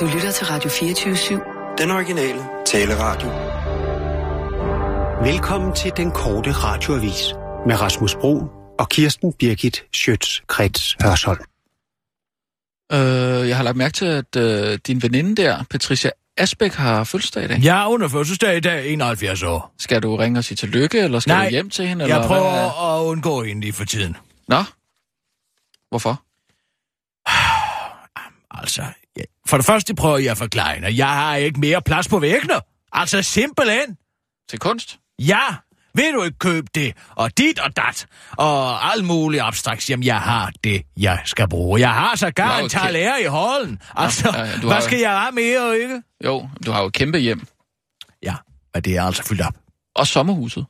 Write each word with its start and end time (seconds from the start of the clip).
Du 0.00 0.06
lytter 0.06 0.30
til 0.32 0.46
Radio 0.46 0.70
24-7. 0.70 1.76
Den 1.78 1.90
originale 1.90 2.40
taleradio. 2.66 3.28
Velkommen 5.32 5.74
til 5.74 5.92
den 5.96 6.10
korte 6.10 6.52
radioavis 6.52 7.34
med 7.66 7.80
Rasmus 7.80 8.14
Bro 8.14 8.42
og 8.78 8.88
Kirsten 8.88 9.32
Birgit 9.32 9.84
Schøtz-Krets 9.96 10.96
Hørsholm. 11.02 11.40
Øh, 12.92 13.48
jeg 13.48 13.56
har 13.56 13.62
lagt 13.62 13.76
mærke 13.76 13.92
til, 13.92 14.06
at 14.06 14.36
øh, 14.36 14.78
din 14.86 15.02
veninde 15.02 15.42
der, 15.42 15.64
Patricia 15.70 16.10
Asbæk, 16.36 16.72
har 16.72 17.04
fødselsdag 17.04 17.44
i 17.44 17.46
dag. 17.46 17.58
Ja, 17.58 17.88
hun 17.88 18.00
har 18.00 18.08
fødselsdag 18.08 18.56
i 18.56 18.60
dag, 18.60 18.92
71 18.92 19.42
år. 19.42 19.74
Skal 19.78 20.02
du 20.02 20.16
ringe 20.16 20.40
og 20.40 20.44
sige 20.44 20.56
tillykke, 20.56 20.98
eller 20.98 21.20
skal 21.20 21.30
Nej, 21.32 21.44
du 21.44 21.50
hjem 21.50 21.70
til 21.70 21.86
hende? 21.86 22.04
Jeg 22.04 22.14
eller 22.16 22.28
prøver 22.28 22.50
hvad? 22.50 23.00
at 23.00 23.04
undgå 23.10 23.42
hende 23.42 23.60
lige 23.60 23.72
for 23.72 23.84
tiden. 23.84 24.16
Nå? 24.48 24.62
Hvorfor? 25.90 26.22
Altså. 28.62 28.82
For 29.46 29.56
det 29.56 29.66
første 29.66 29.94
prøver 29.94 30.18
jeg 30.18 30.30
at 30.30 30.38
forklare 30.38 30.76
at 30.76 30.96
jeg 30.96 31.08
har 31.08 31.36
ikke 31.36 31.60
mere 31.60 31.82
plads 31.82 32.08
på 32.08 32.18
væggene. 32.18 32.54
Altså 32.92 33.22
simpelthen. 33.22 33.96
Til 34.50 34.58
kunst? 34.58 34.98
Ja, 35.18 35.40
vil 35.94 36.12
du 36.14 36.22
ikke 36.22 36.38
købe 36.38 36.66
det, 36.74 36.96
og 37.10 37.38
dit 37.38 37.58
og 37.58 37.76
dat, 37.76 38.06
og 38.32 38.84
alt 38.92 39.04
muligt 39.04 39.42
abstrakt, 39.42 39.90
jamen 39.90 40.04
jeg 40.04 40.20
har 40.20 40.52
det, 40.64 40.82
jeg 40.96 41.22
skal 41.24 41.48
bruge. 41.48 41.80
Jeg 41.80 41.94
har 41.94 42.16
så 42.16 42.30
gar 42.30 42.58
en 42.58 42.68
talær 42.68 43.16
i 43.16 43.24
holden. 43.24 43.80
Altså, 43.94 44.32
ja, 44.34 44.44
ja, 44.44 44.58
hvad 44.60 44.70
har- 44.72 44.80
skal 44.80 44.98
jeg 44.98 45.20
have 45.20 45.32
mere, 45.32 45.78
ikke? 45.78 46.02
Jo, 46.24 46.48
du 46.66 46.70
har 46.72 46.80
jo 46.80 46.86
et 46.86 46.92
kæmpe 46.92 47.18
hjem. 47.18 47.46
Ja, 48.22 48.34
men 48.74 48.82
det 48.82 48.96
er 48.96 49.02
altså 49.02 49.22
fyldt 49.22 49.40
op. 49.40 49.54
Og 49.94 50.06
sommerhuset. 50.06 50.66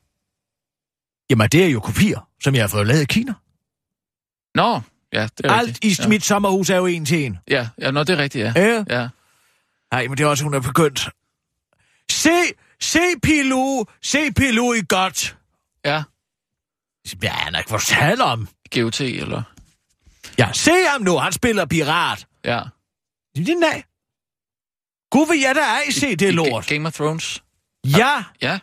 Jamen, 1.30 1.48
det 1.48 1.64
er 1.64 1.68
jo 1.68 1.80
kopier, 1.80 2.28
som 2.42 2.54
jeg 2.54 2.62
har 2.62 2.68
fået 2.68 2.86
lavet 2.86 3.02
i 3.02 3.04
Kina. 3.04 3.32
Nå, 4.54 4.80
ja, 5.20 5.28
det 5.38 5.46
er 5.46 5.52
Alt 5.52 5.68
rigtigt. 5.68 5.98
i 5.98 6.02
ja. 6.02 6.08
mit 6.08 6.24
sommerhus 6.24 6.70
er 6.70 6.76
jo 6.76 6.86
en 6.86 7.04
til 7.04 7.24
en. 7.24 7.38
Ja, 7.48 7.68
ja, 7.80 7.90
nå, 7.90 8.02
det 8.04 8.10
er 8.18 8.22
rigtigt, 8.22 8.44
ja. 8.44 8.52
Ja. 8.56 8.84
Ja, 9.00 9.08
Nej, 9.92 10.06
men 10.08 10.18
det 10.18 10.24
er 10.24 10.28
også, 10.28 10.44
hun 10.44 10.54
er 10.54 10.60
begyndt. 10.60 11.08
Se, 12.12 12.30
se 12.80 13.00
Pilu, 13.22 13.84
se 14.02 14.32
Pilu 14.32 14.72
i 14.72 14.82
godt. 14.88 15.36
ja. 15.84 16.02
Ja, 17.22 17.30
han 17.30 17.54
har 17.54 17.60
ikke 17.60 17.70
fortalt 17.70 18.20
om. 18.20 18.48
GOT, 18.74 19.00
eller... 19.00 19.42
Ja, 20.38 20.52
se 20.52 20.70
ham 20.92 21.00
nu, 21.02 21.16
han 21.16 21.32
spiller 21.32 21.64
pirat. 21.66 22.26
Ja. 22.44 22.60
Det 23.36 23.48
er 23.48 23.60
nej. 23.60 23.82
Gud 25.10 25.26
vil 25.32 25.40
jeg 25.40 25.54
da 25.54 25.60
ej 25.60 25.90
se 25.90 26.16
det 26.16 26.28
I 26.28 26.30
lort. 26.30 26.64
Ga- 26.70 26.74
Game 26.74 26.88
of 26.88 26.94
Thrones. 26.94 27.42
Ja, 27.84 28.24
Ja, 28.42 28.58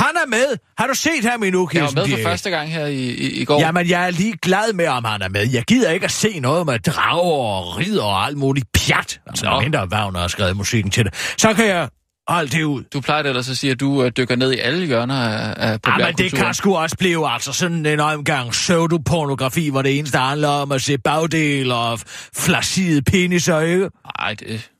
han 0.00 0.16
er 0.24 0.28
med. 0.28 0.56
Har 0.78 0.86
du 0.86 0.94
set 0.94 1.24
ham 1.24 1.42
endnu, 1.42 1.68
jeg 1.74 1.82
var 1.82 1.88
Kirsten 1.88 2.10
med 2.10 2.18
for 2.18 2.28
første 2.28 2.50
gang 2.50 2.72
her 2.72 2.86
i, 2.86 2.94
i, 3.10 3.40
i 3.40 3.44
går. 3.44 3.60
Jamen, 3.60 3.88
jeg 3.88 4.06
er 4.06 4.10
lige 4.10 4.36
glad 4.42 4.72
med, 4.72 4.86
om 4.86 5.04
han 5.04 5.22
er 5.22 5.28
med. 5.28 5.48
Jeg 5.52 5.62
gider 5.64 5.90
ikke 5.90 6.04
at 6.04 6.10
se 6.12 6.40
noget 6.40 6.66
med 6.66 6.78
drager 6.78 7.32
og 7.32 7.78
ridder 7.78 8.02
og 8.04 8.26
alt 8.26 8.38
muligt 8.38 8.66
pjat. 8.72 9.20
Altså, 9.26 9.46
Nå. 9.46 9.60
Mindre 9.60 9.88
Wagner 9.88 10.20
har 10.20 10.28
skrevet 10.28 10.56
musikken 10.56 10.90
til 10.90 11.04
det. 11.04 11.14
Så 11.38 11.54
kan 11.54 11.66
jeg 11.66 11.88
holde 12.28 12.50
det 12.50 12.62
ud. 12.64 12.82
Du 12.92 13.00
plejer 13.00 13.22
ellers 13.22 13.50
at 13.50 13.56
sige, 13.58 13.70
at 13.70 13.80
du 13.80 14.02
øh, 14.04 14.12
dykker 14.16 14.36
ned 14.36 14.52
i 14.52 14.58
alle 14.58 14.86
hjørner 14.86 15.14
af, 15.14 15.54
af 15.56 15.66
Ja, 15.66 15.68
men 15.68 15.72
det 15.72 15.82
populærkulturen. 15.82 16.44
kan 16.44 16.54
sgu 16.54 16.76
også 16.76 16.96
blive 16.98 17.30
altså 17.30 17.52
sådan 17.52 17.86
en 17.86 18.00
omgang 18.00 18.50
pseudopornografi, 18.50 19.68
hvor 19.68 19.82
det 19.82 19.98
eneste 19.98 20.18
handler 20.18 20.48
om 20.48 20.72
at 20.72 20.82
se 20.82 20.98
bagdel 20.98 21.72
og 21.72 22.00
flacide 22.36 23.02
peniser, 23.02 23.60
ikke? 23.60 23.88
Nej, 24.20 24.34
det, 24.34 24.70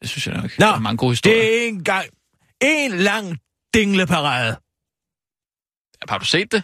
det 0.00 0.08
synes 0.08 0.26
jeg 0.26 0.34
nok 0.34 0.44
ikke. 0.44 0.56
Nå, 0.60 0.66
der 0.66 0.74
er 0.74 0.78
mange 0.78 0.96
gode 0.96 1.12
historier. 1.12 1.36
det 1.36 1.64
er 1.64 1.68
en 1.68 1.84
gang 1.84 2.04
en 2.60 2.92
lang 2.98 3.38
dingleparade. 3.74 4.56
Har 6.08 6.18
du 6.18 6.24
set 6.24 6.52
det? 6.52 6.62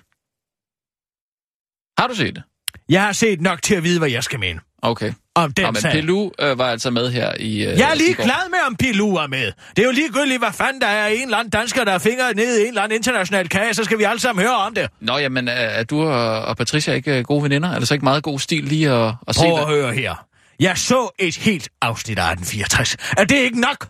Har 1.98 2.06
du 2.08 2.14
set 2.14 2.34
det? 2.34 2.42
Jeg 2.88 3.02
har 3.04 3.12
set 3.12 3.40
nok 3.40 3.62
til 3.62 3.74
at 3.74 3.82
vide, 3.82 3.98
hvad 3.98 4.10
jeg 4.10 4.24
skal 4.24 4.38
mene 4.40 4.60
Okay. 4.82 5.12
om 5.34 5.52
den 5.52 5.64
Nå, 5.64 5.70
men 5.70 5.80
sag. 5.80 5.92
Pilou 5.92 6.32
øh, 6.38 6.58
var 6.58 6.70
altså 6.70 6.90
med 6.90 7.10
her 7.12 7.34
i... 7.40 7.64
Øh, 7.64 7.78
Jeg 7.78 7.90
er 7.90 7.94
lige 7.94 8.14
glad 8.14 8.50
med, 8.50 8.58
om 8.66 8.76
Pilu 8.76 9.14
er 9.14 9.26
med. 9.26 9.52
Det 9.76 9.78
er 9.82 9.86
jo 9.86 9.90
ligegyldigt, 9.92 10.40
hvad 10.40 10.52
fanden 10.52 10.80
der 10.80 10.86
er 10.86 11.06
en 11.08 11.22
eller 11.22 11.36
anden 11.38 11.50
dansker, 11.50 11.84
der 11.84 11.92
er 11.92 11.98
fingre 11.98 12.34
ned 12.34 12.58
i 12.58 12.62
en 12.62 12.68
eller 12.68 12.82
anden 12.82 12.96
international 12.96 13.48
kage, 13.48 13.74
så 13.74 13.84
skal 13.84 13.98
vi 13.98 14.02
alle 14.04 14.20
sammen 14.20 14.42
høre 14.46 14.56
om 14.56 14.74
det. 14.74 14.90
Nå, 15.00 15.18
jamen, 15.18 15.48
er, 15.48 15.52
er 15.52 15.84
du 15.84 16.02
og, 16.02 16.42
og 16.44 16.56
Patricia 16.56 16.94
ikke 16.94 17.18
øh, 17.18 17.24
gode 17.24 17.42
veninder? 17.42 17.68
Er 17.68 17.78
det 17.78 17.88
så 17.88 17.94
ikke 17.94 18.04
meget 18.04 18.22
god 18.22 18.38
stil 18.38 18.64
lige 18.64 18.90
at, 18.90 19.14
at 19.28 19.34
se 19.34 19.40
Prøv 19.40 19.52
at 19.52 19.58
det? 19.68 19.76
høre 19.76 19.92
her. 19.94 20.26
Jeg 20.60 20.78
så 20.78 21.14
et 21.18 21.36
helt 21.36 21.68
afsnit 21.80 22.18
af 22.18 22.30
1864. 22.32 22.96
Er 23.18 23.24
det 23.24 23.36
ikke 23.36 23.60
nok? 23.60 23.88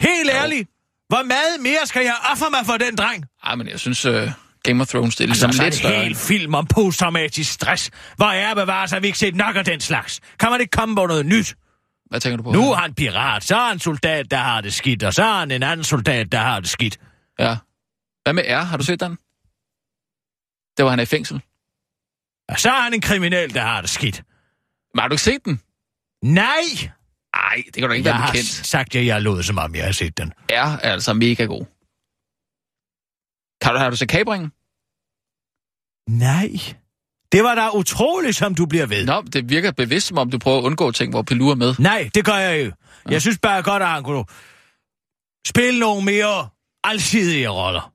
Helt 0.00 0.30
ærligt. 0.30 0.68
Hvor 1.08 1.22
meget 1.22 1.60
mere 1.60 1.86
skal 1.86 2.02
jeg 2.02 2.14
ofre 2.32 2.50
mig 2.50 2.66
for 2.66 2.76
den 2.76 2.96
dreng? 2.96 3.24
Ej, 3.44 3.54
men 3.54 3.68
jeg 3.68 3.80
synes, 3.80 4.04
øh, 4.04 4.30
Game 4.62 4.82
of 4.82 4.88
Thrones, 4.88 5.16
det 5.16 5.24
er 5.24 5.28
ligesom 5.28 5.48
Altså, 5.48 5.62
lidt 5.62 5.74
en 5.74 5.78
større. 5.78 6.02
hel 6.04 6.14
film 6.14 6.54
om 6.54 6.66
posttraumatisk 6.66 7.52
stress. 7.52 7.90
Hvor 8.16 8.26
er 8.26 8.54
bevares, 8.54 8.90
har 8.90 9.00
vi 9.00 9.06
ikke 9.06 9.18
set 9.18 9.34
nok 9.36 9.56
af 9.56 9.64
den 9.64 9.80
slags? 9.80 10.20
Kan 10.40 10.50
man 10.50 10.60
ikke 10.60 10.70
komme 10.70 10.96
på 10.96 11.06
noget 11.06 11.26
nyt? 11.26 11.54
Hvad 12.10 12.20
tænker 12.20 12.36
du 12.36 12.42
på? 12.42 12.52
Nu 12.52 12.70
er 12.72 12.76
han 12.76 12.94
pirat, 12.94 13.44
så 13.44 13.56
er 13.56 13.68
han 13.68 13.78
soldat, 13.78 14.30
der 14.30 14.36
har 14.36 14.60
det 14.60 14.74
skidt, 14.74 15.02
og 15.02 15.14
så 15.14 15.24
er 15.24 15.38
han 15.38 15.50
en 15.50 15.62
anden 15.62 15.84
soldat, 15.84 16.32
der 16.32 16.38
har 16.38 16.60
det 16.60 16.68
skidt. 16.68 16.98
Ja. 17.38 17.56
Hvad 18.22 18.32
med 18.32 18.42
R? 18.48 18.64
Har 18.64 18.76
du 18.76 18.84
set 18.84 19.00
den? 19.00 19.16
Det 20.76 20.84
var 20.84 20.90
han 20.90 21.00
i 21.00 21.04
fængsel. 21.06 21.42
Og 22.48 22.60
så 22.60 22.70
er 22.70 22.80
han 22.80 22.94
en 22.94 23.00
kriminel, 23.00 23.54
der 23.54 23.60
har 23.62 23.80
det 23.80 23.90
skidt. 23.90 24.22
Men 24.94 25.00
har 25.00 25.08
du 25.08 25.14
ikke 25.14 25.22
set 25.22 25.44
den? 25.44 25.60
Nej! 26.22 26.90
Nej, 27.36 27.62
det 27.66 27.74
kan 27.74 27.82
du 27.88 27.90
ikke 27.92 28.08
Jeg 28.08 28.14
være 28.14 28.22
har 28.22 28.32
bekendt. 28.32 28.48
sagt, 28.48 28.94
at 28.96 29.06
jeg 29.06 29.22
lod, 29.22 29.42
som 29.42 29.58
om 29.58 29.74
jeg 29.74 29.84
har 29.84 29.92
set 29.92 30.18
den. 30.18 30.32
Er 30.48 30.78
altså 30.78 31.12
mega 31.14 31.44
god. 31.44 31.64
Kan 33.62 33.72
du, 33.72 33.78
har 33.78 33.90
du 33.90 33.96
set 33.96 34.08
Kabringen? 34.08 34.52
Nej. 36.10 36.50
Det 37.32 37.44
var 37.44 37.54
da 37.54 37.68
utroligt, 37.74 38.36
som 38.36 38.54
du 38.54 38.66
bliver 38.66 38.86
ved. 38.86 39.06
Nå, 39.06 39.22
det 39.22 39.48
virker 39.48 39.72
bevidst, 39.72 40.06
som 40.06 40.18
om 40.18 40.30
du 40.30 40.38
prøver 40.38 40.58
at 40.58 40.62
undgå 40.62 40.90
ting, 40.90 41.12
hvor 41.12 41.22
Pilou 41.22 41.48
er 41.48 41.54
med. 41.54 41.74
Nej, 41.78 42.10
det 42.14 42.24
gør 42.24 42.34
jeg 42.36 42.58
ikke. 42.58 42.72
Jeg 43.08 43.20
synes 43.20 43.38
bare 43.38 43.62
godt, 43.62 43.82
at 43.82 43.88
han 43.88 44.02
kunne 44.04 44.24
spille 45.46 45.80
nogle 45.80 46.04
mere 46.04 46.48
alsidige 46.84 47.48
roller. 47.48 47.92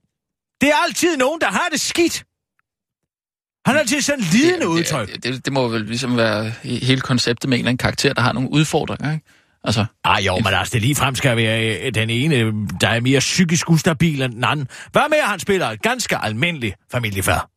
Det 0.61 0.69
er 0.69 0.75
altid 0.87 1.17
nogen, 1.17 1.41
der 1.41 1.47
har 1.47 1.67
det 1.71 1.81
skidt. 1.81 2.23
Han 3.65 3.75
har 3.75 3.79
altid 3.79 4.01
sådan 4.01 4.23
lidende 4.31 4.67
udtryk. 4.67 5.13
Det, 5.13 5.23
det, 5.23 5.45
det 5.45 5.53
må 5.53 5.67
vel 5.67 5.81
ligesom 5.81 6.17
være 6.17 6.51
hele 6.63 7.01
konceptet 7.01 7.49
med 7.49 7.57
en 7.57 7.59
eller 7.59 7.69
anden 7.69 7.77
karakter, 7.77 8.13
der 8.13 8.21
har 8.21 8.33
nogle 8.33 8.51
udfordringer, 8.51 9.13
ikke? 9.13 9.25
Altså, 9.63 9.85
Ah 10.03 10.25
jo, 10.25 10.35
men 10.35 10.53
altså, 10.53 10.73
det 10.73 10.81
ligefrem 10.81 11.15
skal 11.15 11.37
være 11.37 11.85
øh, 11.85 11.93
den 11.93 12.09
ene, 12.09 12.67
der 12.81 12.87
er 12.87 12.99
mere 12.99 13.19
psykisk 13.19 13.69
ustabil 13.69 14.21
end 14.21 14.33
den 14.33 14.43
anden. 14.43 14.67
Hvad 14.91 15.09
med, 15.09 15.17
at 15.17 15.29
han 15.29 15.39
spiller 15.39 15.67
et 15.67 15.81
ganske 15.81 16.17
almindelig 16.17 16.75
familiefar? 16.91 17.49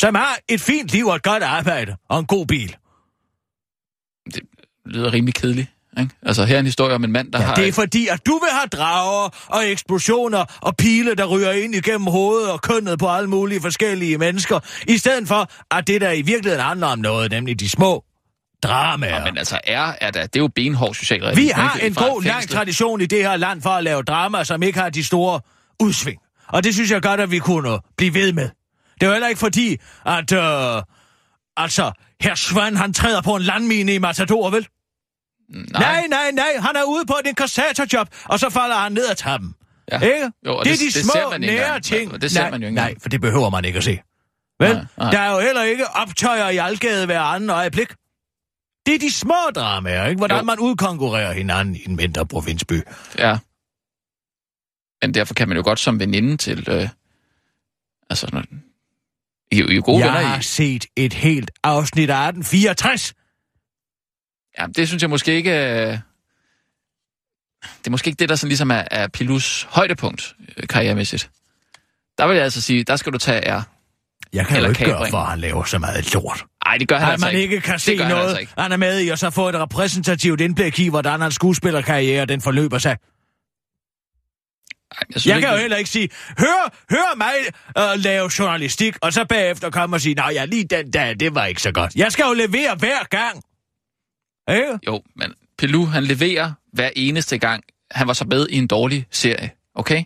Som 0.00 0.14
har 0.14 0.38
et 0.48 0.60
fint 0.60 0.92
liv 0.92 1.06
og 1.06 1.16
et 1.16 1.22
godt 1.22 1.42
arbejde 1.42 1.96
og 2.08 2.18
en 2.18 2.26
god 2.26 2.46
bil. 2.46 2.76
det 4.34 4.42
lyder 4.86 5.12
rimelig 5.12 5.34
kedeligt, 5.34 5.68
ikke? 5.98 6.14
Altså, 6.22 6.44
her 6.44 6.54
er 6.56 6.60
en 6.60 6.64
historie 6.66 6.94
om 6.94 7.04
en 7.04 7.12
mand, 7.12 7.32
der 7.32 7.38
Ja, 7.40 7.44
har... 7.46 7.54
det 7.54 7.64
er 7.64 7.68
et- 7.68 7.74
fordi, 7.74 8.08
at 8.08 8.26
du 8.26 8.32
vil 8.32 8.48
have 8.50 8.66
drager 8.66 9.28
og 9.46 9.70
eksplosioner 9.70 10.44
og 10.62 10.76
pile, 10.76 11.14
der 11.14 11.24
ryger 11.24 11.52
ind 11.52 11.74
igennem 11.74 12.06
hovedet 12.06 12.50
og 12.50 12.62
kønnet 12.62 12.98
på 12.98 13.08
alle 13.08 13.30
mulige 13.30 13.60
forskellige 13.60 14.18
mennesker, 14.18 14.60
i 14.88 14.98
stedet 14.98 15.28
for, 15.28 15.50
at 15.76 15.86
det 15.86 16.00
der 16.00 16.10
i 16.10 16.22
virkeligheden 16.22 16.64
handler 16.64 16.86
om 16.86 16.98
noget, 16.98 17.30
nemlig 17.30 17.60
de 17.60 17.68
små 17.68 18.04
dramaer. 18.62 19.18
Nå, 19.18 19.24
men 19.24 19.38
altså, 19.38 19.60
R 19.68 19.94
er 20.00 20.10
da, 20.10 20.22
det 20.22 20.36
er 20.36 20.40
jo 20.40 20.48
benhård 20.54 20.94
socialrealisme. 20.94 21.42
Vi 21.42 21.48
har 21.54 21.78
en 21.82 21.94
god, 21.94 22.22
lang 22.22 22.48
tradition 22.48 23.00
i 23.00 23.06
det 23.06 23.18
her 23.22 23.36
land 23.36 23.62
for 23.62 23.70
at 23.70 23.84
lave 23.84 24.02
drama, 24.02 24.44
som 24.44 24.62
ikke 24.62 24.78
har 24.78 24.90
de 24.90 25.04
store 25.04 25.40
udsving. 25.80 26.18
Og 26.48 26.64
det 26.64 26.74
synes 26.74 26.90
jeg 26.90 27.02
godt, 27.02 27.20
at 27.20 27.30
vi 27.30 27.38
kunne 27.38 27.78
blive 27.96 28.14
ved 28.14 28.32
med. 28.32 28.48
Det 28.94 29.02
er 29.02 29.06
jo 29.06 29.12
heller 29.12 29.28
ikke 29.28 29.38
fordi, 29.38 29.76
at... 30.06 30.32
Øh, 30.32 30.82
altså, 31.56 31.92
her 32.20 32.34
Svan, 32.34 32.76
han 32.76 32.92
træder 32.92 33.22
på 33.22 33.36
en 33.36 33.42
landmine 33.42 33.94
i 33.94 33.98
Matador, 33.98 34.50
vel? 34.50 34.66
Nej. 35.48 35.80
Nej, 35.80 36.06
nej, 36.08 36.30
nej, 36.30 36.56
han 36.60 36.76
er 36.76 36.82
ude 36.84 37.06
på 37.06 37.14
et 37.24 37.28
inkassatorjob, 37.28 38.08
og 38.24 38.40
så 38.40 38.50
falder 38.50 38.76
han 38.76 38.92
ned 38.92 39.06
ad 39.10 39.14
trappen. 39.14 39.54
Ja. 39.92 39.98
Ikke? 40.00 40.30
Jo, 40.46 40.56
og 40.56 40.64
det 40.64 40.72
er 40.72 40.76
det- 40.76 40.80
de 40.94 40.98
det 40.98 41.04
små, 41.04 41.38
nære 41.38 41.52
engang. 41.52 41.84
ting. 41.84 42.20
Det 42.22 42.30
ser 42.32 42.40
nej, 42.40 42.50
man 42.50 42.60
jo 42.62 42.66
ikke 42.66 42.74
Nej, 42.74 42.94
for 43.02 43.08
det 43.08 43.20
behøver 43.20 43.50
man 43.50 43.64
ikke 43.64 43.76
at 43.76 43.84
se. 43.84 43.98
Vel? 44.60 44.74
Nej, 44.74 44.84
nej. 44.98 45.10
Der 45.10 45.18
er 45.18 45.32
jo 45.34 45.40
heller 45.40 45.62
ikke 45.62 45.86
optøjer 45.86 46.48
i 46.48 46.56
Algade 46.56 47.06
hver 47.06 47.20
anden 47.20 47.50
øjeblik. 47.50 47.88
Det 48.86 48.94
er 48.94 48.98
de 48.98 49.12
små 49.12 49.34
dramaer, 49.54 50.06
ikke? 50.06 50.18
Hvordan 50.18 50.38
Jo. 50.38 50.44
man 50.44 50.58
udkonkurrerer 50.58 51.32
hinanden 51.32 51.76
i 51.76 51.80
en 51.88 51.96
mindre 51.96 52.26
provinsby. 52.26 52.82
Ja. 53.18 53.38
Men 55.02 55.14
derfor 55.14 55.34
kan 55.34 55.48
man 55.48 55.56
jo 55.56 55.62
godt 55.62 55.78
som 55.80 56.00
veninde 56.00 56.36
til... 56.36 56.64
Øh, 56.70 56.88
altså, 58.10 58.42
I, 59.52 59.56
I 59.56 59.60
er 59.60 59.74
jo 59.74 59.82
gode 59.84 60.04
jeg 60.04 60.14
venner 60.14 60.26
har 60.28 60.38
i... 60.38 60.42
set 60.42 60.86
et 60.96 61.12
helt 61.14 61.50
afsnit 61.62 62.10
af 62.10 62.28
1864. 62.28 63.14
Ja, 64.58 64.66
det 64.76 64.88
synes 64.88 65.02
jeg 65.02 65.10
måske 65.10 65.32
ikke... 65.34 65.50
Øh, 65.50 65.98
det 67.78 67.86
er 67.86 67.90
måske 67.90 68.08
ikke 68.08 68.18
det, 68.18 68.28
der 68.28 68.36
sådan 68.36 68.48
ligesom 68.48 68.70
er, 68.70 68.82
er 68.90 69.08
Pilus 69.08 69.66
højdepunkt 69.70 70.34
øh, 70.56 70.68
karrieremæssigt. 70.68 71.30
Der 72.18 72.26
vil 72.26 72.34
jeg 72.34 72.44
altså 72.44 72.62
sige, 72.62 72.84
der 72.84 72.96
skal 72.96 73.12
du 73.12 73.18
tage 73.18 73.40
R. 73.58 73.62
Jeg 74.32 74.46
kan 74.46 74.56
Eller 74.56 74.68
jo 74.68 74.72
ikke 74.72 74.84
gøre 74.84 74.94
kapring. 74.94 75.10
for, 75.10 75.20
han 75.20 75.38
laver 75.40 75.64
så 75.64 75.78
meget 75.78 76.14
lort. 76.14 76.44
Nej, 76.66 76.78
det 76.78 76.88
gør 76.88 76.96
han 76.96 77.06
At 77.06 77.12
altså 77.12 77.26
man 77.26 77.34
ikke 77.34 77.60
kan 77.60 77.78
se 77.78 77.96
gør 77.96 78.04
han 78.04 78.12
noget, 78.12 78.24
altså 78.24 78.40
ikke. 78.40 78.52
han 78.58 78.72
er 78.72 78.76
med 78.76 79.00
i, 79.00 79.08
og 79.08 79.18
så 79.18 79.30
få 79.30 79.48
et 79.48 79.54
repræsentativt 79.54 80.40
indblik 80.40 80.78
i, 80.78 80.88
hvordan 80.88 81.20
hans 81.20 81.34
skuespillerkarriere 81.34 82.26
den 82.26 82.40
forløber 82.40 82.78
sig. 82.78 82.90
Ej, 82.90 82.98
jeg 85.14 85.20
synes 85.20 85.26
Jeg 85.26 85.36
ikke, 85.36 85.46
kan 85.46 85.54
jo 85.54 85.60
heller 85.60 85.76
ikke 85.76 85.90
sige, 85.90 86.08
hør, 86.38 86.74
hør 86.90 87.16
mig 87.16 87.34
uh, 87.78 88.00
lave 88.00 88.30
journalistik, 88.38 88.96
og 89.02 89.12
så 89.12 89.24
bagefter 89.24 89.70
komme 89.70 89.96
og 89.96 90.00
sige, 90.00 90.14
nej, 90.14 90.30
ja, 90.34 90.44
lige 90.44 90.64
den 90.64 90.90
dag, 90.90 91.20
det 91.20 91.34
var 91.34 91.44
ikke 91.46 91.62
så 91.62 91.72
godt. 91.72 91.94
Jeg 91.94 92.12
skal 92.12 92.24
jo 92.28 92.32
levere 92.32 92.74
hver 92.74 93.04
gang. 93.04 93.42
Ikke? 94.48 94.78
Jo, 94.86 95.02
men 95.16 95.32
Pelou, 95.58 95.84
han 95.84 96.04
leverer 96.04 96.52
hver 96.72 96.90
eneste 96.96 97.38
gang, 97.38 97.64
han 97.90 98.06
var 98.06 98.12
så 98.12 98.24
med 98.24 98.46
i 98.48 98.56
en 98.56 98.66
dårlig 98.66 99.06
serie. 99.10 99.50
Okay? 99.74 100.04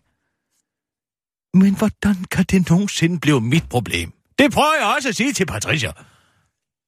Men 1.54 1.76
hvordan 1.76 2.14
kan 2.31 2.44
det 2.44 2.70
nogensinde 2.70 3.20
blive 3.20 3.40
mit 3.40 3.69
problem? 3.69 4.12
Det 4.38 4.52
prøver 4.52 4.75
jeg 4.81 4.94
også 4.96 5.08
at 5.08 5.16
sige 5.16 5.32
til 5.32 5.46
Patricia. 5.46 5.92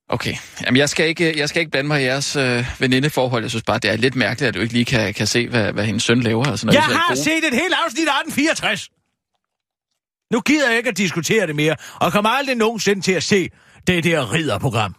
Okay. 0.08 0.34
Jamen, 0.64 0.76
jeg 0.78 0.88
skal 0.88 1.08
ikke, 1.08 1.38
jeg 1.38 1.49
skal 1.49 1.60
ikke 1.60 1.70
blande 1.70 1.88
mig 1.88 2.02
i 2.02 2.04
jeres 2.04 2.37
øh, 2.37 2.64
venindeforhold. 2.78 3.43
Jeg 3.44 3.50
synes 3.50 3.62
bare, 3.62 3.78
det 3.78 3.90
er 3.90 3.96
lidt 3.96 4.16
mærkeligt, 4.16 4.49
at 4.49 4.54
du 4.54 4.60
ikke 4.60 4.72
lige 4.72 4.84
kan, 4.84 5.14
kan 5.14 5.26
se, 5.26 5.49
hvad, 5.49 5.72
hvad 5.72 5.84
hendes 5.84 6.02
søn 6.02 6.20
laver. 6.20 6.44
Altså, 6.44 6.66
når 6.66 6.72
Jeg 6.72 6.82
I 6.88 6.90
så 6.90 6.94
har 6.94 7.14
set 7.14 7.44
et 7.44 7.54
helt 7.54 7.75
afsnit 7.84 8.08
af 8.08 8.20
1864. 8.20 8.90
Nu 10.32 10.40
gider 10.40 10.69
jeg 10.69 10.76
ikke 10.78 10.88
at 10.88 10.96
diskutere 10.96 11.46
det 11.46 11.56
mere, 11.56 11.76
og 12.00 12.12
kommer 12.12 12.31
aldrig 12.31 12.56
nogensinde 12.56 13.02
til 13.02 13.12
at 13.12 13.22
se 13.22 13.50
det 13.87 14.04
der 14.04 14.32
ridderprogram. 14.32 14.94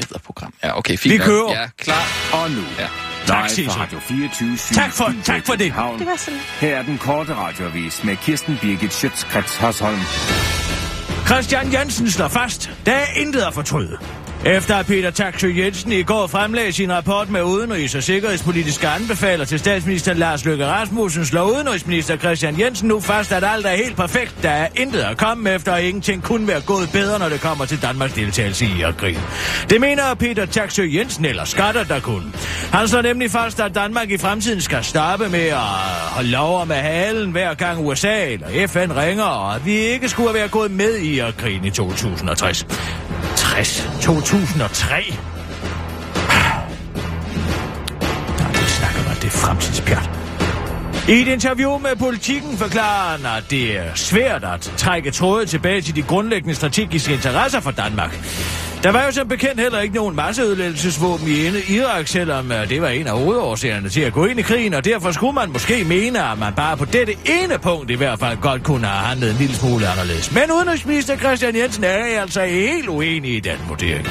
Ridderprogram. 0.00 0.54
Ja, 0.64 0.78
okay, 0.78 0.96
fint. 0.98 1.12
Vi 1.12 1.18
nok. 1.18 1.24
kører. 1.26 1.60
Ja, 1.60 1.68
klar. 1.78 2.06
Og 2.32 2.50
nu, 2.50 2.62
Ja. 2.78 2.86
Tak, 3.26 3.50
Radio 3.68 3.98
24 4.00 4.56
Tak 4.74 4.92
for- 4.92 5.14
tak 5.24 5.46
for 5.46 5.52
det. 5.52 5.60
Det 5.98 6.06
var 6.06 6.16
sådan. 6.16 6.40
Her 6.60 6.76
er 6.76 6.82
den 6.82 6.98
korte 6.98 7.34
radioavis 7.34 8.04
med 8.04 8.16
Kirsten 8.16 8.58
Birgit 8.62 8.94
Schøtzgrads 8.94 9.56
Hasholm. 9.56 10.00
Christian 11.26 11.72
Jensen 11.72 12.10
slår 12.10 12.28
fast, 12.28 12.70
der 12.86 12.92
er 12.92 13.06
intet 13.16 13.40
at 13.40 13.54
fortryde. 13.54 13.98
Efter 14.46 14.74
at 14.74 14.86
Peter 14.86 15.10
Taksø 15.10 15.52
Jensen 15.56 15.92
i 15.92 16.02
går 16.02 16.26
fremlagde 16.26 16.72
sin 16.72 16.92
rapport 16.92 17.30
med 17.30 17.40
udenrigs- 17.42 17.96
og 17.96 18.02
sikkerhedspolitiske 18.02 18.88
anbefaler 18.88 19.44
til 19.44 19.58
statsminister 19.58 20.14
Lars 20.14 20.44
Løkke 20.44 20.66
Rasmussen, 20.66 21.24
slår 21.24 21.42
udenrigsminister 21.42 22.16
Christian 22.16 22.60
Jensen 22.60 22.88
nu 22.88 23.00
fast, 23.00 23.32
at 23.32 23.44
alt 23.44 23.66
er 23.66 23.76
helt 23.76 23.96
perfekt. 23.96 24.34
Der 24.42 24.50
er 24.50 24.68
intet 24.76 25.00
at 25.00 25.16
komme 25.16 25.50
efter, 25.50 25.72
og 25.72 25.82
ingenting 25.82 26.22
kunne 26.22 26.48
være 26.48 26.60
gået 26.60 26.88
bedre, 26.92 27.18
når 27.18 27.28
det 27.28 27.40
kommer 27.40 27.64
til 27.64 27.82
Danmarks 27.82 28.12
deltagelse 28.12 28.64
i 28.64 28.80
Irak-krigen. 28.80 29.20
Det 29.70 29.80
mener 29.80 30.14
Peter 30.14 30.46
Taksø 30.46 30.82
Jensen, 30.92 31.24
eller 31.24 31.44
skatter 31.44 31.84
der 31.84 32.00
kunne. 32.00 32.32
Han 32.72 32.88
slår 32.88 33.02
nemlig 33.02 33.30
fast, 33.30 33.60
at 33.60 33.74
Danmark 33.74 34.10
i 34.10 34.18
fremtiden 34.18 34.60
skal 34.60 34.84
stoppe 34.84 35.28
med 35.28 35.46
at 35.46 35.58
holde 35.58 36.66
med 36.66 36.76
halen, 36.76 37.30
hver 37.30 37.54
gang 37.54 37.86
USA 37.86 38.32
eller 38.32 38.66
FN 38.66 38.92
ringer, 38.92 39.24
og 39.24 39.54
at 39.54 39.66
vi 39.66 39.72
ikke 39.72 40.08
skulle 40.08 40.34
være 40.34 40.48
gået 40.48 40.70
med 40.70 40.96
i 40.96 41.16
Irakkrigen 41.16 41.64
i 41.64 41.70
2060. 41.70 42.66
60. 43.54 43.88
2003. 44.02 45.14
Nå, 48.38 48.44
det 48.52 48.68
snakker 48.68 49.08
man, 49.08 49.16
det 49.16 49.24
er 49.24 49.30
fremtidspjat. 49.30 50.10
I 51.08 51.12
et 51.12 51.28
interview 51.28 51.78
med 51.78 51.96
politikken 51.96 52.58
forklarer 52.58 53.16
han, 53.16 53.26
at 53.38 53.50
det 53.50 53.78
er 53.78 53.94
svært 53.94 54.44
at 54.44 54.60
trække 54.76 55.10
trådet 55.10 55.48
tilbage 55.48 55.80
til 55.80 55.96
de 55.96 56.02
grundlæggende 56.02 56.54
strategiske 56.54 57.12
interesser 57.12 57.60
for 57.60 57.70
Danmark. 57.70 58.20
Der 58.84 58.92
var 58.92 59.04
jo 59.04 59.10
som 59.10 59.28
bekendt 59.28 59.60
heller 59.60 59.80
ikke 59.80 59.94
nogen 59.94 60.16
masseødelæggelsesvåben 60.16 61.28
i 61.28 61.46
inde 61.46 61.62
Irak, 61.68 62.08
selvom 62.08 62.52
øh, 62.52 62.68
det 62.68 62.82
var 62.82 62.88
en 62.88 63.06
af 63.06 63.18
hovedårsagerne 63.18 63.88
til 63.88 64.00
at 64.00 64.12
gå 64.12 64.26
ind 64.26 64.38
i 64.38 64.42
krigen, 64.42 64.74
og 64.74 64.84
derfor 64.84 65.12
skulle 65.12 65.32
man 65.32 65.52
måske 65.52 65.84
mene, 65.84 66.30
at 66.30 66.38
man 66.38 66.52
bare 66.54 66.76
på 66.76 66.84
dette 66.84 67.12
ene 67.12 67.58
punkt 67.58 67.90
i 67.90 67.94
hvert 67.94 68.18
fald 68.18 68.38
godt 68.38 68.62
kunne 68.62 68.86
have 68.86 69.06
handlet 69.06 69.30
en 69.30 69.36
lille 69.36 69.54
smule 69.54 69.88
anderledes. 69.88 70.32
Men 70.32 70.42
udenrigsminister 70.56 71.16
Christian 71.16 71.56
Jensen 71.56 71.84
er 71.84 72.20
altså 72.20 72.44
helt 72.44 72.88
uenig 72.88 73.36
i 73.36 73.40
den 73.40 73.56
vurdering. 73.68 74.08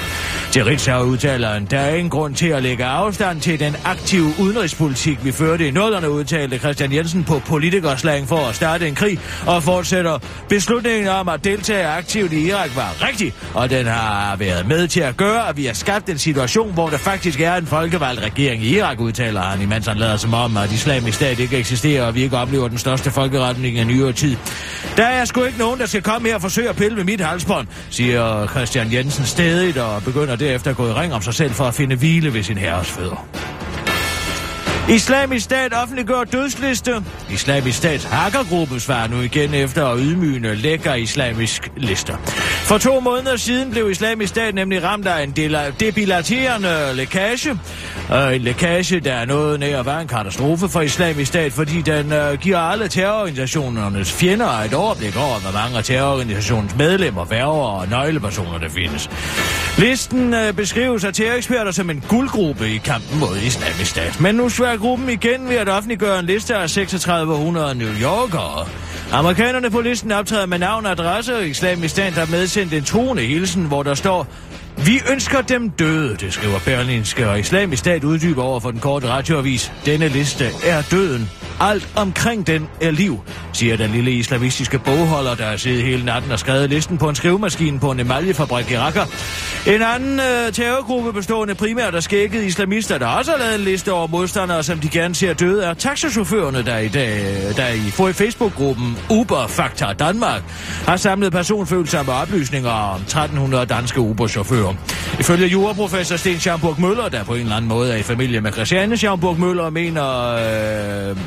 Til 0.52 0.66
Ritzau 0.66 1.04
udtaler 1.04 1.50
han, 1.50 1.66
der 1.66 1.80
er 1.80 1.96
ingen 1.96 2.10
grund 2.10 2.36
til 2.36 2.48
at 2.48 2.64
lægge 2.64 2.86
afstand 2.86 3.42
til 3.42 3.60
den 3.60 3.76
aktive 3.86 4.30
udenrigspolitik, 4.40 5.26
vi 5.26 5.32
førte 5.32 5.68
i 5.68 5.72
nullerne, 5.72 6.10
udtalte 6.10 6.58
Christian 6.58 6.94
Jensen 6.94 7.24
på 7.24 7.40
politikerslang 7.40 8.28
for 8.28 8.50
at 8.50 8.56
starte 8.56 8.88
en 8.88 8.96
krig, 8.96 9.20
og 9.48 9.64
fortsætter 9.64 10.20
beslutningen 10.50 11.08
om 11.08 11.30
at 11.30 11.44
deltage 11.44 11.88
aktivt 11.88 12.34
i 12.34 12.48
Irak 12.48 12.76
var 12.76 13.08
rigtig, 13.08 13.34
og 13.54 13.70
den 13.70 13.86
har 13.86 14.36
været 14.36 14.63
med 14.68 14.88
til 14.88 15.00
at 15.00 15.18
gøre, 15.18 15.50
at 15.50 15.58
vi 15.58 15.66
har 15.66 15.74
skabt 15.74 16.10
en 16.10 16.18
situation, 16.18 16.74
hvor 16.74 16.90
der 16.90 16.98
faktisk 16.98 17.42
er 17.42 17.56
en 17.56 17.66
folkevalgt 17.66 18.22
regering 18.22 18.64
i 18.64 18.78
Irak, 18.78 19.00
udtaler 19.00 19.42
han, 19.42 19.62
imens 19.62 19.88
han 19.88 19.98
lader 19.98 20.18
som 20.18 20.34
om, 20.34 20.58
at 20.58 20.72
islamisk 20.72 21.16
stat 21.16 21.40
ikke 21.40 21.58
eksisterer, 21.58 22.06
og 22.06 22.16
vi 22.16 22.24
ikke 22.24 22.38
oplever 22.38 22.68
den 22.68 22.78
største 22.78 23.12
folkeretning 23.12 23.78
i 23.78 23.84
nyere 23.84 24.14
tid. 24.14 24.38
Der 24.98 25.06
er 25.06 25.26
sgu 25.26 25.44
ikke 25.44 25.60
nogen, 25.60 25.80
der 25.80 25.86
skal 25.86 26.02
komme 26.02 26.28
her 26.28 26.36
og 26.36 26.42
forsøge 26.42 26.70
at 26.70 26.76
pille 26.76 26.98
ved 26.98 27.04
mit 27.04 27.22
halsbånd, 27.22 27.68
siger 27.90 28.48
Christian 28.48 28.94
Jensen 28.94 29.26
stedigt 29.26 29.78
og 29.78 30.04
begynder 30.04 30.36
derefter 30.36 30.72
at 30.72 30.78
gå 30.78 30.88
i 30.88 30.92
ring 30.92 31.14
om 31.14 31.22
sig 31.22 31.34
selv 31.34 31.52
for 31.52 31.64
at 31.64 31.74
finde 31.74 31.96
hvile 31.96 32.34
ved 32.34 32.44
sin 32.44 32.58
herres 32.58 32.88
fødder. 32.88 33.53
Islamisk 34.90 35.44
Stat 35.44 35.74
offentliggør 35.74 36.24
dødsliste. 36.24 37.04
Islamisk 37.30 37.78
Stats 37.78 38.04
hackergruppe 38.04 38.80
svarer 38.80 39.08
nu 39.08 39.22
igen 39.22 39.54
efter 39.54 39.86
at 39.86 40.00
ydmygende 40.02 40.56
lækker 40.56 40.94
islamisk 40.94 41.72
lister. 41.78 42.18
For 42.64 42.78
to 42.78 43.00
måneder 43.00 43.38
siden 43.38 43.72
blev 43.72 43.92
Islamisk 43.92 44.30
Stat 44.30 44.56
nemlig 44.56 44.84
ramt 44.84 45.08
af 45.08 45.24
en 45.24 45.32
debilaterende 45.80 46.94
lækage. 46.94 47.50
Øh, 48.14 48.36
en 48.36 48.42
lækage, 48.42 49.00
der 49.00 49.14
er 49.14 49.26
noget 49.26 49.60
nær 49.60 49.80
at 49.80 49.86
være 49.86 50.02
en 50.02 50.08
katastrofe 50.08 50.70
for 50.70 50.82
Islamisk 50.82 51.28
Stat, 51.28 51.52
fordi 51.52 51.82
den 51.82 52.14
øh, 52.14 52.38
giver 52.40 52.58
alle 52.58 52.88
terrororganisationernes 52.88 54.12
fjender 54.12 54.48
et 54.48 54.74
overblik 54.74 55.18
over, 55.18 55.40
hvor 55.40 55.52
mange 55.52 55.78
af 55.78 55.84
terrororganisationens 55.84 56.76
medlemmer, 56.76 57.26
værger 57.26 57.80
og 57.80 57.88
nøglepersoner 57.88 58.58
der 58.58 58.70
findes. 58.70 59.10
Listen 59.78 60.34
øh, 60.34 60.54
beskrives 60.54 61.04
af 61.04 61.14
terroreksperter 61.14 61.72
som 61.72 61.90
en 61.90 62.04
guldgruppe 62.08 62.70
i 62.70 62.78
kampen 62.78 63.20
mod 63.20 63.38
Islamisk 63.38 63.92
Stat. 63.92 64.20
Men 64.20 64.36
nu 64.36 64.50
svær 64.50 64.73
gruppen 64.78 65.10
igen 65.10 65.50
ved 65.50 65.56
at 65.56 65.70
offentliggøre 65.70 66.20
en 66.20 66.26
liste 66.26 66.56
af 66.56 66.70
3600 66.70 67.76
New 67.76 67.88
Yorkere. 68.02 68.68
Amerikanerne 69.12 69.70
på 69.70 69.82
listen 69.82 70.12
optræder 70.12 70.46
med 70.46 70.60
navn 70.60 70.86
og 70.86 70.92
adresse, 70.92 71.36
og 71.36 71.48
Islamisk 71.48 71.92
stand 71.92 72.14
har 72.14 72.32
medsendt 72.32 72.74
en 72.74 72.84
truende 72.84 73.24
hilsen, 73.24 73.66
hvor 73.66 73.84
der 73.84 73.94
står 73.94 74.28
vi 74.86 75.02
ønsker 75.12 75.42
dem 75.42 75.70
døde, 75.70 76.16
det 76.16 76.34
skriver 76.34 76.60
Berlinske, 76.66 77.30
og 77.30 77.40
Islamisk 77.40 77.80
Stat 77.80 78.04
uddyber 78.04 78.44
over 78.44 78.60
for 78.60 78.72
den 78.72 78.80
korte 78.80 79.08
radioavis. 79.08 79.72
Denne 79.86 80.08
liste 80.08 80.46
er 80.66 80.82
døden. 80.92 81.30
Alt 81.60 81.90
omkring 81.96 82.48
den 82.48 82.70
er 82.82 82.92
liv, 82.92 83.20
siger 83.54 83.78
den 83.78 83.92
lille 83.92 84.12
islamistiske 84.12 84.80
bogholder, 84.80 85.36
der 85.36 85.46
har 85.46 85.58
siddet 85.58 85.84
hele 85.84 86.06
natten 86.06 86.32
og 86.32 86.40
skrevet 86.40 86.70
listen 86.70 86.98
på 86.98 87.10
en 87.10 87.16
skrivemaskine 87.16 87.80
på 87.80 87.92
en 87.92 88.00
emaljefabrik 88.00 88.72
i 88.72 88.78
Raqqa. 88.78 89.04
En 89.68 89.82
anden 89.82 90.20
øh, 90.20 90.54
terrorgruppe 90.54 91.14
bestående 91.14 91.56
primært 91.56 91.96
af 91.96 92.04
skækkede 92.04 92.46
islamister, 92.46 92.98
der 92.98 93.08
også 93.08 93.32
har 93.32 93.38
lavet 93.38 93.56
en 93.56 93.62
liste 93.62 93.94
over 93.94 94.08
modstandere, 94.08 94.64
som 94.64 94.80
de 94.80 94.90
gerne 94.90 95.16
ser 95.16 95.34
døde, 95.34 95.64
er 95.64 95.74
taxachaufførerne, 95.74 96.66
der 96.66 96.78
i, 96.78 96.88
dag, 96.88 97.20
øh, 97.20 97.56
der 97.56 97.68
i 97.68 98.14
Facebook-gruppen 98.14 98.98
Uber 99.10 99.48
Fakta 99.48 99.94
Danmark 100.00 100.42
har 100.86 100.98
samlet 100.98 101.32
personfølsomme 101.32 102.12
oplysninger 102.12 102.72
om 102.72 103.02
1300 103.02 103.66
danske 103.66 104.00
Uber-chauffører. 104.00 104.73
Ifølge 105.20 105.48
juraprofessor 105.48 106.16
Sten 106.16 106.40
Schamburg 106.40 106.82
Møller, 106.82 107.10
der 107.10 107.24
på 107.24 107.34
en 107.34 107.42
eller 107.42 107.56
anden 107.56 107.70
måde 107.70 107.94
er 107.94 107.98
i 107.98 108.04
familie 108.04 108.42
med 108.42 108.52
Christiane 108.52 108.98
Schamburg 108.98 109.40
Møller, 109.40 109.70
mener... 109.70 110.28
Øh, 111.10 111.18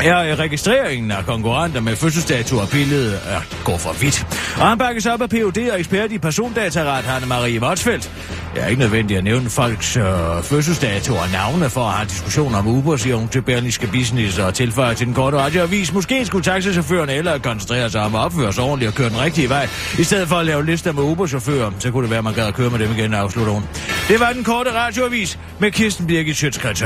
er 0.00 0.38
registreringen 0.38 1.10
af 1.10 1.26
konkurrenter 1.26 1.80
med 1.80 1.96
fødselsdato 1.96 2.58
og 2.58 2.68
billede 2.68 3.14
at 3.14 3.56
gå 3.64 3.78
for 3.78 3.92
vidt. 3.92 4.26
Og 4.56 4.68
han 4.68 4.78
bakkes 4.78 5.06
op 5.06 5.22
af 5.22 5.30
Ph.D. 5.30 5.70
og 5.72 5.80
ekspert 5.80 6.12
i 6.12 6.18
persondataret, 6.18 7.04
Hanne 7.04 7.26
Marie 7.26 7.58
Motsfeldt. 7.58 8.10
Det 8.54 8.62
er 8.62 8.66
ikke 8.66 8.80
nødvendigt 8.80 9.18
at 9.18 9.24
nævne 9.24 9.50
folks 9.50 9.96
øh, 9.96 10.04
fødselsdato 10.42 11.14
og 11.14 11.28
navne 11.32 11.70
for 11.70 11.80
at 11.80 11.92
have 11.92 12.08
diskussioner 12.08 12.58
om 12.58 12.66
Uber, 12.66 12.96
siger 12.96 13.16
hun 13.16 13.28
til 13.28 13.42
Berlingske 13.42 13.86
Business 13.86 14.38
og 14.38 14.54
tilføjer 14.54 14.94
til 14.94 15.06
den 15.06 15.14
korte 15.14 15.36
radioavis. 15.36 15.92
Måske 15.92 16.26
skulle 16.26 16.44
taxichaufførerne 16.44 17.14
eller 17.14 17.38
koncentrere 17.38 17.90
sig 17.90 18.02
om 18.02 18.14
at 18.14 18.20
opføre 18.20 18.52
sig 18.52 18.64
ordentligt 18.64 18.88
og 18.88 18.94
køre 18.94 19.08
den 19.08 19.20
rigtige 19.20 19.48
vej, 19.48 19.68
i 19.98 20.04
stedet 20.04 20.28
for 20.28 20.36
at 20.36 20.46
lave 20.46 20.66
lister 20.66 20.92
med 20.92 21.02
Uber-chauffører. 21.02 21.70
Så 21.78 21.90
kunne 21.90 22.02
det 22.02 22.10
være, 22.10 22.18
at 22.18 22.24
man 22.24 22.34
gad 22.34 22.46
at 22.46 22.54
køre 22.54 22.70
med 22.70 22.78
dem 22.78 22.90
igen, 22.90 23.14
afslutter 23.14 23.52
hun. 23.52 23.64
Det 24.08 24.20
var 24.20 24.32
den 24.32 24.44
korte 24.44 24.72
radioavis 24.72 25.38
med 25.58 25.70
Kirsten 25.70 26.06
Birgit 26.06 26.36
Schøtzgrads 26.36 26.82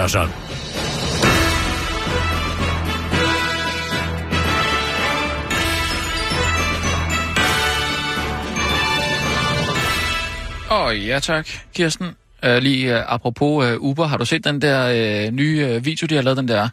Åh, 10.70 10.86
oh, 10.86 11.06
ja 11.06 11.18
tak, 11.20 11.48
Kirsten. 11.74 12.06
Uh, 12.46 12.56
lige 12.56 12.94
uh, 12.94 13.12
apropos 13.12 13.64
uh, 13.64 13.82
Uber, 13.88 14.06
har 14.06 14.16
du 14.16 14.24
set 14.24 14.44
den 14.44 14.62
der 14.62 15.26
uh, 15.28 15.34
nye 15.34 15.76
uh, 15.76 15.84
video, 15.84 16.06
de 16.06 16.14
har 16.14 16.22
lavet, 16.22 16.36
den 16.36 16.48
der 16.48 16.68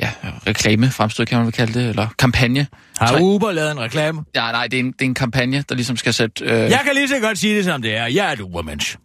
ja, 0.00 0.12
reklame, 0.46 0.90
fremstød 0.90 1.26
kan 1.26 1.38
man 1.38 1.46
vel 1.46 1.52
kalde 1.52 1.80
det, 1.80 1.88
eller 1.88 2.08
kampagne? 2.18 2.66
Har 2.98 3.06
Tre- 3.06 3.20
Uber 3.22 3.52
lavet 3.52 3.70
en 3.72 3.80
reklame? 3.80 4.24
Ja, 4.34 4.52
nej, 4.52 4.66
det 4.66 4.76
er, 4.76 4.80
en, 4.80 4.92
det 4.92 5.00
er 5.00 5.04
en 5.04 5.14
kampagne, 5.14 5.64
der 5.68 5.74
ligesom 5.74 5.96
skal 5.96 6.14
sætte... 6.14 6.44
Uh, 6.44 6.50
Jeg 6.50 6.80
kan 6.84 6.94
lige 6.94 7.08
så 7.08 7.20
godt 7.20 7.38
sige 7.38 7.56
det, 7.56 7.64
som 7.64 7.82
det 7.82 7.96
er. 7.96 8.06
Jeg 8.06 8.28
er 8.28 8.32
et 8.32 8.40
Ubermensch. 8.40 8.96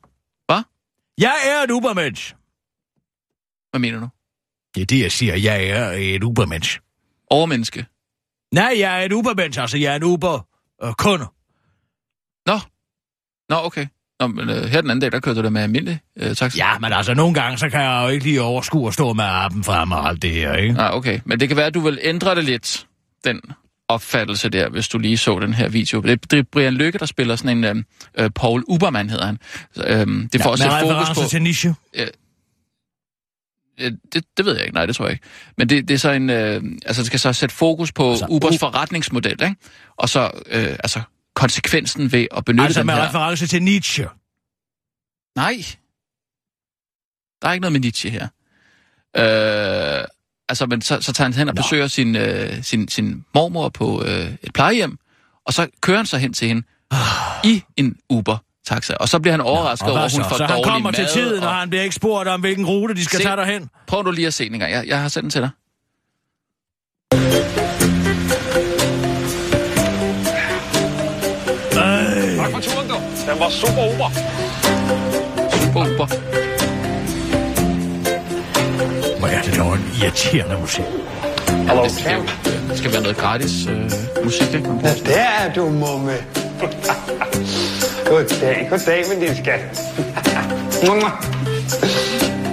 Hvad? 0.46 0.62
Jeg 1.18 1.36
er 1.46 1.64
et 1.64 1.72
Ubermensch. 1.72 2.36
Hvad 3.72 3.80
mener 3.80 4.00
du? 4.00 4.08
Det 4.76 4.82
er 4.82 4.86
det, 4.86 5.00
jeg 5.02 5.12
siger. 5.12 5.36
Jeg 5.36 5.64
er 5.68 5.92
et 5.92 6.24
Ubermensch. 6.24 6.80
Overmenneske. 7.30 7.86
Nej, 8.54 8.76
jeg 8.78 9.02
er 9.02 9.06
et 9.06 9.14
Ubermensch. 9.14 9.62
Altså, 9.62 9.78
jeg 9.78 9.92
er 9.92 9.96
en 9.96 10.04
Uber-kunde. 10.04 11.26
Nå. 12.46 12.60
Nå, 13.50 13.56
okay. 13.66 13.88
Nå, 14.20 14.28
men 14.28 14.50
uh, 14.50 14.56
her 14.56 14.82
den 14.82 14.90
anden 14.90 15.00
dag, 15.00 15.12
der 15.12 15.20
kørte 15.20 15.40
du 15.40 15.44
da 15.44 15.50
med 15.50 15.62
almindelig 15.62 16.00
uh, 16.22 16.34
taxa. 16.34 16.58
Ja, 16.58 16.80
men 16.80 16.94
altså, 16.94 17.14
nogle 17.14 17.34
gange, 17.34 17.58
så 17.58 17.70
kan 17.70 17.82
jeg 17.82 18.04
jo 18.04 18.10
ikke 18.10 18.26
lige 18.26 18.42
overskue 18.42 18.88
at 18.88 18.94
stå 18.94 19.14
med 19.14 19.24
appen 19.28 19.64
frem 19.64 19.92
og 19.92 20.10
alt 20.10 20.22
det 20.22 20.32
her, 20.32 20.54
ikke? 20.54 20.80
Ah, 20.80 20.96
okay. 20.96 21.20
Men 21.26 21.40
det 21.40 21.48
kan 21.48 21.58
være, 21.58 21.66
at 21.66 21.74
du 21.74 21.80
vil 21.80 22.00
ændre 22.02 22.36
det 22.36 22.44
lidt, 22.44 22.88
den 23.24 23.42
opfattelse 23.88 24.50
der, 24.50 24.70
hvis 24.70 24.88
du 24.88 24.98
lige 24.98 25.18
så 25.18 25.40
den 25.40 25.54
her 25.54 25.70
video. 25.70 26.02
Det 26.02 26.34
er 26.34 26.44
Brian 26.52 26.74
Lykke, 26.74 27.00
der 27.00 27.06
spiller 27.06 27.36
sådan 27.36 27.58
en... 27.58 27.64
Øh, 27.64 27.84
øh, 28.24 28.30
Paul 28.36 28.64
Ubermann 28.68 29.10
hedder 29.10 29.26
han. 29.26 29.38
Så, 29.74 29.84
øhm, 29.88 30.30
det 30.34 30.42
får 30.42 30.50
også 30.50 30.68
med 30.68 30.76
et 30.76 30.82
fokus 30.82 31.24
på... 31.24 31.30
til 31.30 31.42
Nietzsche. 31.42 31.76
Øh, 31.96 32.08
Det, 34.14 34.24
det 34.38 34.46
ved 34.46 34.56
jeg 34.56 34.64
ikke, 34.64 34.76
nej, 34.76 34.86
det 34.86 34.96
tror 34.96 35.06
jeg 35.06 35.12
ikke. 35.12 35.26
Men 35.58 35.70
det, 35.70 35.88
det 35.88 35.94
er 35.94 35.98
så 35.98 36.12
en... 36.12 36.30
Øh, 36.30 36.64
altså, 36.86 37.02
det 37.02 37.06
skal 37.08 37.20
så 37.20 37.34
sætte 37.34 37.56
fokus 37.56 37.92
på 37.92 38.10
altså, 38.12 38.26
Ubers 38.30 38.56
U- 38.56 38.60
forretningsmodel, 38.60 39.32
ikke? 39.32 39.56
Og 39.98 40.10
så, 40.10 40.32
øh, 40.52 40.76
altså, 40.84 41.02
konsekvensen 41.40 42.12
ved 42.12 42.28
at 42.38 42.46
benytte 42.46 42.66
Altså 42.66 42.80
den 42.80 42.88
med 42.88 42.94
her... 42.94 43.08
reference 43.08 43.48
til 43.48 43.64
Nietzsche. 43.64 44.04
Nej. 45.36 45.56
Der 47.42 47.48
er 47.48 47.54
ikke 47.54 47.62
noget 47.62 47.72
med 47.72 47.80
Nietzsche 47.80 48.10
her. 48.10 48.28
Øh, 49.18 50.06
altså, 50.50 50.66
men 50.66 50.82
så, 50.82 51.02
så 51.02 51.14
tager 51.14 51.26
han 51.26 51.34
hen 51.34 51.50
og 51.50 51.56
Nå. 51.56 51.62
besøger 51.62 51.88
sin, 51.88 52.16
øh, 52.16 52.64
sin, 52.64 52.88
sin 52.88 53.26
mormor 53.36 53.70
på 53.70 54.04
øh, 54.04 54.34
et 54.44 54.54
plejehjem, 54.54 54.98
og 55.46 55.54
så 55.54 55.68
kører 55.82 55.98
han 55.98 56.06
så 56.06 56.18
hen 56.18 56.34
til 56.34 56.48
hende 56.48 56.64
i 57.44 57.64
en 57.78 57.96
Uber-taxa. 58.10 58.94
Og 58.94 59.10
så 59.10 59.20
bliver 59.20 59.34
han 59.34 59.42
overrasket 59.42 59.90
over, 59.90 60.00
at 60.00 60.14
hun 60.14 60.24
så? 60.24 60.30
får 60.30 60.38
så 60.38 60.46
han 60.46 60.56
dårlig 60.56 60.72
kommer 60.72 60.92
mad. 60.92 60.94
til 60.94 61.08
tiden, 61.14 61.44
og 61.44 61.50
og... 61.50 61.56
han 61.56 61.70
bliver 61.70 61.84
ikke 61.84 61.96
spurgt 61.96 62.30
om, 62.30 62.40
hvilken 62.40 62.66
rute 62.66 62.94
de 62.96 63.06
skal 63.06 63.18
Se. 63.18 63.24
tage 63.26 63.36
derhen. 63.38 63.70
Prøv 63.88 64.04
nu 64.04 64.12
lige 64.12 64.28
at 64.28 64.34
se 64.34 64.46
den 64.46 64.54
en 64.54 64.60
gang. 64.60 64.72
Jeg, 64.72 64.88
jeg 64.88 65.02
har 65.02 65.08
sendt 65.08 65.24
den 65.24 65.30
til 65.30 65.42
dig. 65.42 65.50
Var 73.50 73.54
super 73.54 73.82
over. 73.82 74.10
Super 75.52 75.80
Uber. 75.94 76.08
Hvor 79.20 79.28
er 79.28 79.42
det 79.42 79.58
dog 79.58 79.74
en 79.74 79.92
irriterende 80.02 80.58
musik. 80.62 80.84
Hallo, 81.68 81.84
Det 81.84 81.92
skal, 81.92 82.20
det 82.70 82.78
skal 82.78 82.94
være 82.94 83.02
noget 83.02 83.18
gratis 83.18 83.68
øh, 83.68 83.92
musik, 84.24 84.54
ikke? 84.54 84.70
Ja, 84.84 84.94
der 85.06 85.20
er 85.22 85.54
du, 85.54 85.70
mumme. 85.70 86.12
Goddag, 88.06 88.68
goddag 88.70 89.04
med 89.10 89.28
din 89.28 89.36
skat. 89.44 89.62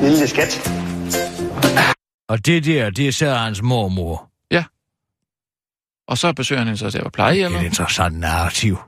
Lille 0.02 0.28
skat. 0.28 0.70
Og 2.28 2.46
det 2.46 2.64
der, 2.64 2.90
det 2.90 3.08
er 3.08 3.12
så 3.12 3.30
hans 3.34 3.62
mormor. 3.62 4.28
Ja. 4.50 4.64
Og 6.08 6.18
så 6.18 6.32
besøger 6.32 6.60
han 6.60 6.66
hende 6.68 6.78
så 6.78 6.84
der 6.86 6.90
på 6.90 6.98
Det 6.98 7.06
er 7.06 7.10
plejehjemmet. 7.10 7.60
et 7.60 7.64
interessant 7.66 8.18
narrativ. 8.20 8.78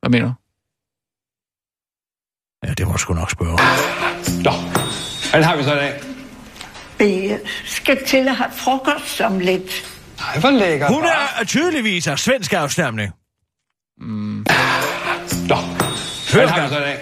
Hvad 0.00 0.10
mener 0.10 0.26
du? 0.26 0.32
Ja, 2.66 2.72
det 2.74 2.86
må 2.86 2.92
jeg 2.92 3.00
sgu 3.00 3.14
nok 3.14 3.30
spørge. 3.30 3.58
Nå, 4.42 4.50
hvad 5.32 5.42
har 5.44 5.56
vi 5.56 5.62
så 5.62 5.72
i 5.72 5.76
dag? 5.76 6.00
Vi 6.98 7.32
skal 7.64 8.04
til 8.06 8.28
at 8.28 8.36
have 8.36 8.50
frokost 8.52 9.20
om 9.20 9.38
lidt. 9.38 9.84
Nej, 10.18 10.38
hvor 10.40 10.50
lækkert. 10.50 10.90
Hun 10.94 11.04
er 11.04 11.44
tydeligvis 11.44 12.06
af 12.06 12.18
svensk 12.18 12.52
afstamning. 12.52 13.12
Nå, 14.00 15.56
hvad 16.32 16.48
har 16.48 16.62
vi 16.62 16.68
så 16.74 16.78
i 16.78 16.82
dag? 16.82 16.98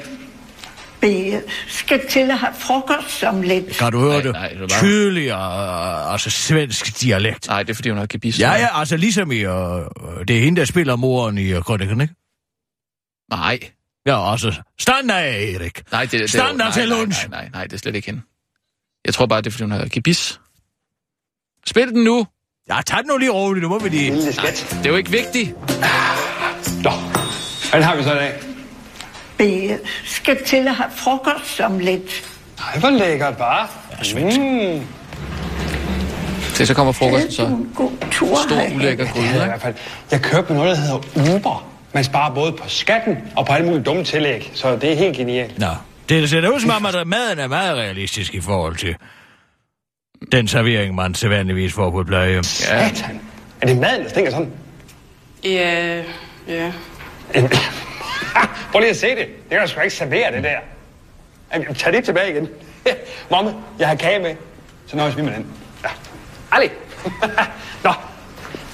Vi 1.01 1.35
skal 1.69 2.09
til 2.09 2.31
at 2.31 2.39
have 2.39 2.55
frokost 2.59 3.23
om 3.25 3.43
lidt. 3.43 3.69
Kan 3.79 3.93
du 3.93 3.99
høre 4.01 4.13
Nej, 4.13 4.21
det? 4.23 4.33
nej, 4.33 4.49
det 4.49 4.59
bare- 4.59 4.81
Tydeligere, 4.81 6.13
altså 6.13 6.31
svensk 6.31 7.01
dialekt. 7.01 7.49
Nej, 7.49 7.63
det 7.63 7.71
er 7.71 7.75
fordi, 7.75 7.89
hun 7.89 7.99
har 7.99 8.07
gebis. 8.07 8.41
Ja, 8.41 8.53
ja, 8.53 8.81
altså 8.81 8.97
ligesom 8.97 9.33
i, 9.33 9.37
øh, 9.39 9.51
det 10.29 10.37
er 10.39 10.41
hende, 10.41 10.61
der 10.61 10.65
spiller 10.67 10.97
moren 10.97 11.39
i 11.39 11.53
uh, 11.55 11.81
ikke? 11.81 12.09
Nej, 13.31 13.59
Ja, 14.09 14.33
altså, 14.33 14.63
stand 14.81 15.11
af, 15.11 15.55
Erik. 15.55 15.83
nej, 15.93 16.03
det, 16.03 16.13
det, 16.13 16.31
Standard 16.31 16.57
nej, 16.57 16.73
til 16.73 16.89
nej, 16.89 16.99
lunch. 16.99 17.31
Nej, 17.31 17.41
nej, 17.41 17.51
nej, 17.53 17.65
det 17.65 17.73
er 17.73 17.77
slet 17.79 17.95
ikke 17.95 18.07
hende. 18.07 18.21
Jeg 19.05 19.15
tror 19.15 19.27
bare, 19.27 19.41
det 19.41 19.47
er 19.47 19.51
fordi, 19.51 19.63
hun 19.63 19.71
har 19.71 19.89
gebis. 19.93 20.41
Spil 21.67 21.89
den 21.89 22.05
nu. 22.05 22.27
Ja, 22.71 22.81
tag 22.87 22.99
den 22.99 23.07
nu 23.07 23.17
lige 23.17 23.31
roligt, 23.31 23.63
nu 23.63 23.69
må 23.69 23.79
vi 23.79 23.89
lige... 23.89 24.15
Lille 24.15 24.33
skat. 24.33 24.67
Det 24.71 24.87
er 24.87 24.91
jo 24.91 24.97
ikke 24.97 25.11
vigtigt. 25.11 25.51
Nå, 26.85 26.91
hvad 27.71 27.83
har 27.83 27.97
vi 27.97 28.03
så 28.03 28.13
i 28.13 28.17
dag? 28.17 28.41
Vi 29.39 29.71
skal 30.05 30.45
til 30.45 30.69
at 30.69 30.75
have 30.75 30.91
frokost 30.97 31.61
om 31.61 31.79
lidt. 31.79 32.25
Nej, 32.59 32.79
hvor 32.79 32.91
lækkert, 32.91 33.37
bare. 33.37 33.69
Mm. 34.15 34.87
Se, 36.55 36.67
så 36.67 36.75
kommer 36.75 36.93
frokosten 36.93 37.33
så. 37.33 37.47
En 37.47 37.73
god 37.75 37.93
tur. 38.11 38.37
Stor 38.49 38.75
ulækker 38.75 39.13
gryde, 39.13 39.27
havde 39.27 39.43
jeg 39.43 39.49
i 39.49 39.55
ikke? 39.55 39.59
hvert 39.59 39.63
fald. 39.63 39.75
Jeg 40.11 40.23
kørte 40.23 40.53
med 40.53 40.63
noget, 40.63 40.77
der 40.77 40.83
hedder 40.83 41.37
Uber. 41.37 41.68
Man 41.93 42.05
sparer 42.05 42.35
både 42.35 42.53
på 42.53 42.69
skatten 42.69 43.19
og 43.37 43.47
på 43.47 43.53
alle 43.53 43.67
mulige 43.67 43.83
dumme 43.83 44.05
tillæg, 44.05 44.51
så 44.55 44.77
det 44.77 44.93
er 44.93 44.97
helt 44.97 45.17
genialt. 45.17 45.59
Nå, 45.59 45.67
det 46.09 46.31
ser 46.31 46.49
ud 46.49 46.61
som 46.61 46.71
om, 46.71 46.87
at 46.87 47.07
maden 47.07 47.39
er 47.39 47.47
meget 47.47 47.77
realistisk 47.77 48.35
i 48.35 48.41
forhold 48.41 48.77
til 48.77 48.97
den 50.33 50.49
servering, 50.49 50.95
man 50.95 51.15
sædvanligvis 51.15 51.73
får 51.73 51.91
på 51.91 52.01
et 52.01 52.07
plejehjem. 52.07 52.37
Ja, 52.37 52.89
Satan. 52.89 53.21
Er 53.61 53.67
det 53.67 53.77
maden, 53.77 54.03
der 54.03 54.09
stinker 54.09 54.31
sådan? 54.31 54.51
Ja, 55.45 56.03
ja. 56.49 56.73
Prøv 58.73 58.81
lige 58.81 58.91
at 58.91 58.97
se 58.97 59.07
det. 59.11 59.27
Det 59.27 59.51
kan 59.51 59.61
du 59.61 59.67
sgu 59.67 59.81
ikke 59.81 59.95
servere, 59.95 60.33
det 60.33 60.45
der. 60.45 60.59
Jamen, 61.55 61.75
Tag 61.75 61.93
det 61.93 62.05
tilbage 62.05 62.31
igen. 62.31 62.49
Momme, 63.31 63.55
jeg 63.79 63.89
har 63.89 63.95
kage 63.95 64.19
med. 64.19 64.35
Så 64.87 64.97
nøjes 64.97 65.17
vi 65.17 65.23
med 65.23 65.33
den. 65.33 65.47
Ja. 65.85 65.89
Ali. 66.53 66.69
Nå, 67.85 67.93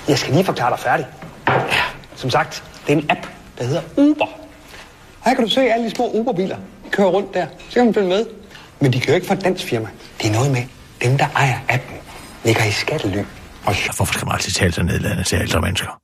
jeg 0.08 0.18
skal 0.18 0.32
lige 0.34 0.44
forklare 0.44 0.70
dig 0.70 0.78
færdig. 0.78 1.06
Ja, 1.48 1.83
som 2.24 2.30
sagt, 2.30 2.64
det 2.86 2.92
er 2.92 2.96
en 2.96 3.10
app, 3.10 3.26
der 3.58 3.64
hedder 3.64 3.82
Uber. 3.96 4.26
Her 5.24 5.34
kan 5.34 5.44
du 5.44 5.50
se 5.50 5.60
alle 5.60 5.84
de 5.84 5.90
små 5.90 6.10
Uber-biler. 6.10 6.56
De 6.56 6.90
kører 6.90 7.08
rundt 7.08 7.34
der. 7.34 7.46
Så 7.68 7.74
kan 7.74 7.84
man 7.84 7.94
følge 7.94 8.08
med. 8.08 8.26
Men 8.80 8.92
de 8.92 9.00
kører 9.00 9.14
ikke 9.14 9.26
for 9.26 9.34
et 9.34 9.44
dansk 9.44 9.64
firma. 9.64 9.88
Det 10.20 10.28
er 10.28 10.32
noget 10.32 10.50
med, 10.52 10.62
dem 11.02 11.18
der 11.18 11.26
ejer 11.36 11.58
appen, 11.68 11.96
ligger 12.44 12.64
i 12.64 12.70
skattely. 12.70 13.22
Og 13.66 13.74
Hvorfor 13.96 14.12
skal 14.12 14.26
man 14.26 14.34
altid 14.34 14.52
tale 14.52 14.72
så 14.72 14.82
nedladende 14.82 15.24
til 15.24 15.38
ældre 15.40 15.60
mennesker? 15.60 16.00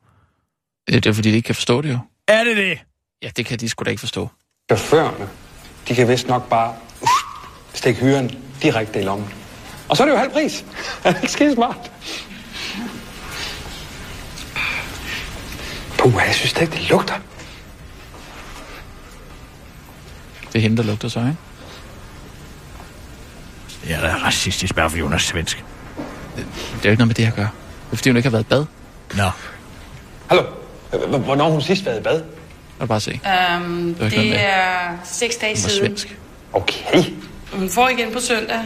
det 0.87 1.07
er 1.07 1.12
fordi, 1.12 1.31
de 1.31 1.37
ikke 1.37 1.47
kan 1.47 1.55
forstå 1.55 1.83
det 1.83 1.91
jo. 1.93 1.99
Er 2.29 2.45
det 2.45 2.57
det? 2.57 2.79
Ja, 3.23 3.29
det 3.37 3.47
kan 3.47 3.59
de 3.59 3.69
sgu 3.69 3.85
da 3.85 3.91
ikke 3.91 4.00
forstå. 4.00 4.29
chaufførerne, 4.71 5.29
de 5.89 5.95
kan 5.95 6.09
vist 6.09 6.29
nok 6.29 6.49
bare 6.49 6.75
uh, 7.03 7.09
stikke 7.75 8.00
hyren 8.00 8.31
direkte 8.62 9.00
i 9.00 9.03
lommen. 9.03 9.29
Og 9.89 9.97
så 9.97 10.03
er 10.03 10.07
det 10.07 10.12
jo 10.12 10.19
halv 10.19 10.31
pris. 10.31 10.65
Er 11.05 11.12
det 11.12 11.23
ikke 11.23 11.33
skide 11.33 11.55
smart? 11.55 11.91
Puh, 16.00 16.14
jeg 16.26 16.35
synes 16.35 16.52
da 16.52 16.61
ikke, 16.61 16.73
det 16.73 16.88
lugter. 16.90 17.14
Det 20.52 20.59
er 20.59 20.61
hende, 20.62 20.76
der 20.76 20.83
lugter 20.83 21.09
så, 21.09 21.19
ikke? 21.19 21.37
Ja, 23.87 23.97
det 24.00 24.11
er 24.11 24.25
racistisk, 24.25 24.75
bare 24.75 24.90
fordi 24.90 25.02
hun 25.02 25.12
er 25.12 25.19
svensk. 25.19 25.64
Det 26.37 26.45
er 26.45 26.45
jo 26.85 26.90
ikke 26.90 27.00
noget 27.00 27.07
med 27.09 27.14
det 27.14 27.26
at 27.26 27.35
gøre. 27.35 27.49
Det 27.87 27.92
er 27.92 27.97
fordi, 27.97 28.11
hun 28.11 28.16
ikke 28.16 28.26
har 28.28 28.30
været 28.30 28.45
i 28.45 28.47
bad. 28.47 28.64
Nå, 29.14 29.30
Hallo, 30.28 30.42
hvornår 31.19 31.45
har 31.45 31.50
hun 31.52 31.62
sidst 31.62 31.87
været 31.87 32.00
i 32.00 32.02
bad? 32.02 32.23
Lad 32.80 32.88
bare 32.88 33.00
se. 33.00 33.21
Um, 33.57 33.62
med. 33.62 34.11
det 34.11 34.40
er 34.40 34.97
seks 35.04 35.37
dage 35.37 35.54
Hun 35.57 35.62
var 35.62 35.69
siden. 35.69 35.87
svensk. 35.87 36.19
Okay. 36.52 37.04
Hun 37.52 37.71
får 37.71 37.88
igen 37.88 38.12
på 38.12 38.21
søndag. 38.21 38.61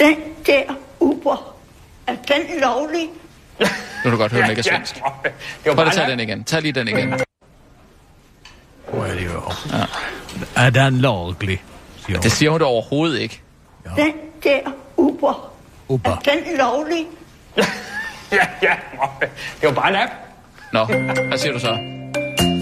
Den 0.00 0.16
der 0.46 0.62
Uber, 1.00 1.54
er 2.06 2.14
den 2.28 2.60
lovlig? 2.60 3.08
Nu 3.60 3.66
kan 4.02 4.10
du 4.10 4.16
godt 4.16 4.32
høre, 4.32 4.42
hun 4.42 4.50
ikke 4.50 4.60
er 4.60 4.62
svensk. 4.62 4.94
det 4.94 5.02
var 5.02 5.30
Prøv 5.64 5.74
bare 5.76 5.86
at 5.86 5.92
tage 5.92 6.04
en 6.12 6.18
den 6.18 6.28
igen. 6.28 6.44
Tag 6.44 6.62
lige 6.62 6.72
den 6.72 6.88
igen. 6.88 7.14
hvor 8.92 9.04
er 9.04 9.14
det 9.14 9.24
jo. 9.24 9.42
Ja. 9.78 9.84
Er 10.66 10.70
den 10.70 10.98
lovlig? 10.98 11.62
siger. 12.06 12.20
Det 12.20 12.32
siger 12.32 12.50
hun 12.50 12.60
da 12.60 12.64
overhovedet 12.66 13.20
ikke. 13.20 13.40
Den 13.96 14.12
der 14.42 14.60
Uber, 14.96 15.52
Uber. 15.88 16.10
er 16.10 16.16
den 16.16 16.56
lovlig? 16.58 17.06
Ja, 18.32 18.46
ja, 18.62 18.74
det 19.60 19.68
var 19.68 19.72
bare 19.72 19.88
en 19.88 19.96
app. 19.96 20.12
Nå, 20.72 20.84
hvad 21.28 21.38
siger 21.38 21.52
du 21.52 21.58
så? 21.58 21.76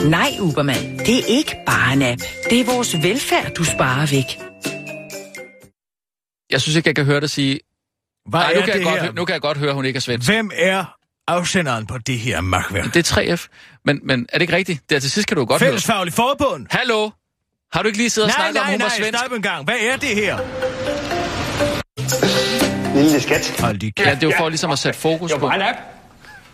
Nej, 0.08 0.28
Ubermand, 0.40 0.98
det 0.98 1.18
er 1.18 1.22
ikke 1.28 1.56
bare 1.66 1.92
en 1.92 2.02
app. 2.02 2.20
Det 2.50 2.60
er 2.60 2.64
vores 2.74 3.02
velfærd, 3.02 3.52
du 3.54 3.64
sparer 3.64 4.06
væk. 4.06 4.47
Jeg 6.50 6.60
synes 6.60 6.76
ikke, 6.76 6.88
jeg 6.88 6.94
kan 6.96 7.04
høre 7.04 7.20
dig 7.20 7.30
sige... 7.30 7.60
Hvad 8.28 8.40
Nej, 8.40 8.52
nu 8.54 8.60
er 8.60 8.64
kan, 8.64 8.74
jeg 8.74 8.78
det 8.92 9.00
godt, 9.02 9.14
nu 9.14 9.24
kan 9.24 9.32
jeg 9.32 9.40
godt 9.40 9.58
høre, 9.58 9.68
at 9.68 9.74
hun 9.74 9.84
ikke 9.84 9.96
er 9.96 10.00
svensk. 10.00 10.28
Hvem 10.28 10.50
er 10.54 10.84
afsenderen 11.28 11.86
på 11.86 11.98
det 11.98 12.18
her 12.18 12.40
magtværk? 12.40 12.94
Det 12.94 13.12
er 13.12 13.36
3F. 13.36 13.46
Men, 13.84 14.00
men 14.02 14.26
er 14.28 14.38
det 14.38 14.42
ikke 14.42 14.56
rigtigt? 14.56 14.90
Der 14.90 14.98
til 14.98 15.10
sidst 15.10 15.28
kan 15.28 15.34
du 15.34 15.40
jo 15.40 15.46
godt 15.48 15.62
høre. 15.62 15.70
Fællesfaglig 15.70 16.12
forbund? 16.14 16.66
Hallo? 16.70 17.10
Har 17.72 17.82
du 17.82 17.86
ikke 17.86 17.98
lige 17.98 18.10
siddet 18.10 18.30
og 18.30 18.38
Nej, 18.38 18.46
snakket 18.52 18.60
om, 18.60 18.66
nej, 18.66 18.72
hun 18.72 18.80
var 18.80 18.88
nej, 18.88 18.96
svensk? 18.96 19.18
stop 19.18 19.32
en 19.32 19.42
gang. 19.42 19.64
Hvad 19.64 19.74
er 19.80 19.96
det 19.96 20.08
her? 20.08 20.38
Lille 22.94 23.20
skat. 23.20 23.56
Hold 23.60 23.78
de 23.78 23.92
Ja, 23.98 24.10
det 24.14 24.22
er 24.22 24.26
jo 24.26 24.32
for 24.38 24.48
ligesom 24.48 24.70
at 24.70 24.78
sætte 24.78 24.98
fokus 24.98 25.32
Det 25.32 25.40
var 25.40 25.48
på... 25.48 25.62
app. 25.62 25.78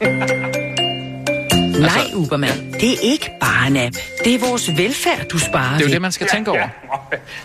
Nej, 1.81 2.11
Ubermand, 2.15 2.73
det 2.73 2.93
er 2.93 2.99
ikke 3.03 3.31
bare 3.41 3.67
en 3.67 3.77
app. 3.77 3.97
Det 4.25 4.35
er 4.35 4.39
vores 4.49 4.71
velfærd, 4.77 5.29
du 5.29 5.39
sparer 5.39 5.73
Det 5.79 5.85
er 5.85 5.89
jo 5.89 5.93
det, 5.93 6.03
man 6.03 6.13
skal 6.13 6.27
tænke 6.27 6.51
over, 6.51 6.69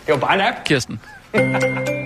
det 0.06 0.14
var 0.14 0.18
bare 0.18 0.34
en 0.36 0.42
app. 0.42 0.58
Kirsten. 0.66 1.00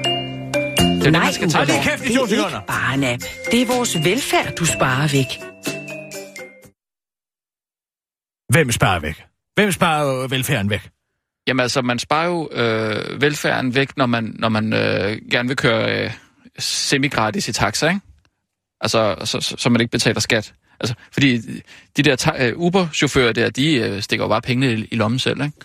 Det 1.03 1.15
er 1.15 1.19
jo 1.19 1.25
det, 1.25 1.35
Nej, 1.37 1.37
man 1.41 1.49
skal 1.51 1.73
over. 1.73 1.83
kæft 1.83 2.03
i 2.03 2.07
det 2.07 2.15
to 2.15 2.21
er 2.21 2.25
ikke 2.27 2.35
sekunder. 2.35 2.61
bare 2.67 2.93
en 2.93 3.03
app. 3.03 3.23
Det 3.51 3.61
er 3.61 3.65
vores 3.65 3.95
velfærd, 4.03 4.55
du 4.55 4.65
sparer 4.65 5.07
væk. 5.11 5.27
Hvem 8.53 8.71
sparer 8.71 8.99
væk? 8.99 9.23
Hvem 9.55 9.71
sparer 9.71 10.23
øh, 10.23 10.31
velfærden 10.31 10.69
væk? 10.69 10.89
Jamen 11.47 11.59
altså, 11.59 11.81
man 11.81 11.99
sparer 11.99 12.25
jo 12.27 12.49
øh, 12.51 13.21
velfærden 13.21 13.75
væk, 13.75 13.97
når 13.97 14.05
man, 14.05 14.35
når 14.39 14.49
man 14.49 14.73
øh, 14.73 15.17
gerne 15.31 15.47
vil 15.47 15.57
køre 15.57 16.03
øh, 16.05 16.11
semi-gratis 16.59 17.47
i 17.47 17.53
taxa, 17.53 17.87
ikke? 17.87 17.99
Altså, 18.81 19.15
så, 19.23 19.41
så, 19.41 19.55
så 19.57 19.69
man 19.69 19.81
ikke 19.81 19.91
betaler 19.91 20.19
skat. 20.19 20.53
Altså, 20.79 20.95
fordi 21.11 21.37
de 21.97 22.03
der 22.03 22.15
ta- 22.15 22.47
øh, 22.47 22.53
Uber-chauffører 22.57 23.31
der, 23.33 23.49
de 23.49 23.75
øh, 23.75 24.01
stikker 24.01 24.25
jo 24.25 24.29
bare 24.29 24.41
pengene 24.41 24.73
i, 24.73 24.87
i 24.91 24.95
lommen 24.95 25.19
selv, 25.19 25.41
ikke? 25.41 25.57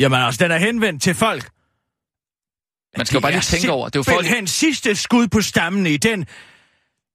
Jamen 0.00 0.20
altså, 0.20 0.44
den 0.44 0.52
er 0.52 0.58
henvendt 0.58 1.02
til 1.02 1.14
folk. 1.14 1.48
Man 2.96 3.06
skal 3.06 3.16
jo 3.16 3.20
bare 3.20 3.32
lige 3.32 3.40
tænke 3.42 3.72
over, 3.72 3.88
det 3.88 3.96
er 3.96 4.02
jo 4.06 4.12
folk... 4.14 4.26
hen 4.26 4.46
sidste 4.46 4.94
skud 4.94 5.28
på 5.28 5.40
stammen 5.40 5.86
i 5.86 5.96
den 5.96 6.26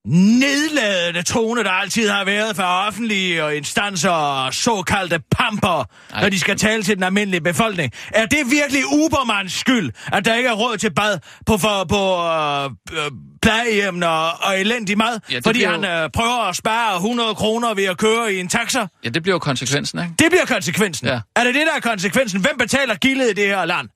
nedladende 0.05 1.21
tone, 1.23 1.63
der 1.63 1.69
altid 1.71 2.09
har 2.09 2.25
været 2.25 2.55
fra 2.55 2.87
offentlige 2.87 3.43
og 3.43 3.55
instanser 3.55 4.09
og 4.09 4.53
såkaldte 4.53 5.19
pamper, 5.37 5.85
Ej. 6.13 6.21
når 6.21 6.29
de 6.29 6.39
skal 6.39 6.57
tale 6.57 6.83
til 6.83 6.95
den 6.95 7.03
almindelige 7.03 7.41
befolkning. 7.41 7.91
Er 8.09 8.25
det 8.25 8.39
virkelig 8.51 8.83
Ubermanns 8.85 9.53
skyld, 9.53 9.91
at 10.13 10.25
der 10.25 10.35
ikke 10.35 10.49
er 10.49 10.53
råd 10.53 10.77
til 10.77 10.93
bad 10.93 11.19
på, 11.45 11.57
for, 11.57 11.83
på 11.89 12.25
øh, 12.27 13.05
øh, 13.05 13.11
plejehjem 13.41 14.01
og, 14.03 14.31
og 14.41 14.59
elendig 14.59 14.97
mad? 14.97 15.19
Ja, 15.31 15.39
fordi 15.45 15.63
han 15.63 15.83
jo- 15.83 15.89
øh, 15.89 16.09
prøver 16.13 16.49
at 16.49 16.55
spare 16.55 16.95
100 16.95 17.35
kroner 17.35 17.73
ved 17.73 17.85
at 17.85 17.97
køre 17.97 18.33
i 18.33 18.39
en 18.39 18.47
taxa? 18.47 18.85
Ja, 19.03 19.09
det 19.09 19.23
bliver 19.23 19.35
jo 19.35 19.39
konsekvensen, 19.39 19.99
ikke? 19.99 20.11
Det 20.19 20.25
bliver 20.29 20.45
konsekvensen. 20.45 21.07
Ja. 21.07 21.19
Er 21.35 21.43
det 21.43 21.55
det, 21.55 21.63
der 21.67 21.75
er 21.75 21.79
konsekvensen? 21.89 22.41
Hvem 22.41 22.57
betaler 22.57 22.95
gildet 22.95 23.29
i 23.29 23.33
det 23.33 23.47
her 23.47 23.65
land? 23.65 23.89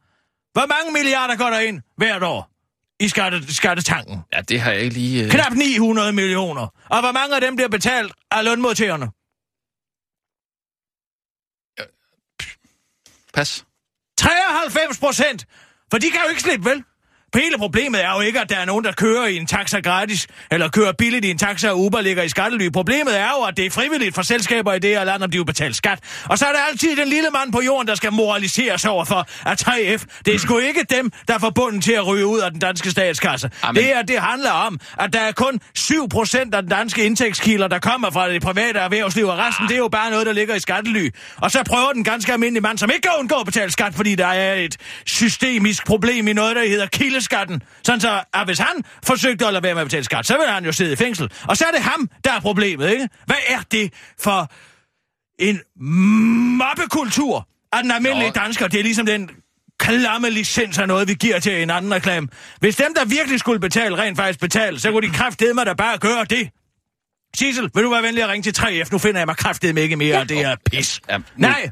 Hvor 0.53 0.65
mange 0.65 0.91
milliarder 0.91 1.35
går 1.35 1.49
der 1.49 1.59
ind 1.59 1.81
hvert 1.97 2.23
år 2.23 2.49
i 2.99 3.07
skatte, 3.07 3.55
skattetanken? 3.55 4.21
Ja, 4.33 4.41
det 4.41 4.61
har 4.61 4.71
jeg 4.71 4.81
ikke 4.81 4.93
lige... 4.93 5.23
Øh... 5.23 5.31
Knap 5.31 5.53
900 5.53 6.13
millioner. 6.13 6.67
Og 6.89 6.99
hvor 6.99 7.11
mange 7.11 7.35
af 7.35 7.41
dem 7.41 7.55
bliver 7.55 7.69
betalt 7.69 8.13
af 8.31 8.43
lønmodtagerne? 8.43 9.11
Pas. 13.33 13.65
93 14.17 14.99
procent! 14.99 15.45
For 15.91 15.97
de 15.97 16.11
kan 16.11 16.19
jo 16.23 16.29
ikke 16.29 16.41
slippe, 16.41 16.69
vel? 16.69 16.83
Hele 17.35 17.57
problemet 17.57 18.05
er 18.05 18.13
jo 18.15 18.21
ikke, 18.21 18.39
at 18.39 18.49
der 18.49 18.55
er 18.55 18.65
nogen, 18.65 18.85
der 18.85 18.91
kører 18.91 19.25
i 19.25 19.35
en 19.37 19.47
taxa 19.47 19.79
gratis, 19.79 20.27
eller 20.51 20.69
kører 20.69 20.91
billigt 20.97 21.25
i 21.25 21.31
en 21.31 21.37
taxa, 21.37 21.69
og 21.69 21.79
Uber 21.79 22.01
ligger 22.01 22.23
i 22.23 22.29
skattely. 22.29 22.69
Problemet 22.69 23.19
er 23.19 23.29
jo, 23.37 23.43
at 23.43 23.57
det 23.57 23.65
er 23.65 23.69
frivilligt 23.69 24.15
for 24.15 24.21
selskaber 24.21 24.73
i 24.73 24.79
det 24.79 24.89
her 24.89 25.03
land, 25.03 25.23
om 25.23 25.31
de 25.31 25.37
vil 25.37 25.45
betale 25.45 25.73
skat. 25.73 25.99
Og 26.29 26.37
så 26.37 26.45
er 26.45 26.51
der 26.51 26.59
altid 26.71 26.95
den 26.95 27.07
lille 27.07 27.29
mand 27.29 27.51
på 27.51 27.61
jorden, 27.61 27.87
der 27.87 27.95
skal 27.95 28.11
moraliseres 28.11 28.85
over 28.85 29.05
for, 29.05 29.27
at 29.45 29.67
3F, 29.67 30.05
det 30.25 30.35
er 30.35 30.39
sgu 30.39 30.57
ikke 30.57 30.85
dem, 30.89 31.11
der 31.27 31.33
er 31.33 31.39
forbundet 31.39 31.83
til 31.83 31.91
at 31.91 32.07
ryge 32.07 32.25
ud 32.25 32.39
af 32.39 32.51
den 32.51 32.59
danske 32.59 32.91
statskasse. 32.91 33.49
Amen. 33.61 33.75
Det 33.75 33.83
her, 33.83 34.01
det 34.01 34.19
handler 34.19 34.51
om, 34.51 34.79
at 34.99 35.13
der 35.13 35.19
er 35.19 35.31
kun 35.31 35.59
7 35.75 36.09
procent 36.09 36.55
af 36.55 36.61
den 36.61 36.71
danske 36.71 37.05
indtægtskilder, 37.05 37.67
der 37.67 37.79
kommer 37.79 38.09
fra 38.11 38.29
det 38.29 38.41
private 38.41 38.79
erhvervsliv, 38.79 39.27
og 39.27 39.37
resten, 39.37 39.67
det 39.67 39.73
er 39.73 39.77
jo 39.77 39.87
bare 39.87 40.11
noget, 40.11 40.25
der 40.25 40.33
ligger 40.33 40.55
i 40.55 40.59
skattely. 40.59 41.09
Og 41.37 41.51
så 41.51 41.63
prøver 41.63 41.91
den 41.93 42.03
ganske 42.03 42.33
almindelige 42.33 42.61
mand, 42.61 42.77
som 42.77 42.89
ikke 42.89 43.01
kan 43.01 43.11
undgå 43.19 43.35
at 43.35 43.45
betale 43.45 43.71
skat, 43.71 43.95
fordi 43.95 44.15
der 44.15 44.27
er 44.27 44.53
et 44.55 44.77
systemisk 45.05 45.85
problem 45.85 46.27
i 46.27 46.33
noget, 46.33 46.55
der 46.55 46.67
hedder 46.67 46.87
kildeskatten. 47.27 47.63
Sådan 47.83 48.01
så, 48.01 48.23
at 48.33 48.45
hvis 48.45 48.59
han 48.59 48.83
forsøgte 49.03 49.47
at 49.47 49.53
lade 49.53 49.63
være 49.63 49.73
med 49.73 49.81
at 49.81 49.87
betale 49.87 50.03
skat, 50.03 50.25
så 50.25 50.37
vil 50.37 50.47
han 50.47 50.65
jo 50.65 50.71
sidde 50.71 50.93
i 50.93 50.95
fængsel. 50.95 51.31
Og 51.47 51.57
så 51.57 51.65
er 51.65 51.71
det 51.71 51.81
ham, 51.81 52.09
der 52.23 52.31
er 52.33 52.39
problemet, 52.39 52.89
ikke? 52.91 53.09
Hvad 53.25 53.35
er 53.47 53.59
det 53.71 53.93
for 54.19 54.51
en 55.39 55.61
mobbekultur 56.57 57.47
af 57.71 57.83
den 57.83 57.91
almindelige 57.91 58.29
Nå. 58.29 58.33
dansker? 58.33 58.67
Det 58.67 58.79
er 58.79 58.83
ligesom 58.83 59.05
den 59.05 59.29
klamme 59.79 60.29
licens 60.29 60.77
af 60.77 60.87
noget, 60.87 61.07
vi 61.07 61.13
giver 61.13 61.39
til 61.39 61.63
en 61.63 61.69
anden 61.69 61.93
reklame. 61.93 62.27
Hvis 62.59 62.75
dem, 62.75 62.93
der 62.95 63.05
virkelig 63.05 63.39
skulle 63.39 63.59
betale, 63.59 63.97
rent 63.97 64.17
faktisk 64.17 64.39
betale, 64.39 64.79
så 64.79 64.91
kunne 64.91 65.07
de 65.07 65.13
kraftedeme 65.13 65.63
da 65.63 65.73
bare 65.73 65.97
gøre 65.97 66.25
det. 66.25 66.49
Sissel, 67.35 67.69
vil 67.75 67.83
du 67.83 67.89
være 67.89 68.03
venlig 68.03 68.23
at 68.23 68.29
ringe 68.29 68.51
til 68.51 68.61
3F? 68.61 68.87
Nu 68.91 68.97
finder 68.97 69.19
jeg 69.19 69.25
mig 69.25 69.37
kraftedeme 69.37 69.81
ikke 69.81 69.95
mere, 69.95 70.17
og 70.17 70.29
det 70.29 70.41
er 70.41 70.55
pis. 70.71 71.01
Ja, 71.09 71.17
Nej! 71.37 71.69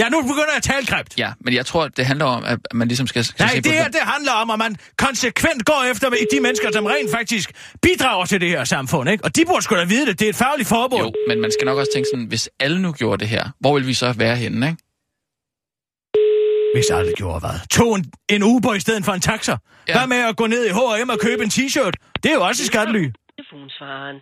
Ja, 0.00 0.08
nu 0.08 0.22
begynder 0.22 0.52
jeg 0.54 0.56
at 0.56 0.62
tale 0.62 0.86
kræft. 0.86 1.18
Ja, 1.18 1.32
men 1.40 1.54
jeg 1.54 1.66
tror, 1.66 1.88
det 1.88 2.06
handler 2.06 2.24
om, 2.24 2.44
at 2.44 2.58
man 2.74 2.88
ligesom 2.88 3.06
skal, 3.06 3.24
skal 3.24 3.42
Nej, 3.42 3.54
se 3.54 3.62
på 3.62 3.68
det 3.68 3.72
her, 3.72 3.88
det 3.88 4.00
handler 4.00 4.32
om, 4.32 4.50
at 4.50 4.58
man 4.58 4.76
konsekvent 4.98 5.64
går 5.64 5.90
efter 5.90 6.10
de 6.32 6.40
mennesker, 6.40 6.72
som 6.72 6.84
rent 6.86 7.10
faktisk 7.10 7.52
bidrager 7.82 8.24
til 8.24 8.40
det 8.40 8.48
her 8.48 8.64
samfund, 8.64 9.10
ikke? 9.10 9.24
Og 9.24 9.36
de 9.36 9.44
burde 9.46 9.62
sgu 9.62 9.74
da 9.76 9.84
vide 9.84 10.06
det. 10.06 10.18
Det 10.18 10.24
er 10.26 10.28
et 10.28 10.36
fagligt 10.36 10.68
forbund. 10.68 11.02
Jo, 11.02 11.12
men 11.28 11.40
man 11.40 11.52
skal 11.52 11.64
nok 11.64 11.78
også 11.78 11.92
tænke 11.94 12.08
sådan, 12.12 12.26
hvis 12.26 12.50
alle 12.60 12.82
nu 12.82 12.92
gjorde 12.92 13.20
det 13.20 13.28
her, 13.28 13.44
hvor 13.60 13.74
vil 13.78 13.86
vi 13.86 13.94
så 13.94 14.12
være 14.12 14.36
henne, 14.36 14.66
ikke? 14.66 14.82
Hvis 16.74 16.90
alle 16.90 17.12
gjorde 17.16 17.40
hvad? 17.40 17.56
Tog 17.70 17.90
en, 17.98 18.04
en 18.28 18.42
Uber 18.42 18.74
i 18.74 18.80
stedet 18.80 19.04
for 19.04 19.12
en 19.12 19.20
taxa? 19.20 19.56
Ja. 19.88 19.92
Hvad 19.98 20.06
med 20.06 20.16
at 20.30 20.36
gå 20.36 20.46
ned 20.46 20.62
i 20.66 20.72
H&M 20.78 21.08
og 21.14 21.18
købe 21.26 21.42
en 21.46 21.50
t-shirt? 21.56 21.94
Det 22.22 22.28
er 22.32 22.34
jo 22.34 22.42
også 22.48 22.62
i 22.62 22.66
skattely. 22.66 23.04
Telefonsvareren. 23.36 24.18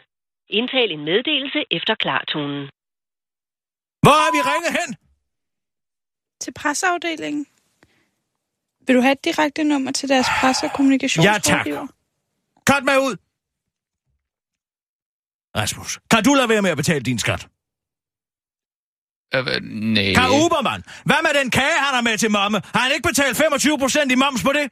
Indtal 0.58 0.90
en 0.96 1.04
meddelelse 1.10 1.60
efter 1.76 1.94
klartonen. 2.02 2.62
Hvor 4.04 4.16
har 4.22 4.30
vi 4.36 4.40
ringet 4.52 4.72
hen? 4.80 4.90
Til 6.44 6.52
presseafdelingen. 6.52 7.46
Vil 8.86 8.96
du 8.96 9.00
have 9.00 9.12
et 9.12 9.24
direkte 9.24 9.64
nummer 9.64 9.92
til 9.92 10.08
deres 10.08 10.26
presse- 10.40 10.66
og 10.66 10.72
kommunikationsrådgiver? 10.72 11.86
Cut 12.70 12.84
mig 12.84 13.00
ud! 13.00 13.16
Rasmus, 15.56 15.98
kan 16.10 16.24
du 16.24 16.34
lade 16.34 16.48
være 16.48 16.62
med 16.62 16.70
at 16.70 16.76
betale 16.76 17.00
din 17.00 17.18
skat? 17.18 17.46
Øh, 19.34 19.46
nej. 19.62 20.12
Kan 20.14 20.30
Ubermann? 20.44 20.84
Hvad 21.04 21.16
med 21.22 21.30
den 21.42 21.50
kage, 21.50 21.78
han 21.78 21.94
har 21.94 22.00
med 22.00 22.18
til 22.18 22.30
mamme? 22.30 22.62
Har 22.74 22.80
han 22.80 22.92
ikke 22.92 23.08
betalt 23.08 23.36
25 23.36 23.78
procent 23.78 24.12
i 24.12 24.14
moms 24.14 24.42
på 24.42 24.52
det? 24.52 24.70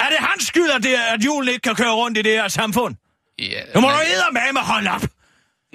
Er 0.00 0.08
det 0.08 0.18
hans 0.18 0.44
skyld, 0.44 0.70
at, 0.70 0.82
det, 0.82 0.94
at 0.94 1.24
julen 1.24 1.48
ikke 1.48 1.60
kan 1.62 1.74
køre 1.74 1.92
rundt 1.94 2.18
i 2.18 2.22
det 2.22 2.32
her 2.32 2.48
samfund? 2.48 2.94
Ja, 3.38 3.62
Nu 3.74 3.80
må 3.80 3.86
men- 3.88 3.96
du 3.96 4.02
eddermame 4.02 4.60
holde 4.60 4.90
op! 4.90 5.02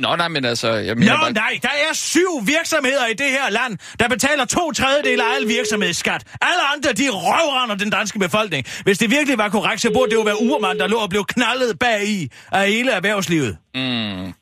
Nå, 0.04 0.16
nej, 0.16 0.28
men 0.28 0.46
altså, 0.46 0.70
jeg 0.74 0.96
mener 0.96 1.14
Nå 1.14 1.18
bare... 1.22 1.34
nej, 1.34 1.54
der 1.62 1.70
er 1.90 1.94
syv 1.94 2.32
virksomheder 2.56 3.06
i 3.14 3.14
det 3.14 3.30
her 3.38 3.50
land, 3.60 3.78
der 4.00 4.08
betaler 4.08 4.46
to 4.46 4.72
tredjedel 4.72 5.20
af 5.22 5.36
al 5.36 5.48
virksomhedsskat. 5.48 6.22
Alle 6.42 6.64
andre, 6.76 6.90
de 7.02 7.06
røvrender 7.10 7.76
den 7.76 7.90
danske 7.90 8.20
befolkning. 8.20 8.66
Hvis 8.84 8.98
det 8.98 9.10
virkelig 9.12 9.38
var 9.38 9.50
korrekt, 9.50 9.82
så 9.82 9.90
burde 9.94 10.10
det 10.12 10.16
jo 10.16 10.22
være 10.22 10.42
Ubermann, 10.44 10.80
der 10.80 10.88
lå 10.88 10.98
og 10.98 11.10
blev 11.10 11.24
knaldet 11.26 11.80
bag 11.80 12.00
i 12.08 12.30
af 12.52 12.68
hele 12.68 12.92
erhvervslivet. 12.92 13.58
Mm. 13.76 14.34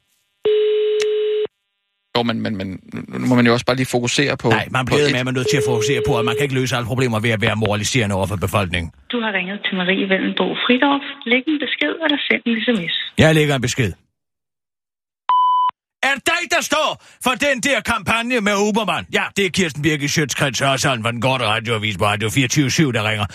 Jo, 2.17 2.23
men, 2.23 2.41
men, 2.41 2.53
men 2.57 2.67
nu 3.21 3.25
må 3.27 3.35
man 3.35 3.45
jo 3.45 3.53
også 3.53 3.65
bare 3.65 3.75
lige 3.75 3.85
fokusere 3.97 4.37
på... 4.37 4.49
Nej, 4.49 4.67
man 4.71 4.85
bliver 4.85 5.01
et- 5.05 5.11
med, 5.11 5.19
at 5.19 5.25
man 5.25 5.33
er 5.35 5.39
nødt 5.39 5.49
til 5.53 5.57
at 5.57 5.63
fokusere 5.71 6.01
på, 6.07 6.11
at 6.19 6.25
man 6.25 6.33
kan 6.35 6.43
ikke 6.43 6.55
løse 6.61 6.75
alle 6.75 6.87
problemer 6.91 7.19
ved 7.19 7.29
at 7.29 7.41
være 7.41 7.55
moraliserende 7.55 8.15
over 8.15 8.27
for 8.31 8.35
befolkningen. 8.35 8.91
Du 9.11 9.17
har 9.23 9.31
ringet 9.37 9.57
til 9.65 9.73
Marie 9.77 10.05
Vellenbo 10.11 10.45
Fridorf. 10.65 11.05
Læg 11.31 11.43
en 11.47 11.59
besked 11.65 11.93
eller 12.05 12.19
send 12.27 12.41
en 12.49 12.55
sms. 12.65 12.93
Jeg 13.17 13.35
lægger 13.35 13.55
en 13.55 13.61
besked. 13.61 13.91
Er 16.07 16.13
det 16.15 16.25
dig, 16.25 16.51
der 16.51 16.61
står 16.61 17.05
for 17.23 17.31
den 17.31 17.59
der 17.59 17.81
kampagne 17.81 18.41
med 18.41 18.55
Ubermann? 18.55 19.05
Ja, 19.13 19.23
det 19.37 19.45
er 19.45 19.49
Kirsten 19.49 19.81
Birke 19.81 20.09
Sjøtskrets 20.09 20.59
Hørsholm 20.59 21.03
fra 21.03 21.11
den 21.11 21.21
korte 21.21 21.45
radioavis 21.45 21.97
på 21.97 22.05
Radio 22.05 22.29
24 22.29 22.93
der 22.93 23.09
ringer. 23.09 23.25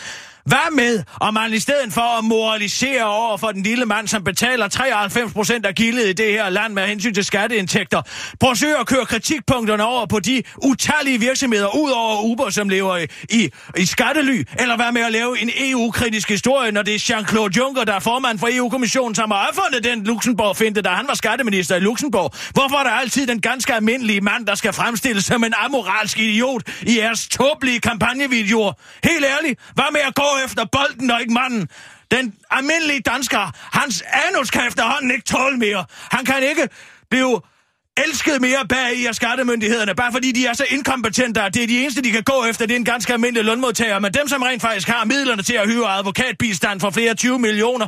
Hvad 0.45 0.73
med, 0.73 1.03
om 1.21 1.35
man 1.35 1.53
i 1.53 1.59
stedet 1.59 1.93
for 1.93 2.19
at 2.19 2.25
moralisere 2.25 3.05
over 3.05 3.37
for 3.37 3.49
den 3.49 3.63
lille 3.63 3.87
mand, 3.87 4.09
som 4.09 4.25
betaler 4.25 4.69
93 4.69 5.33
procent 5.33 5.67
af 5.67 5.75
gildet 5.75 6.09
i 6.09 6.13
det 6.13 6.33
her 6.33 6.51
land 6.51 6.73
med 6.73 6.87
hensyn 6.87 7.15
til 7.15 7.25
skatteindtægter, 7.25 8.03
forsøger 8.43 8.77
at 8.77 8.87
køre 8.87 9.07
kritikpunkterne 9.07 9.85
over 9.85 10.07
på 10.07 10.21
de 10.21 10.43
utallige 10.65 11.21
virksomheder, 11.21 11.77
ud 11.77 11.91
over 11.91 12.23
Uber, 12.23 12.51
som 12.51 12.69
lever 12.69 12.97
i, 12.97 13.07
i, 13.31 13.51
i 13.77 13.87
skattely, 13.87 14.45
eller 14.59 14.77
hvad 14.77 14.93
med 14.93 15.03
at 15.03 15.13
lave 15.13 15.43
en 15.43 15.51
EU-kritisk 15.57 16.29
historie, 16.29 16.73
når 16.73 16.83
det 16.83 16.95
er 16.95 16.99
Jean-Claude 16.99 17.59
Juncker, 17.59 17.85
der 17.85 17.95
er 17.95 18.01
formand 18.01 18.39
for 18.39 18.49
EU-kommissionen, 18.53 19.15
som 19.15 19.31
har 19.31 19.49
opfundet 19.49 19.85
den 19.85 20.05
Luxembourg-finte, 20.05 20.83
da 20.83 20.89
han 20.89 21.09
var 21.09 21.15
skatteminister 21.15 21.77
i 21.77 21.81
Luxembourg. 21.81 22.35
Hvorfor 22.53 22.77
er 22.77 22.85
der 22.85 22.91
altid 22.91 23.27
den 23.27 23.41
ganske 23.41 23.75
almindelige 23.75 24.21
mand, 24.21 24.47
der 24.47 24.55
skal 24.55 24.73
fremstilles 24.73 25.25
som 25.25 25.45
en 25.45 25.55
amoralsk 25.65 26.19
idiot 26.19 26.63
i 26.83 26.99
jeres 26.99 27.29
tåbelige 27.29 27.81
kampagnevideoer? 27.81 28.73
Helt 29.05 29.25
ærligt, 29.25 29.61
hvad 29.75 29.93
med 29.93 30.01
at 30.01 30.15
gå 30.15 30.32
efter 30.45 30.65
bolden 30.65 31.11
og 31.11 31.21
ikke 31.21 31.33
manden? 31.33 31.69
Den 32.11 32.35
almindelige 32.51 33.01
dansker, 33.01 33.51
hans 33.79 34.03
anus 34.29 34.51
kan 34.51 34.67
efterhånden 34.69 35.11
ikke 35.11 35.25
tåle 35.25 35.57
mere. 35.59 35.85
Han 36.11 36.25
kan 36.25 36.43
ikke 36.43 36.69
blive 37.11 37.41
elsket 37.97 38.41
mere 38.41 38.67
bag 38.69 38.95
i 38.97 39.07
af 39.07 39.15
skattemyndighederne, 39.15 39.95
bare 39.95 40.13
fordi 40.13 40.33
de 40.33 40.47
er 40.47 40.53
så 40.53 40.65
inkompetente, 40.69 41.43
at 41.43 41.55
det 41.55 41.63
er 41.63 41.67
de 41.67 41.81
eneste, 41.83 42.03
de 42.03 42.11
kan 42.11 42.23
gå 42.23 42.45
efter, 42.51 42.67
det 42.67 42.75
er 42.75 42.79
en 42.79 42.85
ganske 42.85 43.13
almindelig 43.13 43.45
lønmodtager, 43.45 43.99
men 43.99 44.15
dem, 44.15 44.29
som 44.29 44.43
rent 44.43 44.63
faktisk 44.63 44.89
har 44.89 45.05
midlerne 45.05 45.43
til 45.43 45.55
at 45.55 45.69
hyre 45.69 45.89
advokatbistand 45.99 46.81
for 46.81 46.91
flere 46.91 47.15
20 47.15 47.39
millioner, 47.39 47.87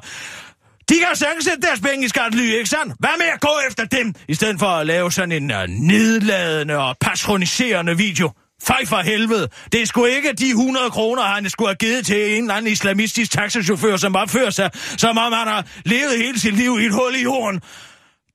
de 0.89 0.95
kan 0.99 1.17
sagtens 1.17 1.45
sætte 1.45 1.61
deres 1.61 1.81
penge 1.81 2.05
i 2.05 2.09
skattely, 2.09 2.43
ikke 2.43 2.69
sandt? 2.69 2.95
Hvad 2.99 3.11
med 3.19 3.27
at 3.27 3.41
gå 3.41 3.59
efter 3.69 3.85
dem, 3.85 4.15
i 4.29 4.35
stedet 4.35 4.59
for 4.59 4.67
at 4.67 4.87
lave 4.87 5.13
sådan 5.13 5.33
en 5.33 5.51
uh, 5.51 5.65
nedladende 5.69 6.79
og 6.79 6.97
patroniserende 7.01 7.97
video? 7.97 8.31
Fej 8.65 8.87
for 8.87 8.97
helvede. 8.97 9.49
Det 9.73 9.83
er 9.83 9.87
sgu 9.87 10.05
ikke 10.05 10.33
de 10.33 10.49
100 10.49 10.91
kroner, 10.91 11.23
han 11.23 11.51
skulle 11.51 11.69
have 11.69 11.77
givet 11.77 12.07
til 12.07 12.37
en 12.37 12.43
eller 12.45 12.55
anden 12.55 12.73
islamistisk 12.73 13.31
taxachauffør, 13.31 13.97
som 13.97 14.17
opfører 14.17 14.51
sig, 14.51 14.71
som 14.75 15.19
om 15.19 15.33
han 15.33 15.47
har 15.47 15.67
levet 15.85 16.19
hele 16.19 16.41
sit 16.41 16.57
liv 16.57 16.79
i 16.81 16.85
et 16.85 16.93
hul 16.93 17.15
i 17.15 17.23
jorden 17.23 17.61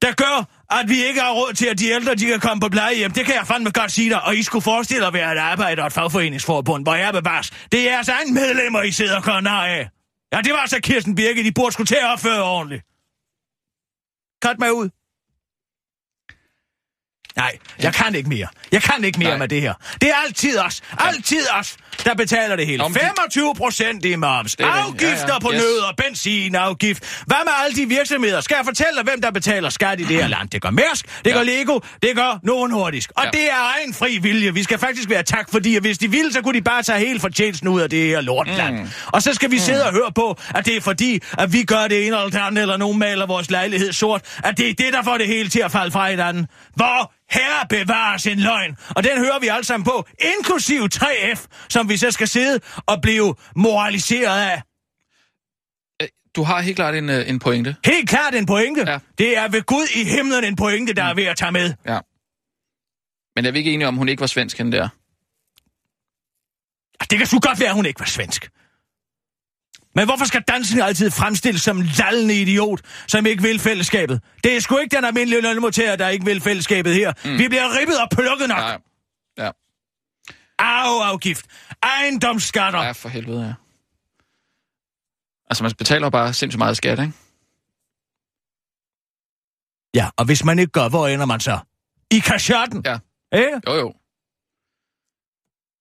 der 0.02 0.12
gør, 0.14 0.48
at 0.80 0.90
vi 0.90 1.04
ikke 1.04 1.22
har 1.22 1.32
råd 1.32 1.54
til, 1.54 1.66
at 1.66 1.80
de 1.80 1.90
ældre 1.90 2.16
de 2.16 2.26
kan 2.26 2.40
komme 2.40 2.62
på 2.62 2.70
plejehjem. 2.70 3.12
Det 3.12 3.26
kan 3.26 3.36
jeg 3.36 3.48
fandme 3.48 3.72
godt 3.72 3.92
sige 3.92 4.10
dig. 4.10 4.22
Og 4.22 4.36
I 4.36 4.44
skulle 4.44 4.64
forestille 4.64 5.08
at 5.08 5.14
være 5.14 5.34
et 5.34 5.38
arbejde 5.38 5.82
og 5.82 5.88
et 5.88 5.94
fagforeningsforbund, 5.94 6.84
hvor 6.86 6.96
jeg 6.96 7.14
bevares. 7.14 7.50
Det 7.72 7.80
er 7.80 7.92
jeres 7.92 8.08
egen 8.08 8.34
medlemmer, 8.34 8.82
I 8.82 8.92
sidder 8.92 9.16
og 9.16 9.24
gør 9.24 9.32
af. 9.32 9.90
Ja, 10.34 10.42
det 10.42 10.54
var 10.54 10.66
så 10.68 10.80
Kirsten 10.84 11.16
Birke. 11.16 11.44
De 11.44 11.52
burde 11.52 11.72
skulle 11.72 11.88
til 11.88 11.96
at 11.96 12.14
opføre 12.14 12.44
ordentligt. 12.44 12.84
Kat 14.42 14.60
mig 14.60 14.74
ud. 14.74 14.90
Nej, 17.40 17.58
jeg 17.84 17.94
kan 17.94 18.16
ikke 18.16 18.30
mere. 18.30 18.48
Jeg 18.72 18.82
kan 18.82 19.04
ikke 19.04 19.20
mere 19.20 19.30
Nej. 19.30 19.38
med 19.38 19.48
det 19.48 19.62
her. 19.62 19.74
Det 20.02 20.10
er 20.10 20.16
altid 20.28 20.60
os. 20.60 20.82
Altid 21.00 21.44
os, 21.60 21.76
der 22.06 22.14
betaler 22.14 22.56
det 22.56 22.66
hele. 22.66 22.78
Nå, 22.78 22.88
men 22.88 22.94
de- 22.96 23.00
25 23.00 23.56
procent 23.56 24.06
i 24.06 24.16
moms. 24.16 24.56
Det 24.56 24.66
er 24.66 24.72
det. 24.74 24.80
Afgifter 24.80 25.28
Ja, 25.28 25.34
ja. 25.34 25.40
på 25.40 25.52
Yes. 25.54 25.62
nød 25.62 25.78
og 25.80 25.94
benzinafgift. 25.98 27.04
Hvad 27.26 27.38
med 27.46 27.54
alle 27.66 27.76
de 27.84 27.86
virksomheder? 27.90 28.42
Skal 28.42 28.56
jeg 28.56 28.66
fortælle 28.66 28.96
dig, 28.96 29.04
hvem 29.04 29.22
der 29.22 29.32
betaler 29.32 29.70
skat 29.70 30.00
i 30.00 30.04
det 30.04 30.16
her 30.16 30.28
land? 30.28 30.50
Det 30.50 30.62
gør 30.62 30.70
Mærsk, 30.70 31.06
det 31.26 31.34
gør 31.34 31.44
Lego, 31.44 31.80
det 32.04 32.16
gør 32.16 32.40
Novo 32.44 32.68
Nordisk. 32.68 33.12
Og 33.16 33.24
Ja. 33.26 33.30
det 33.32 33.44
er 33.50 33.74
egen 33.78 33.94
fri 33.94 34.18
vilje. 34.18 34.54
Vi 34.54 34.64
skal 34.64 34.78
faktisk 34.80 35.10
være 35.10 35.24
tak, 35.24 35.52
fordi 35.52 35.78
hvis 35.80 35.98
de 35.98 36.12
ville, 36.12 36.34
så 36.34 36.42
kunne 36.42 36.54
de 36.58 36.62
bare 36.64 36.84
tage 36.84 37.00
helt 37.00 37.22
fortjenesten 37.22 37.68
ud 37.68 37.82
af 37.82 37.90
det 37.90 38.08
her 38.08 38.22
lortland. 38.22 38.76
Mm. 38.80 38.90
Og 39.08 39.22
så 39.22 39.34
skal 39.34 39.52
vi 39.52 39.58
sidde 39.60 39.86
og 39.86 39.94
høre 39.94 40.12
på, 40.16 40.40
at 40.56 40.66
det 40.66 40.76
er 40.78 40.82
fordi, 40.82 41.20
at 41.38 41.54
vi 41.54 41.64
gør 41.64 41.88
det 41.88 41.98
ene 42.08 42.18
eller 42.18 42.30
det 42.30 42.36
andet, 42.38 42.62
eller 42.62 42.78
nogen 42.78 43.00
maler 43.00 43.26
vores 43.26 43.50
lejlighed 43.52 43.94
sort, 43.94 44.22
at 44.44 44.58
det 44.58 44.70
er 44.70 44.74
det, 44.74 44.94
der 44.94 45.04
får 45.04 45.18
det 45.18 45.28
hele 45.28 45.50
til 45.50 45.60
at 45.60 45.72
falde 45.72 45.92
fra 45.92 46.10
hinanden. 46.10 46.48
Hvor 46.76 47.12
herre 47.32 47.68
bevares 47.70 48.28
en 48.28 48.40
løgn. 48.40 48.78
Og 48.90 49.04
den 49.04 49.18
hører 49.18 49.40
vi 49.40 49.48
alle 49.48 49.64
sammen 49.64 49.86
på, 49.86 50.08
inklusiv 50.38 50.84
3F, 50.96 51.46
som 51.70 51.90
vi 51.90 51.98
så 51.98 52.12
skal 52.12 52.28
sidde 52.28 52.60
og 52.86 53.02
blive 53.02 53.36
moraliseret 53.56 54.42
af. 54.42 54.62
Du 56.36 56.44
har 56.44 56.62
helt 56.62 56.76
klart 56.76 56.96
en, 56.96 57.10
øh, 57.10 57.30
en 57.30 57.40
pointe. 57.40 57.76
Helt 57.86 58.10
klart 58.10 58.36
en 58.36 58.46
pointe. 58.46 58.92
Ja. 58.92 59.00
Det 59.18 59.38
er 59.38 59.48
ved 59.48 59.62
Gud 59.62 59.88
i 59.96 60.04
himlen 60.04 60.44
en 60.44 60.56
pointe, 60.56 60.94
der 60.94 61.04
er 61.04 61.14
ved 61.14 61.24
at 61.24 61.38
tage 61.38 61.52
med. 61.52 61.74
Ja. 61.88 62.00
Men 63.36 63.46
er 63.46 63.52
vi 63.52 63.58
ikke 63.58 63.74
enige 63.74 63.88
om, 63.88 63.96
hun 63.98 64.10
ikke 64.10 64.22
var 64.22 64.28
svensk, 64.28 64.58
hende 64.58 64.78
der? 64.78 64.90
Det 67.10 67.18
kan 67.18 67.28
sgu 67.28 67.40
godt 67.40 67.60
være, 67.60 67.70
at 67.70 67.76
hun 67.76 67.86
ikke 67.86 68.00
var 68.00 68.06
svensk. 68.06 68.50
Men 69.96 70.06
hvorfor 70.06 70.26
skal 70.26 70.42
dansen 70.42 70.82
altid 70.82 71.12
fremstilles 71.12 71.62
som 71.62 71.78
en 71.78 71.86
lallende 71.86 72.42
idiot, 72.42 72.82
som 73.08 73.26
ikke 73.26 73.44
vil 73.44 73.60
fællesskabet? 73.60 74.22
Det 74.44 74.56
er 74.56 74.60
sgu 74.60 74.78
ikke 74.78 74.96
den 74.96 75.06
almindelige 75.06 75.42
lønmodtager, 75.42 75.96
der 75.96 76.08
ikke 76.08 76.26
vil 76.26 76.42
fællesskabet 76.42 76.94
her. 76.96 77.14
Mm. 77.26 77.38
Vi 77.38 77.48
bliver 77.48 77.80
ribbet 77.80 78.02
og 78.02 78.10
plukket 78.12 78.50
nok. 78.50 78.58
Ja. 78.58 78.78
Ja, 79.44 79.52
Arveafgift. 80.60 81.46
Ejendomsskatter. 81.84 82.84
ja 82.84 82.92
for 82.92 83.10
helvede, 83.10 83.46
ja. 83.46 83.54
Altså, 85.50 85.64
man 85.64 85.72
betaler 85.78 86.10
bare 86.10 86.34
sindssygt 86.34 86.58
meget 86.58 86.78
skat, 86.78 87.00
ikke? 87.00 87.14
Ja, 89.94 90.10
og 90.18 90.26
hvis 90.26 90.44
man 90.46 90.60
ikke 90.60 90.72
gør, 90.72 90.90
hvor 90.90 91.08
ender 91.08 91.26
man 91.26 91.40
så? 91.40 91.60
I 92.12 92.20
kashotten. 92.20 92.84
Ja. 92.86 93.00
Ikke? 93.34 93.62
Jo, 93.68 93.74
jo. 93.76 93.94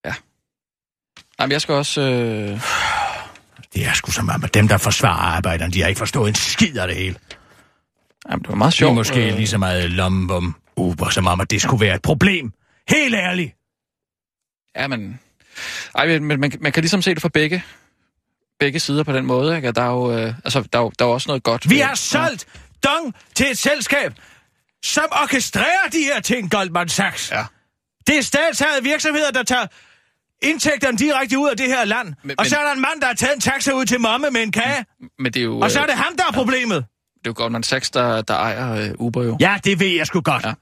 Ja. 0.05 0.15
Jamen, 1.41 1.53
jeg 1.53 1.61
skal 1.61 1.75
også... 1.75 2.01
Øh... 2.01 2.61
Det 3.75 3.87
er 3.87 3.93
sgu 3.93 4.11
som 4.11 4.29
om, 4.29 4.45
at 4.45 4.55
dem, 4.55 4.69
der 4.69 4.79
forsvarer 4.79 5.37
arbejderne, 5.37 5.73
de 5.73 5.81
har 5.81 5.89
ikke 5.89 5.99
forstået 5.99 6.29
en 6.29 6.35
skid 6.35 6.77
af 6.79 6.89
det 6.89 6.97
hele. 6.97 7.17
Jamen, 8.31 8.43
det 8.43 8.49
var 8.49 8.55
meget 8.55 8.73
Det 8.73 8.77
er 8.77 8.79
sjovt. 8.79 8.95
måske 8.95 9.29
øh, 9.31 9.35
lige 9.37 9.47
så 9.47 9.59
meget 9.59 9.91
lommebom 9.91 10.57
Uber, 10.77 11.11
som 11.11 11.27
om, 11.27 11.41
at 11.41 11.51
det 11.51 11.63
skulle 11.63 11.81
være 11.87 11.95
et 11.95 12.03
problem. 12.03 12.53
Helt 12.89 13.15
ærligt. 13.15 13.55
Ja, 14.77 14.87
men... 14.89 15.21
Ej, 15.95 16.07
men 16.19 16.41
man, 16.41 16.53
man 16.61 16.73
kan 16.73 16.81
ligesom 16.83 17.03
se 17.03 17.15
det 17.15 17.23
fra 17.23 17.29
begge, 17.29 17.65
begge 18.61 18.81
sider 18.81 19.03
på 19.03 19.13
den 19.13 19.27
måde, 19.27 19.57
ikke? 19.57 19.73
Der 19.73 19.83
er 19.83 19.91
jo, 19.91 20.13
øh, 20.19 20.35
altså, 20.45 20.61
der 20.73 20.79
er 20.79 20.83
jo, 20.83 20.93
der 20.99 21.05
er 21.05 21.09
også 21.09 21.29
noget 21.29 21.43
godt. 21.43 21.71
Vi 21.71 21.79
har 21.79 21.95
solgt 21.95 22.47
dong 22.85 23.15
til 23.35 23.51
et 23.51 23.59
selskab, 23.59 24.13
som 24.85 25.05
orkestrerer 25.23 25.89
de 25.93 25.99
her 25.99 26.21
ting, 26.21 26.51
Goldman 26.51 26.89
Sachs. 26.89 27.31
Ja. 27.31 27.45
Det 28.07 28.19
er 28.19 28.23
statsejede 28.23 28.83
virksomheder, 28.83 29.31
der 29.31 29.43
tager 29.43 29.67
indtægterne 30.43 30.99
direkte 30.99 31.39
ud 31.39 31.49
af 31.49 31.57
det 31.57 31.67
her 31.67 31.85
land. 31.85 32.15
Men, 32.25 32.37
og 32.39 32.47
så 32.47 32.57
er 32.57 32.65
der 32.65 32.73
en 32.73 32.81
mand, 32.81 33.01
der 33.01 33.07
har 33.07 33.15
taget 33.15 33.35
en 33.35 33.41
taxa 33.41 33.73
ud 33.73 33.85
til 33.85 34.01
mamme 34.01 34.31
med 34.31 34.43
en 34.43 34.53
kage. 34.53 34.85
Men 35.19 35.33
det 35.33 35.41
er 35.41 35.45
jo... 35.45 35.61
Og 35.61 35.71
så 35.71 35.79
er 35.79 35.83
øh, 35.83 35.89
det 35.89 35.97
ham, 35.97 36.17
der 36.17 36.25
er 36.29 36.33
problemet. 36.33 36.77
Det 36.77 37.27
er 37.27 37.31
jo 37.31 37.33
Goldman 37.37 37.63
Sachs, 37.63 37.91
der, 37.91 38.23
der 38.23 38.35
ejer 38.35 38.75
øh, 38.75 38.91
Uber 38.99 39.23
jo. 39.25 39.37
Ja, 39.41 39.59
det 39.65 39.81
ved 39.81 39.87
jeg 39.87 40.07
sgu 40.07 40.21
godt. 40.21 40.45
Ja. 40.45 40.53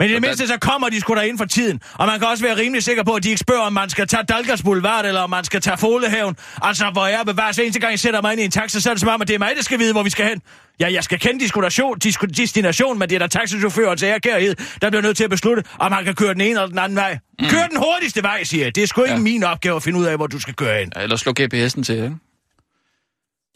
Men 0.00 0.10
i 0.10 0.12
det 0.12 0.20
mindste, 0.22 0.46
så 0.46 0.58
kommer 0.58 0.88
de 0.88 1.00
sgu 1.00 1.14
da 1.14 1.20
inden 1.20 1.38
for 1.38 1.44
tiden. 1.44 1.80
Og 1.94 2.06
man 2.06 2.18
kan 2.18 2.28
også 2.28 2.44
være 2.44 2.56
rimelig 2.56 2.82
sikker 2.84 3.02
på, 3.04 3.12
at 3.14 3.22
de 3.22 3.28
ikke 3.28 3.40
spørger, 3.40 3.62
om 3.62 3.72
man 3.72 3.90
skal 3.90 4.06
tage 4.06 4.22
Dalgas 4.22 4.62
Boulevard, 4.62 5.04
eller 5.06 5.20
om 5.20 5.30
man 5.30 5.44
skal 5.44 5.60
tage 5.60 5.76
Folehaven. 5.78 6.36
Altså, 6.62 6.90
hvor 6.92 7.06
jeg 7.06 7.20
bevares 7.26 7.58
eneste 7.58 7.80
gang, 7.80 7.90
jeg 7.90 8.00
sætter 8.00 8.22
mig 8.22 8.32
ind 8.32 8.40
i 8.40 8.44
en 8.44 8.50
taxa, 8.50 8.80
så 8.80 8.90
er 8.90 8.94
det 8.94 9.00
som 9.00 9.08
om, 9.08 9.22
at 9.22 9.28
det 9.28 9.34
er 9.34 9.38
mig, 9.38 9.52
der 9.56 9.62
skal 9.62 9.78
vide, 9.78 9.92
hvor 9.92 10.02
vi 10.02 10.10
skal 10.10 10.26
hen. 10.28 10.42
Ja, 10.80 10.92
jeg 10.92 11.04
skal 11.04 11.18
kende 11.20 11.40
destination, 11.44 11.98
disku- 12.04 12.26
destination, 12.36 12.98
men 12.98 13.08
det 13.08 13.14
er 13.14 13.18
der 13.18 13.26
taxichaufføren 13.26 13.98
til 13.98 14.06
ærkærhed, 14.06 14.54
der 14.82 14.90
bliver 14.90 15.02
nødt 15.02 15.16
til 15.16 15.24
at 15.24 15.30
beslutte, 15.30 15.62
om 15.78 15.90
man 15.92 16.04
kan 16.04 16.14
køre 16.14 16.32
den 16.34 16.40
ene 16.40 16.50
eller 16.50 16.66
den 16.66 16.78
anden 16.78 16.96
vej. 16.96 17.18
Mm. 17.40 17.46
Kør 17.48 17.66
den 17.66 17.76
hurtigste 17.78 18.22
vej, 18.22 18.44
siger 18.44 18.64
jeg. 18.64 18.74
Det 18.74 18.82
er 18.82 18.86
sgu 18.86 19.02
ikke 19.02 19.14
Ja. 19.14 19.20
min 19.20 19.44
opgave 19.44 19.76
at 19.76 19.82
finde 19.82 19.98
ud 19.98 20.04
af, 20.04 20.16
hvor 20.16 20.26
du 20.26 20.38
skal 20.40 20.54
køre 20.54 20.78
hen. 20.80 20.92
Ja, 20.96 21.02
Eller 21.02 21.16
slå 21.16 21.32
GPS'en 21.40 21.82
til, 21.82 21.94
ikke? 21.94 22.16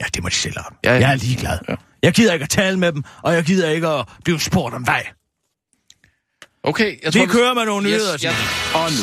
Ja, 0.00 0.04
det 0.14 0.22
må 0.22 0.28
de 0.28 0.35
selv 0.35 0.59
om. 0.59 0.74
Ja, 0.85 0.92
ja. 0.94 1.00
Jeg 1.00 1.12
er 1.12 1.16
ligeglad. 1.16 1.59
Ja. 1.68 1.74
Jeg 2.02 2.12
gider 2.12 2.33
ikke 2.33 2.42
at 2.42 2.50
tale 2.50 2.78
med 2.78 2.92
dem, 2.92 3.04
og 3.22 3.35
jeg 3.35 3.44
gider 3.44 3.70
ikke 3.70 3.88
at 3.88 4.04
blive 4.24 4.40
spurgt 4.40 4.74
om 4.74 4.87
vej. 4.87 5.07
Okay, 6.64 6.96
jeg 7.05 7.14
Vi 7.14 7.18
tror... 7.18 7.27
kører 7.27 7.55
med 7.55 7.64
nogle 7.64 7.87
nyheder, 7.87 8.12
Yes, 8.14 8.20
siger 8.20 8.33
ja. 8.74 8.79
Og 8.79 8.90
nu, 8.90 8.96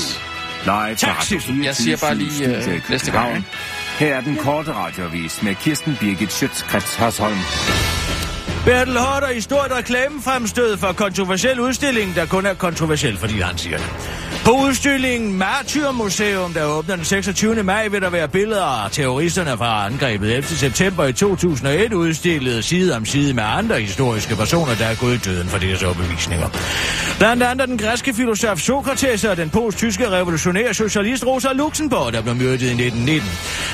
live 0.63 0.71
fra 0.71 0.93
Tak, 0.95 1.09
Radio 1.09 1.21
Sissel. 1.21 1.41
24 1.41 1.65
Jeg 1.65 1.75
siger 1.75 1.97
bare 1.97 2.15
lige, 2.15 2.73
øh, 2.73 2.89
næste 2.89 3.11
gang. 3.11 3.45
Her 3.99 4.15
er 4.15 4.21
den 4.21 4.35
korte 4.35 4.73
radiovis 4.73 5.41
med 5.43 5.55
Kirsten 5.55 5.97
Birgit 5.99 6.33
Schøtzgrads 6.33 6.95
Hasholm. 6.95 7.37
Bertel 8.65 8.97
Hårder 8.97 9.29
i 9.29 9.41
stort 9.41 9.71
reklamefremstød 9.71 10.77
for 10.77 10.91
kontroversiel 10.91 11.59
udstilling, 11.59 12.15
der 12.15 12.25
kun 12.25 12.45
er 12.45 12.53
kontroversiel, 12.53 13.17
fordi 13.17 13.39
han 13.39 13.57
siger 13.57 13.77
det. 13.77 13.89
På 14.45 14.51
udstillingen 14.51 15.37
Martyrmuseum, 15.37 16.53
der 16.53 16.65
åbner 16.65 16.95
den 16.95 17.05
26. 17.05 17.63
maj, 17.63 17.87
vil 17.87 18.01
der 18.01 18.09
være 18.09 18.27
billeder 18.27 18.83
af 18.83 18.91
terroristerne 18.91 19.57
fra 19.57 19.85
angrebet 19.85 20.31
11. 20.31 20.43
september 20.43 21.05
i 21.05 21.13
2001, 21.13 21.93
udstillet 21.93 22.63
side 22.63 22.95
om 22.95 23.05
side 23.05 23.33
med 23.33 23.43
andre 23.47 23.79
historiske 23.79 24.35
personer, 24.35 24.75
der 24.75 24.85
er 24.85 24.95
gået 24.95 25.15
i 25.15 25.29
døden 25.29 25.47
for 25.47 25.57
deres 25.57 25.83
overbevisninger. 25.83 26.47
Blandt 27.17 27.43
andet 27.43 27.67
den 27.67 27.77
græske 27.77 28.13
filosof 28.13 28.59
Sokrates 28.59 29.23
og 29.23 29.37
den 29.37 29.49
post-tyske 29.49 30.09
revolutionær 30.09 30.73
socialist 30.73 31.25
Rosa 31.25 31.53
Luxemburg, 31.53 32.13
der 32.13 32.21
blev 32.21 32.35
myrdet 32.35 32.61
i 32.61 32.85
1919. 32.85 33.29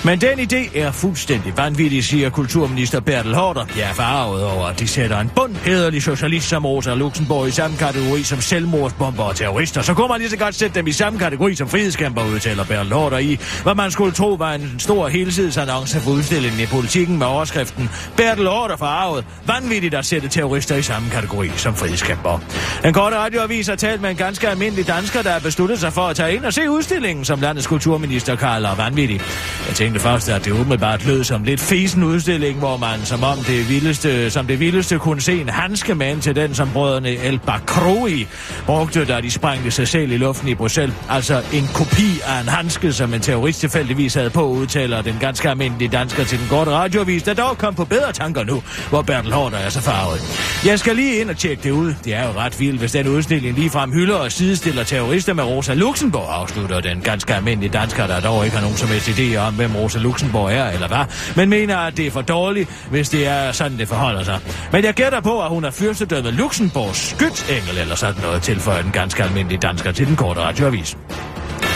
Men 0.05 0.21
den 0.21 0.39
idé 0.39 0.79
er 0.79 0.91
fuldstændig 0.91 1.57
vanvittig, 1.57 2.03
siger 2.03 2.29
kulturminister 2.29 2.99
Bertel 2.99 3.35
Hårder. 3.35 3.65
Jeg 3.77 3.89
er 3.89 3.93
farvet 3.93 4.45
over, 4.45 4.65
at 4.65 4.79
de 4.79 4.87
sætter 4.87 5.19
en 5.19 5.31
bund 5.35 5.55
hederlig 5.55 6.03
socialist 6.03 6.49
som 6.49 6.65
Rosa 6.65 6.93
Luxemburg 6.93 7.47
i 7.47 7.51
samme 7.51 7.77
kategori 7.77 8.23
som 8.23 8.41
selvmordsbomber 8.41 9.23
og 9.23 9.35
terrorister. 9.35 9.81
Så 9.81 9.93
kunne 9.93 10.07
man 10.07 10.19
lige 10.19 10.29
så 10.29 10.37
godt 10.37 10.56
sætte 10.59 10.75
dem 10.75 10.87
i 10.87 10.91
samme 10.91 11.19
kategori 11.19 11.55
som 11.55 11.69
frihedskæmper, 11.69 12.23
udtaler 12.23 12.63
Bernd 12.63 12.89
Lorter 12.89 13.17
i, 13.17 13.39
hvad 13.63 13.75
man 13.75 13.91
skulle 13.91 14.11
tro 14.11 14.33
var 14.33 14.53
en 14.53 14.75
stor 14.79 15.07
helsidesannonce 15.07 15.99
for 15.99 16.11
udstillingen 16.11 16.59
i 16.59 16.65
politikken 16.65 17.17
med 17.17 17.27
overskriften 17.27 17.89
Bertel 18.17 18.47
Hårder 18.47 18.77
forarvet, 18.77 19.25
Vanvittigt 19.47 19.93
at 19.93 20.05
sætte 20.05 20.27
terrorister 20.27 20.75
i 20.75 20.81
samme 20.81 21.09
kategori 21.09 21.49
som 21.55 21.75
frihedskæmper. 21.75 22.39
En 22.85 22.93
kort 22.93 23.13
radioavis 23.13 23.67
har 23.67 23.75
talt 23.75 24.01
med 24.01 24.09
en 24.09 24.15
ganske 24.15 24.49
almindelig 24.49 24.87
dansker, 24.87 25.21
der 25.21 25.31
har 25.31 25.39
besluttet 25.39 25.79
sig 25.79 25.93
for 25.93 26.01
at 26.01 26.15
tage 26.15 26.35
ind 26.35 26.45
og 26.45 26.53
se 26.53 26.69
udstillingen, 26.69 27.25
som 27.25 27.41
landets 27.41 27.67
kulturminister 27.67 28.35
kalder 28.35 28.75
vanvittig. 28.75 29.21
Jeg 29.67 29.75
tænkte 29.75 29.99
først, 29.99 30.29
at 30.29 30.45
det 30.45 30.51
umiddelbart 30.51 31.05
lød 31.05 31.23
som 31.23 31.43
lidt 31.43 31.59
fesen 31.59 32.03
udstilling, 32.03 32.59
hvor 32.59 32.77
man 32.77 33.05
som 33.05 33.23
om 33.23 33.37
det 33.37 33.69
vildeste, 33.69 34.31
som 34.31 34.47
det 34.47 34.59
vildeste 34.59 34.99
kunne 34.99 35.21
se 35.21 35.41
en 35.41 35.49
handskemand 35.49 36.21
til 36.21 36.35
den, 36.35 36.55
som 36.55 36.69
brødrene 36.73 37.09
El 37.09 37.39
Bakroi 37.39 38.27
brugte, 38.65 39.05
da 39.05 39.21
de 39.21 39.31
sprængte 39.31 39.71
sig 39.71 39.87
selv 39.87 40.11
i 40.11 40.17
luften 40.17 40.46
i 40.49 40.55
Bruxelles. 40.55 40.95
Altså 41.09 41.41
en 41.53 41.69
kopi 41.73 42.19
af 42.25 42.41
en 42.41 42.49
handske, 42.49 42.93
som 42.93 43.13
en 43.13 43.21
terrorist 43.21 43.59
tilfældigvis 43.59 44.13
havde 44.13 44.29
på, 44.29 44.45
udtaler 44.47 45.01
den 45.01 45.17
ganske 45.19 45.49
almindelige 45.49 45.89
dansker 45.89 46.23
til 46.23 46.39
den 46.39 46.47
korte 46.49 46.71
radioavis, 46.71 47.23
der 47.23 47.33
dog 47.33 47.57
kom 47.57 47.75
på 47.75 47.85
bedre 47.85 48.11
tanker 48.13 48.43
nu, 48.43 48.63
hvor 48.89 49.01
Bertel 49.01 49.33
Hårder 49.33 49.57
er 49.57 49.69
så 49.69 49.81
farvet. 49.81 50.21
Jeg 50.65 50.79
skal 50.79 50.95
lige 50.95 51.15
ind 51.21 51.29
og 51.29 51.37
tjekke 51.37 51.63
det 51.63 51.71
ud. 51.71 51.93
Det 52.05 52.13
er 52.13 52.27
jo 52.27 52.39
ret 52.39 52.59
vildt, 52.59 52.79
hvis 52.79 52.91
den 52.91 53.07
udstilling 53.07 53.55
ligefrem 53.55 53.91
hylder 53.91 54.15
og 54.15 54.31
sidestiller 54.31 54.83
terrorister 54.83 55.33
med 55.33 55.43
Rosa 55.43 55.73
Luxemburg, 55.73 56.27
afslutter 56.29 56.79
den 56.79 57.01
ganske 57.01 57.35
almindelige 57.35 57.71
dansker, 57.71 58.07
der 58.07 58.19
dog 58.19 58.45
ikke 58.45 58.55
har 58.57 58.63
nogen 58.63 58.77
som 58.77 58.89
helst 58.89 59.09
idé 59.09 59.35
om, 59.35 59.53
hvem 59.53 59.75
Rosa 59.75 59.99
Luxemburg 59.99 60.51
er 60.51 60.69
eller 60.69 60.87
hvad, 60.87 61.05
men 61.35 61.49
mener, 61.49 61.77
at 61.77 61.97
det 61.97 62.07
er 62.07 62.11
for 62.11 62.21
dårligt, 62.21 62.69
hvis 62.89 63.09
det 63.09 63.27
er 63.27 63.51
sådan, 63.51 63.77
det 63.77 63.87
forholder 63.87 64.23
sig. 64.23 64.39
Men 64.71 64.85
jeg 64.85 64.93
gætter 64.93 65.19
på, 65.21 65.41
at 65.41 65.49
hun 65.49 65.63
er 65.63 65.71
fyrstedømmet 65.71 66.33
Luxemburgs 66.33 67.09
skytsengel 67.09 67.77
eller 67.77 67.95
sådan 67.95 68.21
noget, 68.21 68.41
tilføjer 68.41 68.81
den 68.81 68.91
ganske 68.91 69.23
almindelige 69.23 69.59
dansker 69.59 69.91
til 69.91 70.07
den 70.07 70.15
korte 70.15 70.36
radioavis. 70.37 70.97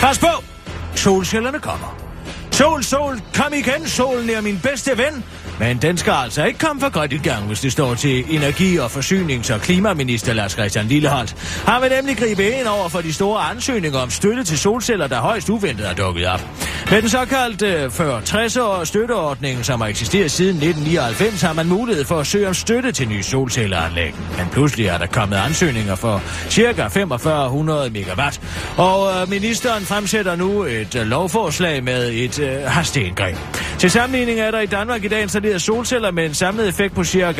Pas 0.01 0.19
på! 0.19 0.43
Solcellerne 0.95 1.59
kommer. 1.59 1.97
Sol, 2.61 2.83
sol, 2.83 3.21
kom 3.33 3.53
igen, 3.53 3.87
solen 3.87 4.29
er 4.29 4.41
min 4.41 4.59
bedste 4.63 4.97
ven. 4.97 5.23
Men 5.59 5.77
den 5.77 5.97
skal 5.97 6.13
altså 6.13 6.43
ikke 6.45 6.59
komme 6.59 6.81
for 6.81 6.89
godt 6.89 7.13
i 7.13 7.17
gang, 7.17 7.47
hvis 7.47 7.59
det 7.59 7.71
står 7.71 7.93
til 7.93 8.35
energi- 8.35 8.77
og 8.77 8.85
forsynings- 8.85 9.53
og 9.53 9.61
klimaminister 9.61 10.33
Lars 10.33 10.51
Christian 10.51 10.85
Lilleholdt. 10.85 11.35
Han 11.67 11.81
vil 11.81 11.89
nemlig 11.89 12.17
gribe 12.17 12.51
ind 12.51 12.67
over 12.67 12.89
for 12.89 13.01
de 13.01 13.13
store 13.13 13.41
ansøgninger 13.41 13.99
om 13.99 14.09
støtte 14.09 14.43
til 14.43 14.59
solceller, 14.59 15.07
der 15.07 15.19
højst 15.19 15.49
uventet 15.49 15.89
er 15.89 15.93
dukket 15.93 16.27
op. 16.27 16.41
Med 16.91 17.01
den 17.01 17.09
såkaldte 17.09 17.85
40-60-års 17.85 18.87
støtteordning, 18.87 19.65
som 19.65 19.81
har 19.81 19.87
eksisteret 19.87 20.31
siden 20.31 20.55
1999, 20.55 21.41
har 21.41 21.53
man 21.53 21.67
mulighed 21.67 22.05
for 22.05 22.19
at 22.19 22.27
søge 22.27 22.47
om 22.47 22.53
støtte 22.53 22.91
til 22.91 23.07
nye 23.07 23.23
solcelleanlæg. 23.23 24.13
Men 24.37 24.47
pludselig 24.51 24.85
er 24.85 24.97
der 24.97 25.07
kommet 25.07 25.37
ansøgninger 25.37 25.95
for 25.95 26.21
ca. 26.49 26.87
4500 26.87 27.89
megawatt, 27.89 28.41
og 28.77 29.21
øh, 29.21 29.29
ministeren 29.29 29.83
fremsætter 29.83 30.35
nu 30.35 30.63
et 30.63 30.95
øh, 30.95 31.07
lovforslag 31.07 31.83
med 31.83 32.09
et 32.13 32.39
øh, 32.39 32.50
øh, 32.51 32.63
hasteindgreb. 32.65 33.37
Til 33.79 33.91
sammenligning 33.91 34.39
er 34.39 34.51
der 34.51 34.59
i 34.59 34.65
Danmark 34.65 35.03
i 35.03 35.07
dag 35.07 35.21
installeret 35.21 35.61
solceller 35.61 36.11
med 36.11 36.25
en 36.25 36.33
samlet 36.33 36.67
effekt 36.67 36.95
på 36.95 37.03
ca. 37.03 37.33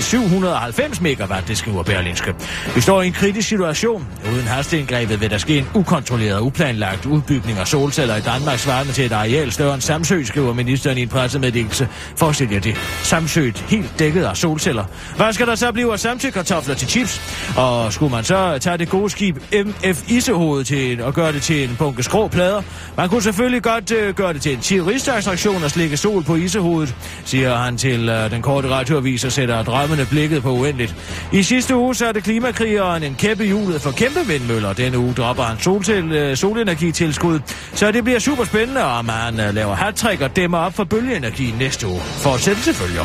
790 0.00 1.00
megawatt, 1.00 1.48
det 1.48 1.58
skriver 1.58 1.82
Berlinske. 1.82 2.34
Vi 2.74 2.80
står 2.80 3.02
i 3.02 3.06
en 3.06 3.12
kritisk 3.12 3.48
situation. 3.48 4.06
Uden 4.32 4.46
hasteindgrebet 4.46 5.20
vil 5.20 5.30
der 5.30 5.38
ske 5.38 5.58
en 5.58 5.68
ukontrolleret 5.74 6.36
og 6.36 6.46
uplanlagt 6.46 7.06
udbygning 7.06 7.58
af 7.58 7.66
solceller 7.66 8.16
i 8.16 8.20
Danmark, 8.20 8.58
svarende 8.58 8.92
til 8.92 9.04
et 9.04 9.12
areal 9.12 9.52
større 9.52 9.74
end 9.74 9.82
Samsø, 9.82 10.24
skriver 10.24 10.52
ministeren 10.52 10.98
i 10.98 11.02
en 11.02 11.08
pressemeddelelse. 11.08 11.88
Forestil 12.16 12.48
jer 12.52 12.60
det. 12.60 12.76
Samsø 13.02 13.50
helt 13.68 13.98
dækket 13.98 14.24
af 14.24 14.36
solceller. 14.36 14.84
Hvad 15.16 15.32
skal 15.32 15.46
der 15.46 15.54
så 15.54 15.72
blive 15.72 15.92
af 15.92 16.00
Samsø-kartofler 16.00 16.74
til 16.74 16.88
chips? 16.88 17.20
Og 17.56 17.92
skulle 17.92 18.12
man 18.14 18.24
så 18.24 18.58
tage 18.58 18.78
det 18.78 18.88
gode 18.88 19.10
skib 19.10 19.36
MF 19.52 20.10
Isehoved 20.10 20.64
til 20.64 21.02
og 21.02 21.14
gøre 21.14 21.32
det 21.32 21.42
til 21.42 21.64
en 21.64 21.76
bunke 21.78 22.02
skrå 22.02 22.28
plader? 22.28 22.62
Man 22.96 23.08
kunne 23.08 23.22
selvfølgelig 23.22 23.62
godt 23.62 23.92
øh, 23.92 24.14
gøre 24.20 24.32
det 24.32 24.42
til 24.42 24.52
en 24.52 24.60
turistattraktion 24.60 25.64
og 25.64 25.70
slikke 25.70 25.96
sol 25.96 26.22
på 26.22 26.34
Isehovedet, 26.34 26.94
siger 27.24 27.56
han 27.56 27.76
til 27.76 28.08
uh, 28.08 28.30
den 28.30 28.42
korte 28.42 28.68
radioavis 28.68 29.24
og 29.24 29.32
sætter 29.32 29.62
drømmene 29.62 30.06
blikket 30.10 30.42
på 30.42 30.50
uendeligt. 30.50 30.94
I 31.32 31.42
sidste 31.42 31.76
uge 31.76 31.94
satte 31.94 32.20
klimakrigeren 32.20 33.02
en 33.02 33.14
kæppe 33.14 33.44
hjulet 33.44 33.80
for 33.80 33.90
kæmpe 33.90 34.26
vindmøller. 34.26 34.72
Denne 34.72 34.98
uge 34.98 35.14
dropper 35.14 35.42
han 35.42 35.58
soltil, 35.58 36.04
uh, 36.04 36.16
øh, 36.16 36.36
solenergitilskud, 36.36 37.40
så 37.74 37.92
det 37.92 38.04
bliver 38.04 38.18
super 38.18 38.44
spændende, 38.44 38.84
om 38.84 39.08
han 39.08 39.34
uh, 39.34 39.46
øh, 39.46 39.54
laver 39.54 39.74
hat 39.74 40.22
og 40.22 40.36
dæmmer 40.36 40.58
op 40.58 40.74
for 40.74 40.84
bølgeenergi 40.84 41.54
næste 41.58 41.86
uge. 41.86 42.00
Fortsættelse 42.00 42.74
følger. 42.74 43.04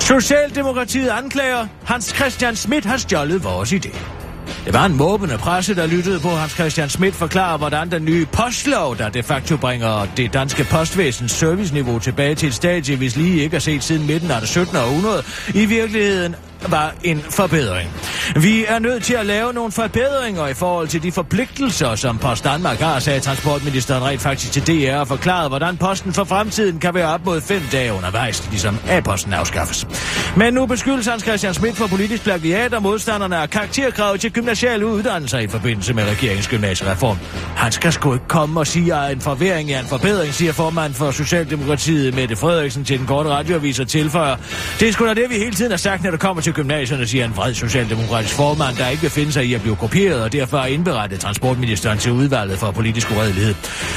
Socialdemokratiet 0.00 1.08
anklager, 1.08 1.66
Hans 1.84 2.14
Christian 2.16 2.56
Schmidt 2.56 2.84
har 2.84 2.96
stjålet 2.96 3.44
vores 3.44 3.72
idé. 3.72 4.21
Det 4.64 4.74
var 4.74 4.86
en 4.86 4.96
måbende 4.96 5.38
presse, 5.38 5.74
der 5.74 5.86
lyttede 5.86 6.20
på 6.20 6.28
Hans 6.28 6.52
Christian 6.52 6.88
Schmidt 6.88 7.14
forklare, 7.14 7.58
hvordan 7.58 7.90
den 7.90 8.04
nye 8.04 8.26
postlov, 8.26 8.96
der 8.96 9.08
de 9.08 9.22
facto 9.22 9.56
bringer 9.56 10.06
det 10.16 10.32
danske 10.32 10.64
postvæsens 10.64 11.32
serviceniveau 11.32 11.98
tilbage 11.98 12.34
til 12.34 12.48
et 12.48 12.54
stadie, 12.54 12.96
hvis 12.96 13.16
lige 13.16 13.42
ikke 13.42 13.56
er 13.56 13.60
set 13.60 13.82
siden 13.82 14.06
midten 14.06 14.30
af 14.30 14.40
det 14.40 14.48
17. 14.48 14.76
århundrede, 14.76 15.22
i 15.54 15.66
virkeligheden 15.66 16.34
var 16.68 16.94
en 17.04 17.20
forbedring. 17.30 17.90
Vi 18.36 18.64
er 18.68 18.78
nødt 18.78 19.04
til 19.04 19.14
at 19.14 19.26
lave 19.26 19.52
nogle 19.52 19.72
forbedringer 19.72 20.46
i 20.46 20.54
forhold 20.54 20.88
til 20.88 21.02
de 21.02 21.12
forpligtelser, 21.12 21.94
som 21.94 22.18
Post 22.18 22.44
Danmark 22.44 22.78
har, 22.78 22.98
sagde 22.98 23.20
transportministeren 23.20 24.04
rent 24.04 24.20
faktisk 24.20 24.52
til 24.52 24.66
DR 24.66 24.96
og 24.96 25.08
forklarede, 25.08 25.48
hvordan 25.48 25.76
posten 25.76 26.12
for 26.12 26.24
fremtiden 26.24 26.78
kan 26.78 26.94
være 26.94 27.06
op 27.06 27.24
mod 27.24 27.40
fem 27.40 27.62
dage 27.72 27.92
undervejs, 27.92 28.48
ligesom 28.50 28.78
A-posten 28.88 29.32
afskaffes. 29.32 29.86
Men 30.36 30.54
nu 30.54 30.66
beskyldes 30.66 31.06
Hans 31.06 31.22
Christian 31.22 31.54
Schmidt 31.54 31.76
for 31.76 31.86
politisk 31.86 32.22
plagiat, 32.22 32.74
og 32.74 32.82
modstanderne 32.82 33.36
af 33.36 33.50
karakterkrav 33.50 34.18
til 34.18 34.32
gymnasiale 34.32 34.86
uddannelser 34.86 35.38
i 35.38 35.46
forbindelse 35.46 35.94
med 35.94 36.04
regeringens 36.04 36.48
gymnasiereform. 36.48 37.18
Han 37.56 37.72
skal 37.72 37.92
sgu 37.92 38.12
ikke 38.12 38.28
komme 38.28 38.60
og 38.60 38.66
sige, 38.66 38.94
at 38.94 39.12
en 39.12 39.20
forværing 39.20 39.72
er 39.72 39.80
en 39.80 39.86
forbedring, 39.86 40.34
siger 40.34 40.52
formand 40.52 40.94
for 40.94 41.10
Socialdemokratiet 41.10 42.14
Mette 42.14 42.36
Frederiksen 42.36 42.84
til 42.84 42.98
den 42.98 43.06
korte 43.06 43.30
radioavis 43.30 43.80
og 43.80 43.88
tilføjer. 43.88 44.36
Det 44.80 44.88
er 44.88 44.92
sgu 44.92 45.06
da 45.06 45.14
det, 45.14 45.30
vi 45.30 45.34
hele 45.34 45.54
tiden 45.54 45.70
har 45.70 45.78
sagt, 45.78 46.02
når 46.02 46.10
det 46.10 46.20
kommer 46.20 46.42
til 46.42 46.51
gymnasierne, 46.52 47.06
siger 47.06 47.24
en 47.24 47.36
vred 47.36 47.54
socialdemokratisk 47.54 48.34
formand, 48.34 48.76
der 48.76 48.88
ikke 48.88 49.02
vil 49.02 49.10
finde 49.10 49.32
sig 49.32 49.44
i 49.44 49.54
at 49.54 49.62
blive 49.62 49.76
kopieret, 49.76 50.22
og 50.22 50.32
derfor 50.32 50.58
har 50.58 50.66
indberettet 50.66 51.20
transportministeren 51.20 51.98
til 51.98 52.12
udvalget 52.12 52.58
for 52.58 52.70
politisk 52.70 53.10
uredelighed. 53.10 53.54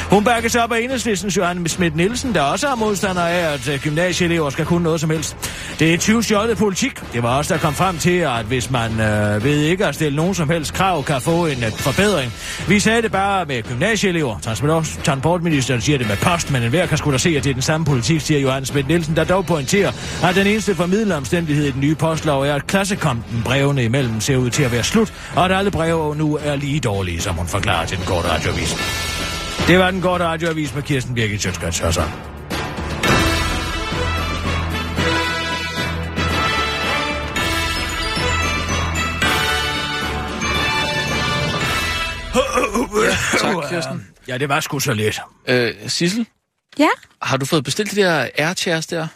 Hun 0.10 0.24
bakkes 0.24 0.56
op 0.56 0.72
af 0.72 0.80
enhedslistens 0.80 1.38
Johan 1.38 1.68
Schmidt 1.68 1.96
Nielsen, 1.96 2.34
der 2.34 2.42
også 2.42 2.68
er 2.68 2.76
modstander 2.76 3.22
af, 3.22 3.54
at 3.54 3.70
øh, 3.70 3.80
gymnasieelever 3.80 4.50
skal 4.50 4.66
kunne 4.66 4.84
noget 4.84 5.02
som 5.02 5.10
helst. 5.10 5.38
Det 5.80 5.94
er 5.94 5.98
20 5.98 6.24
politik. 6.58 7.14
Det 7.14 7.24
var 7.24 7.38
også 7.38 7.54
der 7.54 7.60
kom 7.60 7.74
frem 7.74 7.98
til, 7.98 8.18
at 8.18 8.46
hvis 8.46 8.72
man 8.72 8.92
øh, 8.92 9.44
ved 9.44 9.60
ikke 9.62 9.86
at 9.86 9.96
stille 9.96 10.16
nogen 10.16 10.36
som 10.36 10.50
helst 10.50 10.74
krav, 10.74 11.04
kan 11.04 11.22
få 11.22 11.46
en 11.46 11.64
øh, 11.64 11.72
forbedring. 11.72 12.32
Vi 12.68 12.80
sagde 12.80 13.02
det 13.02 13.12
bare 13.12 13.46
med 13.46 13.64
gymnasieelever. 13.64 14.40
Transportministeren 15.04 15.82
siger 15.82 15.98
det 15.98 16.08
med 16.08 16.18
post, 16.18 16.52
men 16.52 16.64
enhver 16.64 16.86
kan 16.86 16.98
sgu 16.98 17.12
da 17.12 17.18
se, 17.18 17.30
at 17.30 17.44
det 17.44 17.50
er 17.50 17.54
den 17.54 17.62
samme 17.62 17.86
politik, 17.86 18.22
siger 18.22 18.40
Johan 18.40 18.66
Schmidt 18.66 18.88
Nielsen, 18.88 19.16
der 19.16 19.24
dog 19.24 19.46
pointerer, 19.46 19.92
at 20.24 20.36
den 20.36 20.48
eneste 20.48 20.76
formidlende 20.76 21.16
omstændighed 21.16 21.66
i 21.66 21.72
den 21.72 21.82
nye 21.82 21.96
postlov 21.96 22.45
er, 22.46 22.56
at 22.56 22.68
klassekampen 22.68 23.42
brevene 23.46 23.84
imellem 23.84 24.22
ser 24.22 24.38
ud 24.38 24.50
til 24.50 24.64
at 24.64 24.72
være 24.72 24.84
slut, 24.84 25.14
og 25.36 25.46
at 25.46 25.52
alle 25.52 25.72
breve 25.72 26.16
nu 26.16 26.36
er 26.42 26.56
lige 26.56 26.80
dårlige, 26.80 27.22
som 27.22 27.36
hun 27.36 27.48
forklarer 27.48 27.86
til 27.86 27.98
den 27.98 28.06
korte 28.06 28.28
radioavis. 28.28 28.76
Det 29.68 29.80
var 29.80 29.92
den 29.92 30.02
korte 30.02 30.24
radioavis 30.24 30.76
med 30.76 30.84
Kirsten 30.84 31.16
Birgit 31.16 31.42
Sjøtskrets 31.42 31.80
Hørsson. 31.80 32.10
Ja, 43.04 43.40
tak, 43.40 43.70
Kirsten. 43.70 44.08
Ja, 44.28 44.38
det 44.38 44.50
var 44.50 44.60
sgu 44.60 44.80
så 44.80 44.94
lidt. 44.94 45.22
Øh, 45.48 45.74
Sissel? 45.88 46.28
Ja? 46.80 46.90
Har 47.22 47.38
du 47.38 47.46
fået 47.46 47.64
bestilt 47.64 47.92
de 47.92 47.96
der 47.96 48.30
airchairs 48.38 48.88
der? 48.88 49.08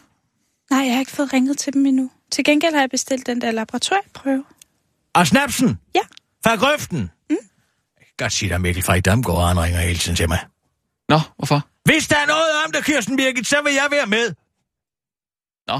Nej, 0.71 0.79
jeg 0.79 0.93
har 0.93 0.99
ikke 0.99 1.11
fået 1.11 1.33
ringet 1.33 1.57
til 1.57 1.73
dem 1.73 1.85
endnu. 1.85 2.11
Til 2.31 2.43
gengæld 2.43 2.73
har 2.73 2.79
jeg 2.81 2.89
bestilt 2.89 3.25
den 3.25 3.41
der 3.41 3.51
laboratorieprøve. 3.51 4.43
Og 5.13 5.27
snapsen? 5.27 5.79
Ja. 5.95 6.01
Fra 6.43 6.55
grøften? 6.55 6.99
Mm. 7.29 7.35
Jeg 7.99 8.05
kan 8.05 8.13
godt 8.17 8.33
sige 8.33 8.49
dig, 8.49 8.61
Mikkel 8.61 8.83
Frey 8.83 9.01
Damgaard, 9.05 9.47
han 9.47 9.59
ringer 9.59 9.79
hele 9.79 9.99
tiden 9.99 10.15
til 10.15 10.27
mig. 10.27 10.39
Nå, 11.09 11.19
hvorfor? 11.37 11.67
Hvis 11.85 12.07
der 12.07 12.15
er 12.15 12.25
noget 12.25 12.65
om 12.65 12.71
det, 12.71 12.85
Kirsten 12.85 13.17
Birgit, 13.17 13.47
så 13.47 13.55
vil 13.63 13.73
jeg 13.73 13.87
være 13.91 14.05
med. 14.05 14.33
Nå, 15.67 15.79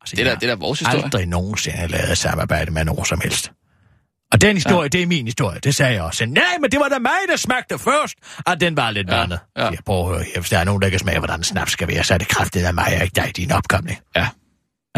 altså, 0.00 0.16
det, 0.16 0.20
er 0.20 0.24
der, 0.24 0.34
det 0.34 0.50
er 0.50 0.54
der 0.54 0.60
vores 0.60 0.78
historie. 0.78 1.04
aldrig 1.04 1.26
nogensinde 1.26 1.86
lavet 1.88 2.18
samarbejde 2.18 2.70
med 2.70 2.84
nogen 2.84 3.04
som 3.04 3.20
helst. 3.20 3.52
Og 4.32 4.40
den 4.40 4.56
historie, 4.56 4.82
ja. 4.82 4.88
det 4.88 5.02
er 5.02 5.06
min 5.06 5.24
historie, 5.26 5.60
det 5.60 5.74
sagde 5.74 5.92
jeg 5.92 6.02
også. 6.02 6.26
Nej, 6.26 6.58
men 6.60 6.70
det 6.70 6.80
var 6.80 6.88
da 6.88 6.98
mig, 6.98 7.18
der 7.28 7.36
smagte 7.36 7.78
først, 7.78 8.14
at 8.46 8.60
den 8.60 8.76
var 8.76 8.90
lidt 8.90 9.10
ja. 9.10 9.18
vandet. 9.18 9.40
Ja. 9.56 9.64
Jeg 9.68 9.78
prøver 9.86 10.14
at 10.14 10.16
høre, 10.16 10.40
hvis 10.40 10.50
der 10.50 10.58
er 10.58 10.64
nogen, 10.64 10.82
der 10.82 10.90
kan 10.90 10.98
smage, 10.98 11.18
hvordan 11.18 11.42
snaps 11.42 11.72
skal 11.72 11.88
være, 11.88 12.04
så 12.04 12.14
er 12.14 12.18
det 12.18 12.28
kraftigt 12.28 12.66
af 12.66 12.74
mig, 12.74 12.96
og 12.96 13.02
ikke 13.02 13.14
dig, 13.14 13.36
din 13.36 13.52
opkomling. 13.52 14.00
Ja. 14.16 14.28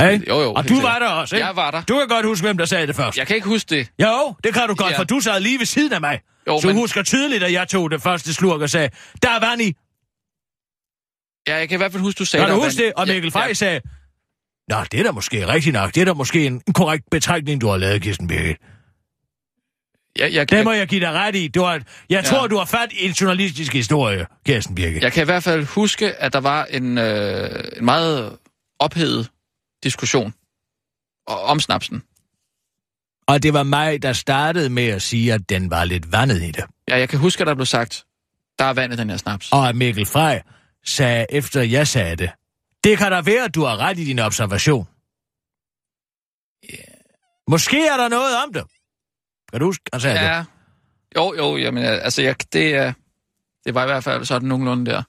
Hey? 0.00 0.28
Jo, 0.28 0.40
jo. 0.40 0.52
Og 0.52 0.68
du 0.68 0.80
var 0.80 0.98
der 0.98 1.06
også, 1.08 1.36
ikke? 1.36 1.46
Jeg 1.46 1.56
var 1.56 1.70
der. 1.70 1.82
Du 1.82 1.98
kan 1.98 2.08
godt 2.08 2.26
huske, 2.26 2.46
hvem 2.46 2.58
der 2.58 2.64
sagde 2.64 2.86
det 2.86 2.96
først. 2.96 3.18
Jeg 3.18 3.26
kan 3.26 3.36
ikke 3.36 3.48
huske 3.48 3.76
det. 3.76 3.88
Jo, 4.02 4.34
det 4.44 4.54
kan 4.54 4.68
du 4.68 4.74
godt, 4.74 4.92
ja. 4.92 4.98
for 4.98 5.04
du 5.04 5.20
sad 5.20 5.40
lige 5.40 5.58
ved 5.58 5.66
siden 5.66 5.92
af 5.92 6.00
mig. 6.00 6.20
Jo, 6.48 6.60
så 6.60 6.66
men... 6.66 6.76
husker 6.76 7.02
tydeligt, 7.02 7.42
at 7.42 7.52
jeg 7.52 7.68
tog 7.68 7.90
det 7.90 8.02
første 8.02 8.34
slurk 8.34 8.60
og 8.60 8.70
sagde, 8.70 8.88
der 9.22 9.30
er 9.30 9.40
vand 9.40 9.62
i. 9.62 9.74
Ja, 11.48 11.56
jeg 11.56 11.68
kan 11.68 11.76
i 11.76 11.80
hvert 11.80 11.92
fald 11.92 12.02
huske, 12.02 12.18
du 12.18 12.24
sagde 12.24 12.46
Kan 12.46 12.54
du 12.54 12.62
huske 12.62 12.82
det? 12.84 12.92
Og 12.96 13.06
Mikkel 13.06 13.32
ja, 13.34 13.40
Frey 13.40 13.48
ja. 13.48 13.54
sagde, 13.54 13.80
Nå, 14.68 14.76
det 14.92 15.00
er 15.00 15.04
da 15.04 15.10
måske 15.10 15.48
rigtigt 15.48 15.72
nok. 15.72 15.94
Det 15.94 16.00
er 16.00 16.04
da 16.04 16.12
måske 16.12 16.46
en 16.46 16.62
korrekt 16.74 17.04
betragtning, 17.10 17.60
du 17.60 17.68
har 17.68 17.76
lavet, 17.76 18.02
Kirsten 18.02 18.28
Birgit. 18.28 18.56
Ja, 20.18 20.28
jeg 20.32 20.48
kan... 20.48 20.58
Det 20.58 20.64
må 20.64 20.72
jeg 20.72 20.88
give 20.88 21.00
dig 21.00 21.12
ret 21.12 21.36
i. 21.36 21.48
Du 21.48 21.62
har... 21.62 21.72
Jeg 21.72 21.82
ja. 22.10 22.22
tror, 22.22 22.46
du 22.46 22.56
har 22.56 22.64
fat 22.64 22.92
i 22.92 23.06
en 23.06 23.10
journalistisk 23.12 23.72
historie, 23.72 24.26
Kirsten 24.46 24.74
Birgit. 24.74 25.02
Jeg 25.02 25.12
kan 25.12 25.22
i 25.22 25.24
hvert 25.24 25.42
fald 25.42 25.64
huske, 25.64 26.12
at 26.12 26.32
der 26.32 26.40
var 26.40 26.64
en, 26.64 26.98
øh, 26.98 27.64
en 27.76 27.84
meget 27.84 28.36
ophedet 28.78 29.30
diskussion 29.82 30.34
om 31.26 31.60
snapsen. 31.60 32.02
Og 33.26 33.42
det 33.42 33.52
var 33.52 33.62
mig, 33.62 34.02
der 34.02 34.12
startede 34.12 34.70
med 34.70 34.86
at 34.86 35.02
sige, 35.02 35.32
at 35.32 35.48
den 35.48 35.70
var 35.70 35.84
lidt 35.84 36.12
vandet 36.12 36.42
i 36.42 36.50
det. 36.50 36.64
Ja, 36.88 36.98
jeg 36.98 37.08
kan 37.08 37.18
huske, 37.18 37.40
at 37.40 37.46
der 37.46 37.54
blev 37.54 37.66
sagt, 37.66 38.04
der 38.58 38.64
er 38.64 38.72
vand 38.72 38.92
i 38.92 38.96
den 38.96 39.10
her 39.10 39.16
snaps. 39.16 39.48
Og 39.52 39.76
Mikkel 39.76 40.06
Frey 40.06 40.38
sagde, 40.84 41.26
efter 41.30 41.62
jeg 41.62 41.88
sagde 41.88 42.16
det, 42.16 42.30
det 42.84 42.98
kan 42.98 43.12
da 43.12 43.20
være, 43.20 43.44
at 43.44 43.54
du 43.54 43.64
har 43.64 43.76
ret 43.76 43.98
i 43.98 44.04
din 44.04 44.18
observation. 44.18 44.88
Yeah. 46.72 46.84
Måske 47.48 47.86
er 47.86 47.96
der 47.96 48.08
noget 48.08 48.36
om 48.46 48.52
det. 48.52 48.64
Kan 49.50 49.60
du 49.60 49.66
huske, 49.66 49.84
han 49.92 50.00
sagde 50.00 50.20
ja. 50.20 50.38
det? 50.38 50.46
Jo, 51.16 51.34
jo, 51.36 51.56
jamen, 51.56 51.84
altså, 51.84 52.22
jeg, 52.22 52.52
det, 52.52 52.74
er, 52.74 52.92
det 53.64 53.74
var 53.74 53.82
i 53.82 53.86
hvert 53.86 54.04
fald 54.04 54.24
sådan 54.24 54.48
nogenlunde 54.48 54.90
der. 54.90 55.02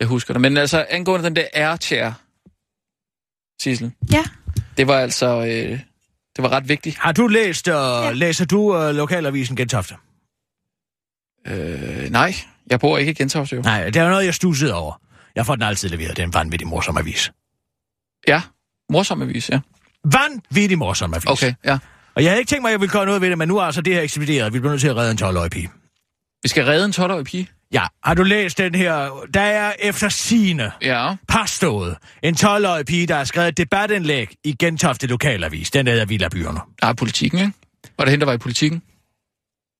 Jeg 0.00 0.08
husker 0.08 0.34
det. 0.34 0.40
Men 0.40 0.56
altså, 0.56 0.86
angående 0.90 1.24
den 1.24 1.36
der 1.36 1.46
airchair, 1.54 2.12
Sissel. 3.62 3.92
Ja. 4.12 4.24
Det 4.76 4.86
var 4.86 4.98
altså, 4.98 5.26
øh, 5.26 5.80
det 6.36 6.42
var 6.42 6.48
ret 6.48 6.68
vigtigt. 6.68 6.98
Har 6.98 7.12
du 7.12 7.26
læst, 7.26 7.68
og 7.68 8.04
ja. 8.04 8.12
læser 8.12 8.44
du 8.44 8.76
uh, 8.76 8.94
lokalavisen 8.94 9.56
Gentofte? 9.56 9.94
Øh, 11.46 12.10
nej, 12.10 12.34
jeg 12.70 12.80
bor 12.80 12.98
ikke 12.98 13.10
i 13.10 13.14
Gentofte 13.14 13.56
jo. 13.56 13.62
Nej, 13.62 13.84
det 13.84 13.96
er 13.96 14.08
noget, 14.08 14.24
jeg 14.24 14.34
stussede 14.34 14.74
over. 14.74 15.00
Jeg 15.34 15.46
får 15.46 15.54
den 15.54 15.62
altid 15.62 15.88
leveret, 15.88 16.16
det 16.16 16.22
er 16.22 16.26
en 16.26 16.34
vanvittig 16.34 16.68
morsom 16.68 16.96
avis. 16.96 17.32
Ja, 18.28 18.42
morsom 18.90 19.22
avis, 19.22 19.50
ja. 19.50 19.60
Vanvittig 20.04 20.78
morsom 20.78 21.14
avis. 21.14 21.26
Okay, 21.26 21.54
ja. 21.64 21.78
Og 22.14 22.22
jeg 22.22 22.30
havde 22.30 22.38
ikke 22.38 22.48
tænkt 22.48 22.62
mig, 22.62 22.68
at 22.68 22.72
jeg 22.72 22.80
ville 22.80 22.92
gøre 22.92 23.06
noget 23.06 23.20
ved 23.20 23.30
det, 23.30 23.38
men 23.38 23.48
nu 23.48 23.58
er 23.58 23.62
altså 23.62 23.80
det 23.80 23.94
her 23.94 24.02
ekspederet. 24.02 24.52
Vi 24.52 24.58
bliver 24.58 24.72
nødt 24.72 24.80
til 24.80 24.88
at 24.88 24.96
redde 24.96 25.10
en 25.10 25.18
12-årig 25.18 25.50
pige. 25.50 25.70
Vi 26.42 26.48
skal 26.48 26.64
redde 26.64 26.84
en 26.84 26.90
12-årig 26.90 27.24
pige? 27.24 27.48
Ja, 27.76 27.86
har 28.04 28.14
du 28.14 28.22
læst 28.22 28.58
den 28.58 28.74
her? 28.74 29.26
Der 29.34 29.40
er 29.40 29.72
efter 29.78 30.08
sine 30.08 30.72
ja. 30.82 31.16
påstået 31.28 31.96
en 32.22 32.34
12-årig 32.34 32.86
pige, 32.86 33.06
der 33.06 33.16
har 33.16 33.24
skrevet 33.24 33.48
et 33.48 33.56
debatindlæg 33.56 34.34
i 34.44 34.56
Gentofte 34.58 35.06
Lokalavis. 35.06 35.70
Den 35.70 35.86
hedder 35.86 36.04
Villa 36.04 36.28
Byerne. 36.28 36.60
Ja, 36.82 36.92
politikken, 36.92 37.38
ikke? 37.38 37.52
Var 37.98 38.04
det 38.04 38.10
hende, 38.10 38.20
der 38.20 38.26
var 38.26 38.32
i 38.32 38.38
politikken? 38.38 38.82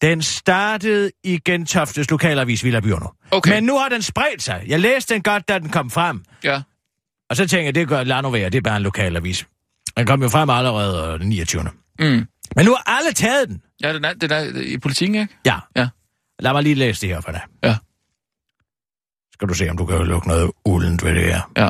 Den 0.02 0.22
startede 0.22 1.10
i 1.24 1.38
Gentoftes 1.44 2.10
lokalavis 2.10 2.64
Villa 2.64 2.80
Byrno. 2.80 3.06
Okay. 3.30 3.50
Men 3.54 3.64
nu 3.64 3.78
har 3.78 3.88
den 3.88 4.02
spredt 4.02 4.42
sig. 4.42 4.64
Jeg 4.66 4.80
læste 4.80 5.14
den 5.14 5.22
godt, 5.22 5.48
da 5.48 5.58
den 5.58 5.68
kom 5.68 5.90
frem. 5.90 6.24
Ja. 6.44 6.62
Og 7.30 7.36
så 7.36 7.48
tænker 7.48 7.64
jeg, 7.64 7.74
det 7.74 7.88
gør 7.88 8.04
lad 8.04 8.22
nu 8.22 8.30
være, 8.30 8.50
det 8.50 8.58
er 8.58 8.62
bare 8.62 8.76
en 8.76 8.82
lokalavis. 8.82 9.46
Den 9.96 10.06
kom 10.06 10.22
jo 10.22 10.28
frem 10.28 10.50
allerede 10.50 11.12
øh, 11.14 11.20
den 11.20 11.28
29. 11.28 11.62
Mm. 11.98 12.26
Men 12.56 12.64
nu 12.64 12.70
har 12.70 12.98
alle 12.98 13.12
taget 13.12 13.48
den. 13.48 13.62
Ja, 13.82 13.92
den 13.92 14.04
er, 14.04 14.12
den 14.12 14.30
er 14.30 14.60
i 14.60 14.78
politikken, 14.78 15.14
ikke? 15.14 15.34
Ja. 15.46 15.58
Ja. 15.76 15.88
Lad 16.38 16.52
mig 16.52 16.62
lige 16.62 16.74
læse 16.74 17.00
det 17.00 17.08
her 17.08 17.20
for 17.20 17.32
dig. 17.32 17.42
Ja. 17.64 17.76
Skal 19.36 19.48
du 19.48 19.54
se, 19.54 19.70
om 19.70 19.76
du 19.76 19.86
kan 19.86 20.06
lukke 20.06 20.28
noget 20.28 20.50
uldent 20.64 21.04
ved 21.04 21.14
det 21.14 21.22
her. 21.22 21.40
Ja. 21.56 21.68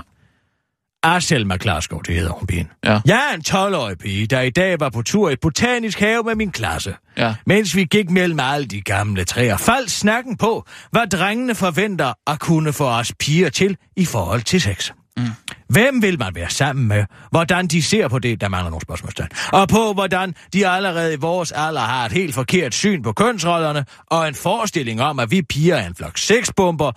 Ah, 1.03 1.23
Selma 1.23 1.57
Klarskov, 1.57 2.03
det 2.03 2.15
hedder 2.15 2.33
hun 2.33 2.47
pigen. 2.47 2.69
Ja. 2.85 3.01
Jeg 3.05 3.29
er 3.31 3.35
en 3.35 3.43
12-årig 3.49 3.99
pige, 3.99 4.27
der 4.27 4.41
i 4.41 4.51
dag 4.51 4.81
var 4.81 4.89
på 4.89 5.03
tur 5.03 5.31
i 5.31 5.33
et 5.33 5.41
botanisk 5.41 6.01
have 6.01 6.23
med 6.23 6.35
min 6.35 6.53
klasse. 6.53 6.95
Ja. 7.17 7.35
Mens 7.47 7.77
vi 7.77 7.85
gik 7.85 8.11
mellem 8.11 8.41
alle 8.41 8.67
de 8.67 8.81
gamle 8.81 9.25
træer, 9.25 9.57
faldt 9.57 9.91
snakken 9.91 10.37
på, 10.37 10.67
hvad 10.91 11.07
drengene 11.07 11.55
forventer 11.55 12.13
at 12.27 12.41
kunne 12.41 12.73
få 12.73 12.89
os 12.89 13.13
piger 13.19 13.49
til 13.49 13.77
i 13.97 14.05
forhold 14.05 14.43
til 14.43 14.61
sex. 14.61 14.91
Mm. 15.17 15.25
Hvem 15.69 16.03
vil 16.03 16.19
man 16.19 16.35
være 16.35 16.51
sammen 16.51 16.89
med? 16.89 17.05
Hvordan 17.31 17.67
de 17.67 17.83
ser 17.83 18.09
på 18.09 18.19
det, 18.19 18.41
der 18.41 18.49
mangler 18.49 18.71
nogle 18.71 18.83
spørgsmålstegn. 18.83 19.29
Og 19.53 19.69
på 19.69 19.93
hvordan 19.93 20.35
de 20.53 20.69
allerede 20.69 21.15
i 21.15 21.17
vores 21.17 21.53
alder 21.53 21.81
har 21.81 22.07
et 22.07 22.13
helt 22.13 22.35
forkert 22.35 22.75
syn 22.75 23.03
på 23.03 23.13
kønsrollerne, 23.13 23.85
og 24.07 24.29
en 24.29 24.35
forestilling 24.35 25.03
om, 25.03 25.19
at 25.19 25.31
vi 25.31 25.43
piger 25.43 25.77
er 25.77 25.87
en 25.87 25.95
flok 25.95 26.19
sexbomber, 26.19 26.93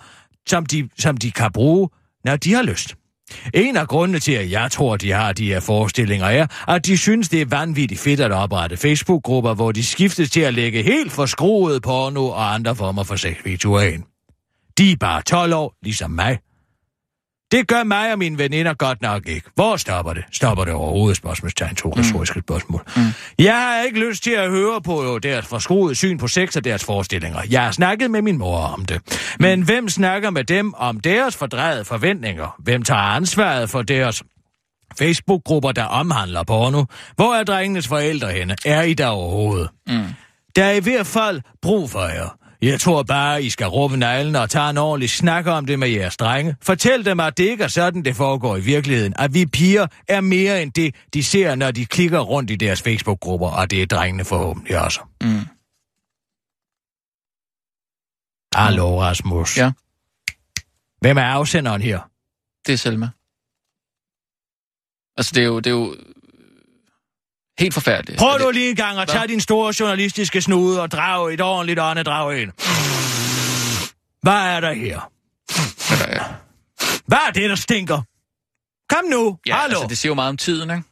som 0.48 0.66
de, 0.66 0.88
som 0.98 1.16
de 1.16 1.30
kan 1.30 1.52
bruge, 1.52 1.88
når 2.24 2.36
de 2.36 2.54
har 2.54 2.62
lyst. 2.62 2.94
En 3.54 3.76
af 3.76 3.88
grundene 3.88 4.18
til, 4.18 4.32
at 4.32 4.50
jeg 4.50 4.70
tror, 4.70 4.96
de 4.96 5.12
har 5.12 5.32
de 5.32 5.46
her 5.46 5.60
forestillinger, 5.60 6.26
er, 6.26 6.46
at 6.68 6.86
de 6.86 6.98
synes, 6.98 7.28
det 7.28 7.40
er 7.40 7.46
vanvittigt 7.46 8.00
fedt 8.00 8.20
at 8.20 8.32
oprette 8.32 8.76
Facebook-grupper, 8.76 9.54
hvor 9.54 9.72
de 9.72 9.84
skiftes 9.84 10.30
til 10.30 10.40
at 10.40 10.54
lægge 10.54 10.82
helt 10.82 11.12
forskruet 11.12 11.82
porno 11.82 12.26
og 12.26 12.54
andre 12.54 12.76
former 12.76 13.02
for 13.02 13.16
sexvideoer 13.16 13.80
ind. 13.80 14.02
De 14.78 14.92
er 14.92 14.96
bare 14.96 15.22
12 15.22 15.54
år, 15.54 15.74
ligesom 15.82 16.10
mig. 16.10 16.38
Det 17.52 17.68
gør 17.68 17.84
mig 17.84 18.12
og 18.12 18.18
mine 18.18 18.38
veninder 18.38 18.74
godt 18.74 19.02
nok 19.02 19.28
ikke. 19.28 19.50
Hvor 19.54 19.76
stopper 19.76 20.12
det? 20.12 20.24
Stopper 20.32 20.64
det 20.64 20.74
overhovedet? 20.74 21.16
Spørgsmålstegn 21.16 21.74
to 21.74 21.94
retoriske 21.96 22.40
spørgsmål. 22.40 22.82
Mm. 22.96 23.02
Jeg 23.38 23.54
har 23.54 23.82
ikke 23.82 24.08
lyst 24.08 24.22
til 24.22 24.30
at 24.30 24.50
høre 24.50 24.82
på 24.82 25.18
deres 25.22 25.46
forskruede 25.46 25.94
syn 25.94 26.18
på 26.18 26.28
sex 26.28 26.56
og 26.56 26.64
deres 26.64 26.84
forestillinger. 26.84 27.40
Jeg 27.50 27.62
har 27.62 27.72
snakket 27.72 28.10
med 28.10 28.22
min 28.22 28.38
mor 28.38 28.58
om 28.58 28.84
det. 28.84 29.00
Men 29.40 29.62
hvem 29.62 29.88
snakker 29.88 30.30
med 30.30 30.44
dem 30.44 30.74
om 30.74 31.00
deres 31.00 31.36
fordrejede 31.36 31.84
forventninger? 31.84 32.54
Hvem 32.58 32.82
tager 32.82 33.00
ansvaret 33.00 33.70
for 33.70 33.82
deres 33.82 34.22
Facebook-grupper, 34.98 35.72
der 35.72 35.84
omhandler 35.84 36.42
porno? 36.42 36.84
Hvor 37.16 37.34
er 37.34 37.44
drengenes 37.44 37.88
forældre 37.88 38.32
henne? 38.32 38.56
Er 38.64 38.82
I 38.82 38.94
der 38.94 39.06
overhovedet? 39.06 39.68
Mm. 39.86 40.04
Der 40.56 40.64
er 40.64 40.72
i 40.72 40.80
hvert 40.80 41.06
fald 41.06 41.40
brug 41.62 41.90
for 41.90 42.00
jer. 42.04 42.36
Jeg 42.62 42.80
tror 42.80 43.02
bare, 43.02 43.42
I 43.42 43.50
skal 43.50 43.66
råbe 43.66 43.96
neglen 43.96 44.36
og 44.36 44.50
tage 44.50 44.70
en 44.70 44.78
ordentlig 44.78 45.10
snak 45.10 45.46
om 45.46 45.66
det 45.66 45.78
med 45.78 45.88
jeres 45.88 46.16
drenge. 46.16 46.56
Fortæl 46.62 47.04
dem, 47.04 47.20
at 47.20 47.38
det 47.38 47.44
ikke 47.44 47.64
er 47.64 47.68
sådan, 47.68 48.04
det 48.04 48.16
foregår 48.16 48.56
i 48.56 48.60
virkeligheden. 48.60 49.14
At 49.18 49.34
vi 49.34 49.46
piger 49.46 49.86
er 50.08 50.20
mere 50.20 50.62
end 50.62 50.72
det, 50.72 50.94
de 51.14 51.24
ser, 51.24 51.54
når 51.54 51.70
de 51.70 51.86
klikker 51.86 52.20
rundt 52.20 52.50
i 52.50 52.56
deres 52.56 52.82
Facebook-grupper, 52.82 53.48
og 53.48 53.70
det 53.70 53.82
er 53.82 53.86
drengene 53.86 54.24
forhåbentlig 54.24 54.84
også. 54.84 55.00
Mm. 55.22 55.40
Hallo, 58.54 59.00
Rasmus. 59.00 59.58
Ja. 59.58 59.72
Hvem 61.00 61.16
er 61.16 61.24
afsenderen 61.24 61.82
her? 61.82 62.00
Det 62.66 62.72
er 62.72 62.76
Selma. 62.76 63.08
Altså, 65.16 65.32
det 65.34 65.42
er 65.42 65.46
jo, 65.46 65.56
det 65.60 65.66
er 65.66 65.70
jo 65.70 65.96
helt 67.60 67.74
forfærdeligt. 67.74 68.18
Prøv 68.18 68.38
nu 68.38 68.50
lige 68.50 68.70
en 68.70 68.76
gang 68.76 68.98
at 68.98 69.08
tage 69.08 69.28
din 69.28 69.40
store 69.40 69.74
journalistiske 69.80 70.42
snude 70.42 70.82
og 70.82 70.90
drage 70.90 71.34
et 71.34 71.40
ordentligt 71.40 71.80
åndedrag 71.80 72.38
ind. 72.38 72.50
Hvad 74.22 74.32
er 74.32 74.60
der 74.60 74.72
her? 74.72 75.10
Hvad 77.06 77.18
er 77.28 77.30
det, 77.32 77.50
der 77.50 77.56
stinker? 77.56 78.02
Kom 78.88 79.04
nu, 79.10 79.38
Ja, 79.46 79.56
hallo. 79.56 79.74
altså, 79.74 79.88
det 79.88 79.98
siger 79.98 80.10
jo 80.10 80.14
meget 80.14 80.28
om 80.28 80.36
tiden, 80.36 80.70
ikke? 80.70 80.82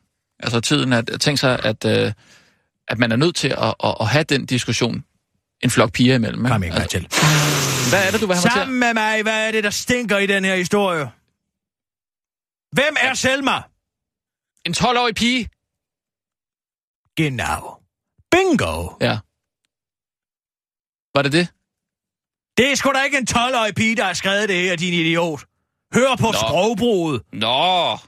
Altså 0.40 0.61
tiden, 0.61 0.92
at 0.92 1.11
tænke 1.20 1.37
sig, 1.40 1.61
at, 1.64 1.85
øh, 1.85 2.12
at 2.88 2.98
man 2.98 3.12
er 3.12 3.16
nødt 3.16 3.37
til 3.37 3.48
at, 3.48 3.74
at, 3.85 3.94
at 4.00 4.07
have 4.09 4.24
den 4.24 4.46
diskussion 4.46 5.04
en 5.62 5.70
flok 5.70 5.92
piger 5.92 6.14
imellem. 6.14 6.40
Ikke? 6.46 6.52
Kom 6.52 6.62
ikke 6.62 6.76
altså, 6.76 6.88
til. 6.88 7.00
Hvad 7.90 8.07
er 8.07 8.11
det, 8.11 8.20
du 8.20 8.26
vil 8.26 8.37
have 8.37 8.42
mig 8.44 8.52
til? 8.52 8.61
Sammen 8.61 8.78
med 8.81 8.94
mig, 8.94 9.22
hvad 9.22 9.46
er 9.48 9.50
det, 9.50 9.64
der 9.64 9.70
stinker 9.70 10.18
i 10.18 10.26
den 10.26 10.44
her 10.44 10.57
historie? 10.57 11.11
Hvem 12.72 12.96
er 13.00 13.14
Selma? 13.14 13.62
En 14.66 14.74
12-årig 14.78 15.14
pige. 15.14 15.48
Genau. 17.18 17.78
Bingo. 18.31 18.90
Ja. 19.00 19.18
Var 21.14 21.22
det 21.22 21.33
det? 21.33 21.48
Det 22.57 22.70
er 22.70 22.74
sgu 22.74 22.92
da 22.92 23.02
ikke 23.02 23.18
en 23.18 23.26
12-årig 23.31 23.74
pige, 23.74 23.96
der 23.96 24.04
har 24.04 24.12
skrevet 24.12 24.48
det 24.48 24.57
her, 24.57 24.76
din 24.76 24.94
idiot. 24.94 25.40
Hør 25.94 26.16
på 26.16 26.26
Nå. 26.26 26.33
sprogbruget. 26.33 27.22
Nå. 27.33 27.98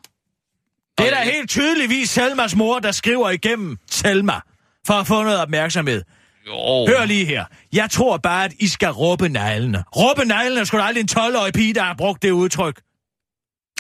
Det 0.99 1.07
er 1.07 1.11
da 1.11 1.23
helt 1.23 1.51
tydeligvis 1.51 2.11
Selmas 2.11 2.57
mor, 2.57 2.79
der 2.79 2.93
skriver 2.93 3.31
igennem 3.31 3.79
Selma, 3.91 4.41
for 4.87 4.95
at 4.95 5.07
få 5.07 5.23
noget 5.23 5.41
opmærksomhed. 5.41 6.03
Jo. 6.47 6.87
Hør 6.89 7.05
lige 7.05 7.25
her. 7.25 7.45
Jeg 7.73 7.91
tror 7.91 8.17
bare, 8.17 8.45
at 8.45 8.53
I 8.59 8.69
skal 8.69 8.91
råbe 8.91 9.29
neglene. 9.29 9.85
Råbe 9.97 10.25
neglene 10.25 10.61
er 10.61 10.65
sgu 10.65 10.79
da 10.79 10.83
aldrig 10.83 11.03
en 11.03 11.09
12-årig 11.13 11.53
pige, 11.53 11.75
der 11.75 11.83
har 11.83 11.95
brugt 11.95 12.23
det 12.23 12.31
udtryk. 12.31 12.81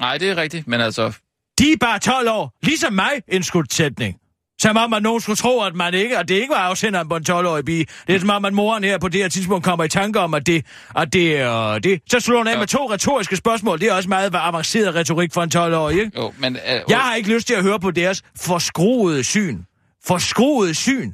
Nej, 0.00 0.18
det 0.18 0.30
er 0.30 0.36
rigtigt, 0.36 0.66
men 0.66 0.80
altså... 0.80 1.12
De 1.58 1.72
er 1.72 1.76
bare 1.80 1.98
12 1.98 2.30
år, 2.30 2.52
ligesom 2.62 2.92
mig, 2.92 3.22
en 3.28 3.42
skudsætning. 3.42 4.19
Som 4.60 4.76
om, 4.76 4.92
at 4.92 5.02
nogen 5.02 5.20
skulle 5.20 5.36
tro, 5.36 5.60
at, 5.60 5.74
man 5.74 5.94
ikke, 5.94 6.18
at 6.18 6.28
det 6.28 6.34
ikke 6.34 6.50
var 6.50 6.56
afsenderen 6.56 7.08
på 7.08 7.16
en 7.16 7.24
12-årig 7.30 7.64
pige. 7.64 7.86
Det 8.06 8.14
er 8.14 8.20
som 8.20 8.30
om, 8.30 8.44
at 8.44 8.52
moren 8.52 8.84
her 8.84 8.98
på 8.98 9.08
det 9.08 9.20
her 9.20 9.28
tidspunkt 9.28 9.64
kommer 9.64 9.84
i 9.84 9.88
tanke 9.88 10.20
om, 10.20 10.34
at 10.34 10.46
det, 10.46 10.66
at 10.96 11.12
det 11.12 11.36
er 11.36 11.78
det. 11.78 12.00
Så 12.10 12.20
slår 12.20 12.36
hun 12.36 12.46
af 12.46 12.52
ja. 12.52 12.58
med 12.58 12.66
to 12.66 12.92
retoriske 12.92 13.36
spørgsmål. 13.36 13.80
Det 13.80 13.88
er 13.88 13.92
også 13.92 14.08
meget 14.08 14.34
avanceret 14.34 14.94
retorik 14.94 15.32
for 15.32 15.42
en 15.42 15.50
12-årig, 15.54 16.00
ikke? 16.00 16.12
Jo, 16.16 16.32
men... 16.38 16.56
Uh, 16.56 16.90
Jeg 16.90 16.98
har 16.98 17.14
ikke 17.14 17.34
lyst 17.34 17.46
til 17.46 17.54
at 17.54 17.62
høre 17.62 17.80
på 17.80 17.90
deres 17.90 18.22
forskruede 18.36 19.24
syn. 19.24 19.58
Forskruede 20.06 20.74
syn. 20.74 21.12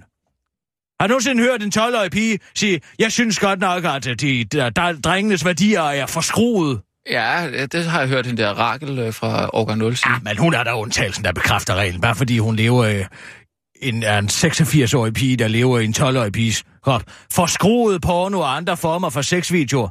Har 1.01 1.07
du 1.07 1.11
nogensinde 1.11 1.43
hørt 1.43 1.63
en 1.63 1.73
12-årig 1.77 2.11
pige 2.11 2.39
sige, 2.55 2.81
jeg 2.99 3.13
synes 3.13 3.39
godt 3.39 3.61
nok, 3.61 3.85
at 3.85 4.21
de, 4.21 4.45
der, 4.45 4.71
der, 4.71 4.93
drengenes 4.93 5.45
værdier 5.45 5.83
er 5.83 6.07
forskruede? 6.07 6.81
Ja, 7.11 7.51
det 7.73 7.85
har 7.85 8.01
jeg 8.01 8.09
hørt 8.09 8.27
hende 8.27 8.43
der 8.43 8.51
Rakel 8.51 8.99
øh, 8.99 9.15
fra 9.15 9.51
Årgang 9.53 9.79
0 9.79 9.97
sige. 9.97 10.13
Ja, 10.13 10.19
men 10.23 10.39
hun 10.39 10.55
er 10.55 10.65
der 10.65 10.73
undtagelsen, 10.73 11.25
der 11.25 11.33
bekræfter 11.33 11.75
reglen. 11.75 12.01
Bare 12.01 12.15
fordi 12.15 12.39
hun 12.39 12.57
lever 12.57 12.85
øh, 12.85 13.05
en, 13.83 14.03
er 14.03 14.19
en 14.19 14.27
86-årig 14.29 15.15
pige, 15.15 15.37
der 15.37 15.49
lever 15.49 15.79
i 15.79 15.85
en 15.85 15.95
12-årig 15.99 16.33
piges 16.33 16.65
krop. 16.83 17.03
Forskruede 17.33 18.01
porno 18.01 18.41
og 18.41 18.57
andre 18.57 18.77
former 18.77 19.11
for 19.11 19.23
sexvideoer. 19.23 19.89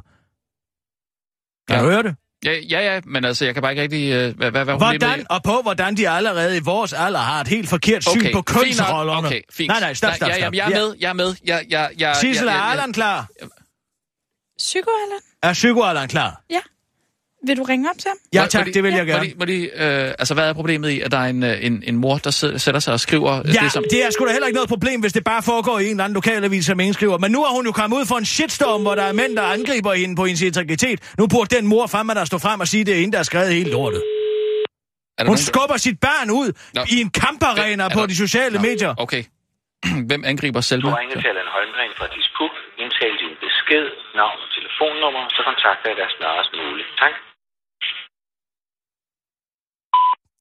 Kan 1.68 1.76
Ja. 1.76 1.82
du 1.84 1.90
høre 1.90 2.02
det? 2.02 2.16
Ja, 2.44 2.52
ja, 2.70 2.94
ja, 2.94 3.00
men 3.04 3.24
altså, 3.24 3.44
jeg 3.44 3.54
kan 3.54 3.62
bare 3.62 3.72
ikke 3.72 3.82
rigtig... 3.82 4.12
Øh, 4.12 4.36
hvad, 4.36 4.50
hvad, 4.50 4.64
hvad 4.64 4.74
er. 4.74 4.78
Hvordan, 4.78 5.26
og 5.30 5.42
på 5.42 5.60
hvordan 5.62 5.96
de 5.96 6.08
allerede 6.08 6.56
i 6.56 6.60
vores 6.60 6.92
alder 6.92 7.20
har 7.20 7.40
et 7.40 7.48
helt 7.48 7.68
forkert 7.68 8.04
syn 8.04 8.10
Okay, 8.20 8.32
på 8.32 8.44
fint 8.48 8.54
nok. 8.56 8.62
kønsrollerne. 8.62 9.26
Okay, 9.26 9.40
fint. 9.52 9.68
Nej, 9.68 9.80
nej, 9.80 9.94
stop, 9.94 10.14
stop, 10.14 10.28
ja, 10.28 10.38
stop. 10.40 10.54
ja, 10.54 10.58
jeg 10.68 10.72
er 10.72 10.78
med, 10.86 10.94
jeg 11.00 11.08
er 11.08 11.12
med. 11.12 11.34
Jeg, 11.44 11.64
jeg, 11.70 11.90
jeg, 11.98 12.16
Sissel, 12.16 12.48
er 12.48 12.52
jeg, 12.52 12.60
jeg, 12.60 12.70
Allan 12.70 12.92
klar? 12.92 13.28
Psyko, 14.58 14.90
Allan? 15.04 15.18
Er 15.42 15.52
psykoalderen 15.52 16.08
klar? 16.08 16.42
Ja. 16.50 16.60
Vil 17.46 17.56
du 17.56 17.62
ringe 17.62 17.90
op 17.90 17.98
til 17.98 18.08
ham? 18.08 18.18
Ja, 18.32 18.42
Må- 18.42 18.46
tak, 18.48 18.60
må 18.60 18.64
de- 18.68 18.72
det 18.74 18.82
vil 18.82 18.92
jeg 18.94 19.04
Må 19.06 19.12
gerne. 19.12 19.26
de, 19.26 19.34
må 19.38 19.44
de, 19.44 19.58
øh, 19.74 20.14
altså, 20.22 20.34
hvad 20.34 20.48
er 20.48 20.52
problemet 20.52 20.90
i, 20.90 21.00
at 21.00 21.10
der 21.10 21.18
er 21.18 21.24
en, 21.34 21.42
øh, 21.42 21.64
en, 21.66 21.82
en 21.86 21.96
mor, 21.96 22.16
der 22.18 22.30
sætter 22.58 22.80
sig 22.80 22.92
og 22.92 23.00
skriver 23.00 23.32
øh, 23.38 23.54
Ja, 23.54 23.60
det, 23.60 23.72
som... 23.72 23.84
det 23.90 24.04
er 24.04 24.10
sgu 24.10 24.26
da 24.26 24.32
heller 24.32 24.46
ikke 24.46 24.54
noget 24.56 24.68
problem, 24.68 25.00
hvis 25.00 25.12
det 25.12 25.24
bare 25.24 25.42
foregår 25.42 25.78
i 25.78 25.84
en 25.84 25.90
eller 25.90 26.04
anden 26.04 26.14
lokalavis, 26.14 26.66
som 26.66 26.80
ingen 26.80 26.94
skriver. 26.94 27.18
Men 27.18 27.30
nu 27.32 27.40
er 27.44 27.50
hun 27.56 27.64
jo 27.66 27.72
kommet 27.72 27.96
ud 28.00 28.06
for 28.06 28.16
en 28.16 28.24
shitstorm, 28.24 28.82
hvor 28.82 28.94
der 28.94 29.02
er 29.02 29.12
mænd, 29.12 29.36
der 29.36 29.42
angriber 29.42 29.92
hende 29.94 30.16
på 30.16 30.24
hendes 30.24 30.42
integritet. 30.42 30.98
Nu 31.18 31.26
burde 31.26 31.56
den 31.56 31.66
mor 31.66 31.86
fremme, 31.86 32.14
der 32.14 32.24
stå 32.24 32.38
frem 32.38 32.60
og 32.60 32.68
sige, 32.68 32.84
det 32.84 32.94
er 32.96 33.00
hende, 33.00 33.12
der 33.12 33.18
har 33.18 33.24
skrevet 33.32 33.52
hele 33.58 33.70
lortet. 33.70 34.02
Der 34.02 35.24
Hun 35.24 35.26
nogen, 35.26 35.38
der- 35.38 35.52
skubber 35.52 35.76
sit 35.86 35.98
barn 36.08 36.28
ud 36.40 36.48
Nå. 36.76 36.80
i 36.94 36.96
en 37.04 37.10
kamparena 37.22 37.84
Er 37.84 37.88
på 37.96 38.00
der- 38.00 38.06
de 38.12 38.16
sociale 38.26 38.56
Nå, 38.56 38.62
medier. 38.68 38.92
Okay. 39.04 39.22
Hvem 40.10 40.22
angriber 40.32 40.60
Selma? 40.70 40.90
Du 40.90 40.94
ringer 41.02 41.16
til 41.22 41.28
Allan 41.32 41.48
Holmgren 41.56 41.92
fra 41.98 42.06
Dispuk. 42.16 42.52
Indtal 42.82 43.14
din 43.22 43.34
besked, 43.44 43.84
navn 44.20 44.36
og 44.44 44.48
telefonnummer, 44.56 45.22
så 45.36 45.40
kontakter 45.48 45.86
jeg 45.90 45.96
dig 46.02 46.08
snarest 46.18 46.52
muligt. 46.62 46.88
Tak. 47.02 47.14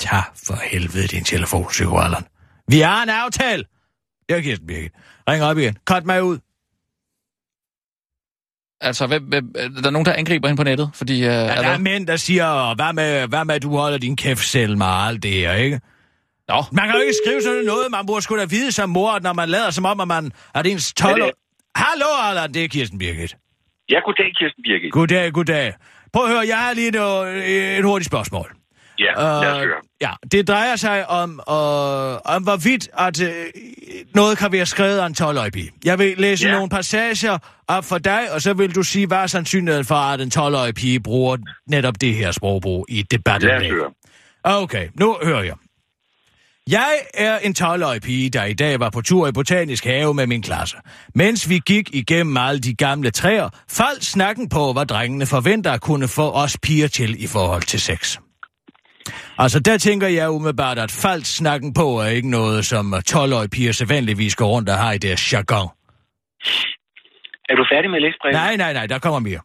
Tag 0.09 0.23
for 0.47 0.55
helvede 0.71 1.07
din 1.07 1.23
telefon, 1.23 1.65
psykoalderen. 1.69 2.25
Vi 2.67 2.79
har 2.79 3.03
en 3.03 3.09
aftale. 3.09 3.63
Jeg 4.29 4.43
giver 4.43 4.55
den 4.55 4.67
Birgit. 4.67 4.91
Ring 5.29 5.43
op 5.43 5.57
igen. 5.57 5.77
Cut 5.85 6.05
mig 6.05 6.23
ud. 6.23 6.37
Altså, 8.81 9.07
hvem, 9.07 9.23
hvem, 9.23 9.51
er 9.55 9.67
der 9.81 9.89
nogen, 9.89 10.05
der 10.05 10.13
angriber 10.13 10.47
hende 10.47 10.59
på 10.59 10.63
nettet? 10.63 10.89
Fordi, 10.93 11.13
øh, 11.17 11.23
Ja, 11.23 11.31
er 11.31 11.55
der 11.55 11.61
der... 11.61 11.69
er 11.69 11.77
mænd, 11.77 12.07
der 12.07 12.15
siger, 12.15 12.75
hvad 12.75 12.93
med, 12.93 13.27
hvad 13.27 13.45
med, 13.45 13.55
at 13.55 13.63
du 13.63 13.77
holder 13.77 13.97
din 13.97 14.15
kæft 14.15 14.43
selv 14.43 14.77
med 14.77 14.85
alt 14.87 15.23
det 15.23 15.31
her, 15.31 15.53
ikke? 15.53 15.81
Nå, 16.47 16.63
Man 16.71 16.85
kan 16.85 16.95
jo 16.95 17.01
ikke 17.01 17.13
skrive 17.25 17.41
sådan 17.41 17.65
noget, 17.65 17.91
man 17.91 18.05
burde 18.05 18.21
sgu 18.21 18.37
da 18.37 18.45
vide 18.45 18.71
som 18.71 18.89
mor, 18.89 19.11
at 19.11 19.23
når 19.23 19.33
man 19.33 19.49
lader 19.49 19.71
som 19.71 19.85
om, 19.85 19.99
at 19.99 20.07
man 20.07 20.31
er 20.55 20.61
ens 20.61 20.93
12 20.93 21.23
år. 21.23 21.31
Hallo, 21.75 22.05
Allan, 22.23 22.53
det 22.53 22.63
er 22.63 22.67
Kirsten 22.67 22.99
Birgit. 22.99 23.35
Ja, 23.89 23.99
goddag, 24.05 24.25
Kirsten 24.39 24.63
Birgit. 24.63 24.91
Goddag, 24.93 25.33
goddag. 25.33 25.73
Prøv 26.13 26.23
at 26.25 26.29
høre, 26.31 26.43
jeg 26.47 26.57
har 26.57 26.73
lige 26.73 26.87
et, 26.87 26.95
øh, 26.95 27.77
et 27.77 27.83
hurtigt 27.83 28.07
spørgsmål. 28.07 28.55
Ja, 28.99 29.13
os 29.51 29.57
høre. 29.57 29.75
Ja, 30.01 30.11
det 30.31 30.47
drejer 30.47 30.75
sig 30.75 31.09
om, 31.09 31.31
øh, 31.49 32.35
om 32.35 32.43
hvorvidt, 32.43 32.89
at 32.97 33.21
øh, 33.21 33.45
noget 34.15 34.37
kan 34.37 34.51
være 34.51 34.65
skrevet 34.65 34.97
af 34.99 35.05
en 35.05 35.13
12 35.13 35.37
Jeg 35.85 35.99
vil 35.99 36.13
læse 36.17 36.47
Ja. 36.47 36.53
nogle 36.53 36.69
passager 36.69 37.37
op 37.67 37.85
for 37.85 37.97
dig, 37.97 38.31
og 38.31 38.41
så 38.41 38.53
vil 38.53 38.75
du 38.75 38.83
sige, 38.83 39.07
hvad 39.07 39.17
er 39.17 39.27
sandsynligheden 39.27 39.85
for, 39.85 39.95
at 39.95 40.21
en 40.21 40.31
12-årig 40.37 40.75
pige 40.75 40.99
bruger 40.99 41.37
netop 41.67 42.01
det 42.01 42.13
her 42.13 42.31
sprogbrug 42.31 42.85
i 42.89 43.01
debatten. 43.01 43.49
Lad 43.49 43.71
os. 43.71 43.93
Okay, 44.43 44.87
nu 44.99 45.17
hører 45.23 45.43
jeg. 45.43 45.53
Jeg 46.69 46.93
er 47.13 47.37
en 47.37 47.55
12-årig 47.59 48.01
pige, 48.01 48.29
der 48.29 48.43
i 48.43 48.53
dag 48.53 48.79
var 48.79 48.89
på 48.89 49.01
tur 49.01 49.27
i 49.27 49.31
Botanisk 49.31 49.85
Have 49.85 50.13
med 50.13 50.27
min 50.27 50.41
klasse. 50.41 50.77
Mens 51.15 51.49
vi 51.49 51.59
gik 51.65 51.95
igennem 51.95 52.37
alle 52.37 52.59
de 52.61 52.75
gamle 52.75 53.11
træer, 53.11 53.49
faldt 53.69 54.05
snakken 54.05 54.49
på, 54.49 54.73
hvad 54.73 54.85
drengene 54.85 55.25
forventer 55.25 55.71
at 55.71 55.81
kunne 55.81 56.07
få 56.07 56.31
os 56.31 56.57
piger 56.61 56.87
til 56.87 57.23
i 57.23 57.27
forhold 57.27 57.61
til 57.61 57.79
sex. 57.81 58.17
Altså, 59.37 59.59
der 59.59 59.77
tænker 59.77 60.07
jeg 60.07 60.29
umiddelbart, 60.29 60.79
at 60.79 60.91
faldt 60.91 61.27
snakken 61.27 61.73
på 61.73 61.99
er 61.99 62.07
ikke 62.07 62.29
noget, 62.29 62.65
som 62.65 62.93
12-årige 62.93 63.49
piger 63.49 63.71
sædvanligvis 63.71 64.35
går 64.35 64.47
rundt 64.47 64.69
og 64.69 64.77
har 64.77 64.91
i 64.91 64.97
deres 64.97 65.33
jargon. 65.33 65.69
Er 67.49 67.55
du 67.55 67.65
færdig 67.71 67.89
med 67.89 67.97
at 67.97 68.01
læse 68.01 68.17
brevet? 68.21 68.33
Nej, 68.33 68.55
nej, 68.55 68.73
nej, 68.73 68.87
der 68.87 68.99
kommer 68.99 69.19
mere. 69.19 69.39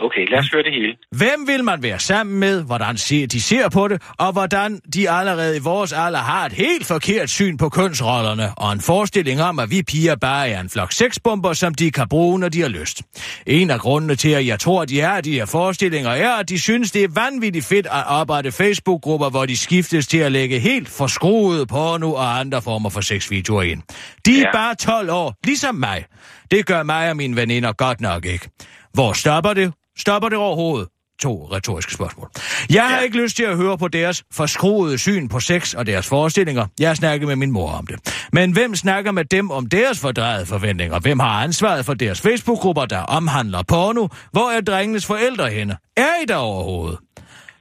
Okay, 0.00 0.30
lad 0.30 0.38
os 0.38 0.50
høre 0.52 0.62
det 0.62 0.72
hele. 0.72 0.92
Hvem 1.16 1.46
vil 1.48 1.64
man 1.64 1.82
være 1.82 1.98
sammen 1.98 2.40
med, 2.40 2.64
hvordan 2.64 2.96
ser, 2.96 3.26
de 3.26 3.40
ser 3.42 3.68
på 3.68 3.88
det, 3.88 4.02
og 4.18 4.32
hvordan 4.32 4.80
de 4.94 5.10
allerede 5.10 5.56
i 5.56 5.60
vores 5.60 5.92
alder 5.92 6.18
har 6.18 6.46
et 6.46 6.52
helt 6.52 6.86
forkert 6.86 7.30
syn 7.30 7.56
på 7.56 7.68
kønsrollerne, 7.68 8.50
og 8.56 8.72
en 8.72 8.80
forestilling 8.80 9.42
om, 9.42 9.58
at 9.58 9.70
vi 9.70 9.82
piger 9.82 10.16
bare 10.16 10.48
er 10.48 10.60
en 10.60 10.68
flok 10.70 10.92
sexbomber, 10.92 11.52
som 11.52 11.74
de 11.74 11.90
kan 11.90 12.08
bruge, 12.08 12.38
når 12.38 12.48
de 12.48 12.60
har 12.60 12.68
lyst. 12.68 13.02
En 13.46 13.70
af 13.70 13.80
grundene 13.80 14.14
til, 14.14 14.28
at 14.28 14.46
jeg 14.46 14.60
tror, 14.60 14.82
at 14.82 14.88
de 14.88 15.00
er 15.00 15.20
de 15.20 15.32
her 15.32 15.46
forestillinger, 15.46 16.10
er, 16.10 16.32
at 16.34 16.48
de 16.48 16.60
synes, 16.60 16.90
det 16.90 17.04
er 17.04 17.08
vanvittigt 17.14 17.64
fedt 17.66 17.86
at 17.86 18.04
oprette 18.06 18.52
Facebook-grupper, 18.52 19.30
hvor 19.30 19.46
de 19.46 19.56
skiftes 19.56 20.06
til 20.06 20.18
at 20.18 20.32
lægge 20.32 20.58
helt 20.58 20.88
forskruede 20.88 21.66
porno 21.66 22.12
og 22.14 22.38
andre 22.40 22.62
former 22.62 22.90
for 22.90 23.00
sexvideoer 23.00 23.62
ind. 23.62 23.82
De 24.26 24.34
er 24.36 24.38
Ja. 24.38 24.52
bare 24.52 24.74
12 24.74 25.10
år, 25.10 25.34
ligesom 25.44 25.74
mig. 25.74 26.04
Det 26.50 26.66
gør 26.66 26.82
mig 26.82 27.10
og 27.10 27.16
mine 27.16 27.36
veninder 27.36 27.72
godt 27.72 28.00
nok 28.00 28.24
ikke. 28.24 28.48
Hvor 28.94 29.12
stopper 29.12 29.52
det? 29.54 29.72
Stopper 29.98 30.28
det 30.28 30.38
overhovedet? 30.38 30.88
To 31.20 31.48
retoriske 31.52 31.94
spørgsmål. 31.94 32.30
Jeg 32.70 32.88
har 32.88 33.00
ikke 33.00 33.16
lyst 33.16 33.36
til 33.36 33.44
at 33.44 33.56
høre 33.56 33.78
på 33.78 33.88
deres 33.88 34.24
forskruede 34.32 34.98
syn 34.98 35.28
på 35.28 35.40
sex 35.40 35.74
og 35.74 35.86
deres 35.86 36.06
forestillinger. 36.06 36.66
Jeg 36.80 36.88
har 36.88 36.94
snakket 36.94 37.28
med 37.28 37.36
min 37.36 37.50
mor 37.50 37.70
om 37.70 37.86
det. 37.86 38.26
Men 38.32 38.52
hvem 38.52 38.74
snakker 38.74 39.12
med 39.12 39.24
dem 39.24 39.50
om 39.50 39.66
deres 39.66 40.00
fordrejede 40.00 40.46
forventninger? 40.46 40.98
Hvem 41.00 41.18
har 41.18 41.42
ansvaret 41.42 41.86
for 41.86 41.94
deres 41.94 42.20
Facebook-grupper, 42.20 42.84
der 42.84 42.98
omhandler 42.98 43.62
porno? 43.62 44.08
Hvor 44.32 44.50
er 44.50 44.60
drengenes 44.60 45.06
forældre 45.06 45.50
henne? 45.50 45.76
Er 45.96 46.22
I 46.22 46.26
der 46.28 46.36
overhovedet? 46.36 46.98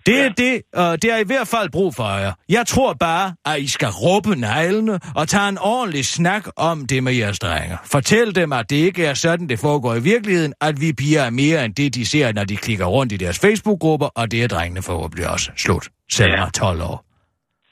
Det 0.05 0.19
er 0.21 0.29
det, 0.29 0.61
og 0.73 1.01
det 1.01 1.11
er 1.11 1.17
i 1.17 1.23
hvert 1.23 1.47
fald 1.47 1.69
brug 1.69 1.95
for 1.95 2.17
jer. 2.17 2.31
Jeg 2.49 2.67
tror 2.67 2.93
bare, 2.93 3.33
at 3.45 3.59
I 3.61 3.67
skal 3.67 3.87
råbe 3.87 4.35
neglene 4.35 4.99
og 5.15 5.27
tage 5.27 5.49
en 5.49 5.57
ordentlig 5.57 6.05
snak 6.05 6.47
om 6.55 6.87
det 6.87 7.03
med 7.03 7.13
jeres 7.13 7.39
drenge. 7.39 7.77
Fortæl 7.85 8.35
dem, 8.35 8.53
at 8.53 8.69
det 8.69 8.75
ikke 8.75 9.05
er 9.05 9.13
sådan, 9.13 9.49
det 9.49 9.59
foregår 9.59 9.95
i 9.95 9.99
virkeligheden, 10.01 10.53
at 10.61 10.81
vi 10.81 10.93
piger 10.93 11.21
er 11.21 11.29
mere 11.29 11.65
end 11.65 11.73
det, 11.75 11.95
de 11.95 12.05
ser, 12.05 12.33
når 12.33 12.43
de 12.43 12.55
klikker 12.57 12.85
rundt 12.85 13.11
i 13.11 13.17
deres 13.17 13.39
Facebook-grupper, 13.39 14.07
og 14.07 14.31
det 14.31 14.43
er 14.43 14.47
drengene 14.47 14.81
forhåbentlig 14.81 15.29
også. 15.29 15.51
Slut. 15.57 15.87
Selv 16.11 16.31
Ja. 16.31 16.39
ja. 16.43 16.49
12 16.49 16.81
år. 16.81 17.10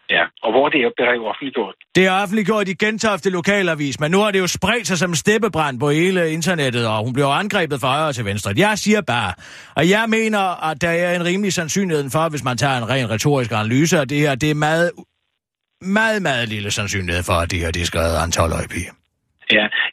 Ja, 0.10 0.24
og 0.44 0.52
hvor 0.52 0.70
det 0.70 0.80
er 0.80 0.84
det 0.84 0.94
brev 0.98 1.22
offentliggjort? 1.32 1.76
Det 1.96 2.06
er 2.06 2.12
offentliggjort 2.12 2.68
i 2.68 2.74
Gentofte 2.74 3.30
Lokalavis, 3.30 4.00
men 4.00 4.12
nu 4.12 4.20
har 4.20 4.32
det 4.32 4.40
jo 4.40 4.48
spredt 4.48 4.88
sig 4.88 4.98
som 4.98 5.16
steppebrand 5.16 5.80
på 5.80 5.90
hele 5.90 6.32
internettet, 6.32 6.88
og 6.88 7.04
hun 7.04 7.14
bliver 7.14 7.28
angrebet 7.28 7.82
fra 7.82 7.88
højre 7.98 8.14
til 8.14 8.26
venstre. 8.26 8.54
Jeg 8.58 8.78
siger 8.78 9.02
bare, 9.02 9.34
og 9.76 9.90
jeg 9.90 10.06
mener, 10.08 10.70
at 10.70 10.82
der 10.82 10.90
er 10.90 11.16
en 11.16 11.26
rimelig 11.26 11.54
sandsynlighed 11.54 12.10
for, 12.10 12.30
hvis 12.30 12.44
man 12.44 12.58
tager 12.58 12.78
en 12.78 12.90
ren 12.90 13.10
retorisk 13.10 13.52
analyse 13.52 14.00
af 14.00 14.08
det 14.08 14.20
her, 14.20 14.36
det 14.36 14.52
er 14.52 14.56
meget, 14.56 14.92
meget, 15.82 16.22
meget 16.22 16.50
lille 16.50 16.72
sandsynlighed 16.72 17.24
for, 17.24 17.34
at 17.34 17.52
det 17.52 17.60
her 17.60 17.72
det 17.72 17.82
er 17.82 17.86
skrevet 17.86 18.16
af 18.16 18.26
en 18.26 18.34
12-årig 18.36 18.70
pige. 18.70 18.99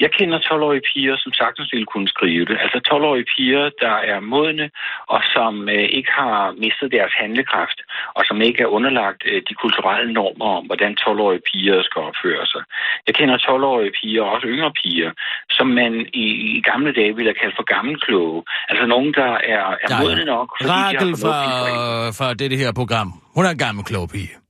Jeg 0.04 0.10
kender 0.18 0.38
12-årige 0.38 0.86
piger, 0.90 1.16
som 1.24 1.32
sagtens 1.32 1.68
ville 1.72 1.88
kunne 1.92 2.08
skrive 2.08 2.44
det. 2.50 2.56
Altså 2.64 2.78
12-årige 2.90 3.28
piger, 3.34 3.64
der 3.84 3.96
er 4.12 4.20
modne, 4.20 4.66
og 5.14 5.20
som 5.34 5.68
øh, 5.68 5.86
ikke 5.98 6.12
har 6.20 6.38
mistet 6.64 6.88
deres 6.96 7.12
handlekraft, 7.20 7.78
og 8.16 8.22
som 8.28 8.36
ikke 8.48 8.62
er 8.62 8.74
underlagt 8.76 9.22
øh, 9.30 9.42
de 9.48 9.54
kulturelle 9.62 10.12
normer 10.12 10.48
om, 10.58 10.64
hvordan 10.66 10.92
12-årige 11.04 11.44
piger 11.50 11.82
skal 11.88 12.00
opføre 12.10 12.46
sig. 12.52 12.62
Jeg 13.06 13.14
kender 13.18 13.36
12-årige 13.48 13.92
piger, 14.00 14.22
og 14.22 14.30
også 14.34 14.46
yngre 14.54 14.72
piger, 14.80 15.10
som 15.50 15.66
man 15.80 15.92
i, 16.24 16.26
i 16.56 16.62
gamle 16.70 16.92
dage 16.98 17.12
ville 17.16 17.30
have 17.30 17.40
kaldt 17.42 17.56
for 17.56 17.66
gammelkloge. 17.74 18.42
Altså 18.70 18.84
nogen, 18.86 19.10
der 19.20 19.32
er, 19.54 19.66
er 19.84 19.88
Ja, 19.90 20.00
modne 20.02 20.24
nok, 20.24 20.48
fordi 20.60 20.68
de 20.68 20.72
har 20.72 20.86
Rakel 20.86 21.12
fra, 21.24 21.36
fra 22.18 22.34
det, 22.34 22.50
det 22.50 22.58
her 22.58 22.72
program. 22.72 23.08
Hun 23.34 23.44
er 23.44 23.50
en 23.50 23.58
gammel 23.58 23.84
klog 23.84 24.08
pige. 24.08 24.45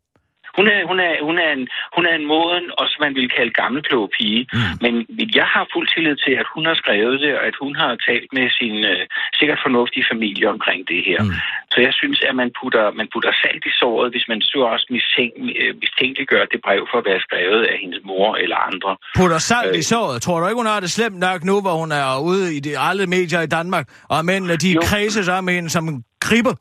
Hun 0.56 0.66
er, 0.74 0.78
hun, 0.90 0.98
er, 1.06 1.12
hun, 1.28 1.36
er 1.44 1.50
en, 1.58 1.64
hun 1.96 2.04
er 2.10 2.14
en 2.20 2.26
moden, 2.34 2.66
og 2.78 2.84
som 2.90 2.98
man 3.06 3.14
ville 3.18 3.30
kalde 3.36 3.52
gammelklog 3.60 4.04
pige. 4.16 4.42
Mm. 4.52 4.74
Men 4.84 4.94
jeg 5.38 5.46
har 5.54 5.64
fuld 5.74 5.86
tillid 5.94 6.16
til, 6.24 6.32
at 6.42 6.46
hun 6.54 6.64
har 6.70 6.76
skrevet 6.82 7.16
det, 7.24 7.32
og 7.38 7.42
at 7.50 7.56
hun 7.62 7.72
har 7.82 7.90
talt 8.08 8.30
med 8.38 8.46
sin 8.58 8.76
øh, 8.92 9.02
sikkert 9.38 9.60
fornuftige 9.66 10.06
familie 10.12 10.46
omkring 10.54 10.80
det 10.92 11.00
her. 11.08 11.20
Mm. 11.22 11.34
Så 11.72 11.78
jeg 11.86 11.92
synes, 12.00 12.18
at 12.28 12.34
man 12.42 12.50
putter, 12.60 12.84
man 13.00 13.08
putter 13.12 13.32
salt 13.42 13.62
i 13.70 13.72
såret, 13.80 14.08
hvis 14.14 14.26
man 14.32 14.40
så 14.50 14.58
også 14.74 14.86
mistænk, 14.96 15.32
øh, 15.60 15.72
mistænkeliggør 15.82 16.44
det 16.52 16.60
brev 16.66 16.80
for 16.90 16.98
at 17.02 17.06
være 17.10 17.20
skrevet 17.26 17.62
af 17.72 17.76
hendes 17.82 18.00
mor 18.10 18.28
eller 18.42 18.58
andre. 18.70 18.90
Putter 19.18 19.38
salt 19.52 19.74
Øh. 19.74 19.78
i 19.82 19.84
såret. 19.92 20.16
Tror 20.22 20.36
du 20.40 20.44
ikke, 20.46 20.62
hun 20.64 20.72
har 20.74 20.80
det 20.84 20.90
slemt 20.96 21.18
nok 21.28 21.40
nu, 21.50 21.54
hvor 21.64 21.76
hun 21.82 21.90
er 22.00 22.06
ude 22.30 22.44
i 22.56 22.58
de, 22.66 22.70
alle 22.88 23.06
medier 23.16 23.40
i 23.48 23.50
Danmark, 23.58 23.86
og 24.12 24.24
mændene, 24.30 24.56
de 24.64 24.70
Jo. 24.72 24.80
kredses 24.90 25.28
om 25.28 25.48
hende 25.48 25.70
som 25.76 25.84
en 25.88 25.98
kribbe? 26.26 26.52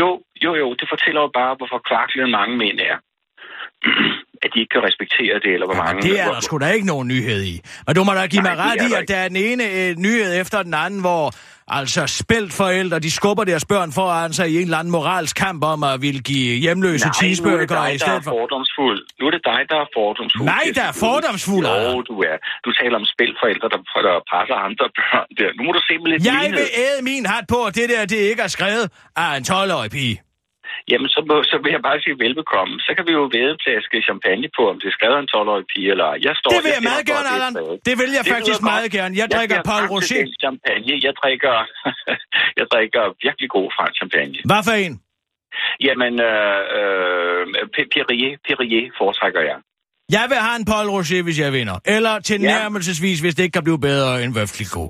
Jo, 0.00 0.08
jo, 0.44 0.50
jo, 0.62 0.68
det 0.80 0.86
fortæller 0.92 1.20
jo 1.26 1.30
bare, 1.40 1.54
hvor 1.58 1.68
forkvaklede 1.76 2.30
mange 2.38 2.56
mænd 2.56 2.78
er. 2.90 2.96
at 4.44 4.48
de 4.54 4.58
ikke 4.62 4.72
kan 4.76 4.84
respektere 4.88 5.34
det, 5.44 5.50
eller 5.56 5.66
hvor 5.70 5.78
mange... 5.84 6.02
Det 6.02 6.20
er 6.20 6.28
der 6.32 6.40
sgu 6.40 6.58
da 6.58 6.68
ikke 6.76 6.86
nogen 6.86 7.08
nyhed 7.08 7.42
i. 7.42 7.54
Og 7.86 7.96
du 7.96 8.04
må 8.04 8.12
da 8.12 8.26
give 8.26 8.42
Nej, 8.42 8.54
mig 8.54 8.64
ret 8.64 8.80
i, 8.90 8.92
at 9.00 9.08
der 9.08 9.16
er 9.24 9.28
den 9.28 9.36
ene 9.48 9.64
øh, 9.78 9.96
nyhed 10.06 10.40
efter 10.40 10.62
den 10.62 10.74
anden, 10.74 11.00
hvor 11.00 11.24
altså 11.78 12.02
spældt 12.22 12.52
forældre, 12.62 12.98
de 13.06 13.10
skubber 13.10 13.44
deres 13.44 13.64
børn 13.72 13.92
foran 13.92 14.32
sig 14.38 14.46
i 14.52 14.56
en 14.56 14.62
eller 14.62 14.78
anden 14.78 14.92
moralsk 14.98 15.36
kamp 15.36 15.60
om 15.72 15.78
at 15.90 16.02
ville 16.06 16.20
give 16.30 16.50
hjemløse 16.64 17.04
Nej, 17.04 17.06
nu 17.06 17.08
er 17.08 17.12
det 17.12 17.16
cheeseburger 17.22 17.66
dig, 17.66 17.88
i 17.88 17.92
der 17.92 17.98
stedet 18.04 18.18
er 18.18 18.22
for... 18.26 18.30
fordomsfuld. 18.38 19.00
Nu 19.20 19.22
er 19.28 19.32
det 19.36 19.42
dig, 19.52 19.60
der 19.72 19.78
er 19.84 19.88
fordomsfuld. 19.98 20.46
Nej, 20.54 20.64
der 20.78 20.84
er 20.92 20.94
fordomsfuld, 21.06 21.64
Jo, 21.66 22.02
du 22.10 22.16
er. 22.30 22.36
Du 22.66 22.70
taler 22.80 22.96
om 23.02 23.06
spilforældre, 23.14 23.66
der, 23.74 23.80
der 24.08 24.14
presser 24.32 24.56
andre 24.68 24.86
børn 24.98 25.28
der. 25.38 25.48
Nu 25.56 25.62
må 25.66 25.72
du 25.78 25.82
se 25.88 25.94
med 26.02 26.08
lidt 26.12 26.20
Jeg 26.32 26.38
lighed. 26.42 26.58
vil 26.58 26.68
æde 26.86 26.98
min 27.10 27.24
hat 27.32 27.44
på, 27.54 27.58
at 27.68 27.72
det 27.78 27.86
der, 27.92 28.00
det 28.12 28.20
ikke 28.30 28.42
er 28.48 28.52
skrevet 28.58 28.86
af 29.16 29.30
en 29.38 29.44
12-årig 29.52 29.90
pige. 29.98 30.16
Jamen, 30.90 31.08
så, 31.14 31.20
må- 31.28 31.46
så 31.52 31.56
vil 31.62 31.70
jeg 31.76 31.82
bare 31.88 31.98
sige 32.04 32.16
velbekomme. 32.24 32.74
Så 32.86 32.90
kan 32.96 33.04
vi 33.08 33.12
jo 33.20 33.24
væde 33.36 33.50
en 33.56 33.60
flaske 33.64 33.96
champagne 34.08 34.46
på, 34.56 34.62
om 34.72 34.76
det 34.80 34.86
er 34.90 34.96
skrevet 34.98 35.18
en 35.24 35.28
12-årig 35.34 35.66
pige 35.72 35.88
eller 35.94 36.06
ej. 36.12 36.18
Jeg 36.28 36.34
står, 36.40 36.50
Det 36.54 36.60
vil 36.64 36.72
jeg 36.76 36.82
kender 36.82 36.92
meget 36.92 37.06
gerne, 37.12 37.26
det 37.28 37.34
er 37.34 37.46
Allan. 37.46 37.78
Det 37.88 37.94
vil 38.00 38.10
jeg 38.18 38.24
Det 38.26 38.32
faktisk 38.34 38.58
lyder 38.60 38.70
meget 38.72 38.88
godt. 38.92 38.96
gerne. 38.98 39.12
Jeg 39.22 39.26
drikker 39.36 39.56
Paul 39.70 39.84
Rocher. 39.94 40.22
champagne. 40.44 40.92
Jeg 41.06 41.14
drikker, 41.22 41.54
jeg 42.60 42.66
drikker 42.72 43.02
virkelig 43.26 43.48
god 43.56 43.66
fransk 43.76 43.96
champagne. 44.00 44.34
Hvad 44.50 44.62
for 44.68 44.74
en? 44.84 44.94
Jamen, 45.86 46.12
øh, 46.30 46.60
øh, 46.78 47.42
Perrier, 47.94 48.32
Perrier 48.46 48.84
foretrækker 49.00 49.42
jeg. 49.50 49.58
Jeg 50.16 50.24
vil 50.30 50.38
have 50.46 50.56
en 50.62 50.66
Paul 50.72 50.86
Rocher, 50.96 51.22
hvis 51.26 51.38
jeg 51.44 51.50
vinder. 51.58 51.76
Eller 51.96 52.14
til 52.28 52.38
nærmelsesvis, 52.40 53.18
hvis 53.20 53.34
det 53.34 53.42
ikke 53.44 53.56
kan 53.58 53.64
blive 53.68 53.80
bedre 53.90 54.12
end 54.24 54.30
Vøfliko. 54.38 54.82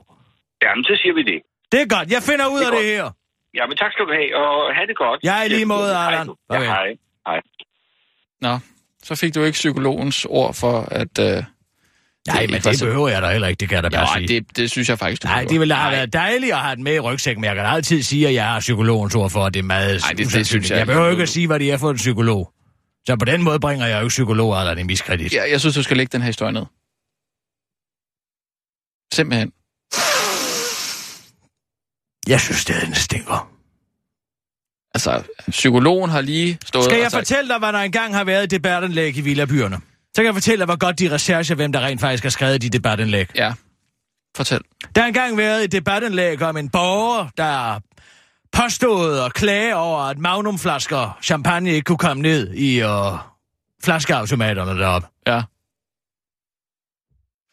Jamen, 0.64 0.84
så 0.84 0.94
siger 1.02 1.14
vi 1.14 1.22
det. 1.32 1.38
Det 1.72 1.78
er 1.84 1.88
godt. 1.96 2.08
Jeg 2.16 2.22
finder 2.30 2.46
ud 2.54 2.58
Det 2.60 2.66
af 2.66 2.72
det 2.72 2.80
godt. 2.80 2.86
her. 2.86 3.04
Ja, 3.56 3.66
men 3.66 3.76
tak 3.76 3.92
skal 3.92 4.04
du 4.08 4.12
have, 4.18 4.30
og 4.42 4.74
have 4.76 4.86
det 4.86 4.96
godt. 4.96 5.20
Jeg 5.22 5.40
er 5.40 5.44
i 5.44 5.48
lige 5.48 5.64
måde, 5.64 5.90
du. 6.26 6.36
Ja, 6.52 6.60
hej. 6.60 6.88
Hej. 7.28 7.40
Nå, 8.40 8.58
så 9.02 9.14
fik 9.14 9.34
du 9.34 9.42
ikke 9.42 9.56
psykologens 9.56 10.26
ord 10.30 10.54
for, 10.54 10.80
at... 10.90 11.18
Øh, 11.20 11.26
Nej, 12.28 12.40
ikke 12.42 12.52
men 12.52 12.60
det 12.62 12.78
så- 12.78 12.84
behøver 12.84 13.08
jeg 13.08 13.22
da 13.22 13.30
heller 13.32 13.48
ikke, 13.48 13.60
det 13.60 13.68
kan 13.68 13.76
jeg 13.76 13.82
da 13.82 13.88
bare 13.88 14.08
Ja, 14.20 14.26
sige. 14.26 14.40
det, 14.40 14.56
det 14.56 14.70
synes 14.70 14.88
jeg 14.88 14.98
faktisk, 14.98 15.22
du 15.22 15.28
Nej, 15.28 15.44
det 15.50 15.60
ville 15.60 15.74
have 15.74 15.92
været 15.92 16.12
dejligt 16.12 16.52
at 16.52 16.58
have 16.58 16.76
den 16.76 16.84
med 16.84 16.94
i 16.94 16.98
rygsækken, 17.00 17.40
men 17.40 17.48
jeg 17.48 17.56
kan 17.56 17.64
altid 17.66 18.02
sige, 18.02 18.28
at 18.28 18.34
jeg 18.34 18.46
har 18.48 18.60
psykologens 18.60 19.14
ord 19.14 19.30
for, 19.30 19.44
at 19.44 19.54
det 19.54 19.60
er 19.60 19.64
meget 19.64 20.00
Nej, 20.02 20.12
det- 20.12 20.32
det 20.32 20.46
synes 20.46 20.70
jeg 20.70 20.78
Jeg 20.78 20.86
behøver 20.86 21.10
ikke 21.10 21.22
at 21.22 21.28
sige, 21.28 21.46
hvad 21.46 21.58
det 21.58 21.72
er 21.72 21.76
for 21.76 21.90
en 21.90 21.96
psykolog. 21.96 22.52
Så 23.06 23.16
på 23.16 23.24
den 23.24 23.42
måde 23.42 23.60
bringer 23.60 23.86
jeg 23.86 23.94
jo 23.96 24.00
ikke 24.00 24.08
psykologer 24.08 24.56
eller 24.58 24.72
en 24.74 24.86
miskredit. 24.86 25.34
Ja, 25.34 25.50
jeg 25.50 25.60
synes, 25.60 25.74
du 25.76 25.82
skal 25.82 25.96
lægge 25.96 26.12
den 26.12 26.20
her 26.22 26.26
historie 26.26 26.52
ned. 26.52 26.66
Simpelthen. 29.12 29.52
Jeg 32.26 32.40
synes, 32.40 32.64
det 32.64 32.76
den 32.86 32.94
stinker. 32.94 33.50
Altså, 34.94 35.22
psykologen 35.50 36.10
har 36.10 36.20
lige 36.20 36.58
stået 36.66 36.84
Skal 36.84 36.96
og 36.96 37.02
jeg 37.02 37.10
sagt... 37.10 37.20
fortælle 37.28 37.48
dig, 37.48 37.58
hvad 37.58 37.72
der 37.72 37.78
engang 37.78 38.14
har 38.14 38.24
været 38.24 38.44
et 38.44 38.50
debatindlæg 38.50 39.16
i 39.16 39.20
Villabyerne? 39.20 39.76
Så 40.14 40.22
kan 40.22 40.24
jeg 40.24 40.34
fortælle 40.34 40.58
dig, 40.58 40.64
hvor 40.66 40.76
godt 40.76 40.98
de 40.98 41.10
rechercher, 41.14 41.56
hvem 41.56 41.72
der 41.72 41.80
rent 41.80 42.00
faktisk 42.00 42.22
har 42.22 42.30
skrevet 42.30 42.62
de 42.62 42.68
debatindlæg. 42.70 43.26
Ja, 43.34 43.52
fortæl. 44.36 44.60
Der 44.94 45.00
har 45.00 45.08
engang 45.08 45.36
været 45.36 45.64
et 45.64 45.72
debatindlæg 45.72 46.42
om 46.42 46.56
en 46.56 46.68
borger, 46.68 47.28
der 47.36 47.80
påstod 48.52 49.18
at 49.18 49.34
klage 49.34 49.76
over, 49.76 49.98
at 50.00 50.18
magnumflasker 50.18 51.18
champagne 51.22 51.70
ikke 51.70 51.84
kunne 51.84 51.98
komme 51.98 52.22
ned 52.22 52.54
i 52.54 52.82
uh, 52.82 52.90
flaskeautomaterne 53.84 54.80
deroppe. 54.80 55.08
Ja. 55.26 55.42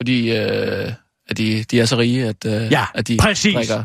Fordi 0.01 0.31
øh, 0.37 0.91
at 1.29 1.37
de, 1.37 1.63
de 1.63 1.79
er 1.79 1.85
så 1.85 1.97
rige, 1.97 2.25
at, 2.27 2.45
øh, 2.45 2.71
Ja, 2.71 2.85
at 2.93 3.07
de 3.07 3.17
præcis. 3.17 3.55
drikker... 3.55 3.83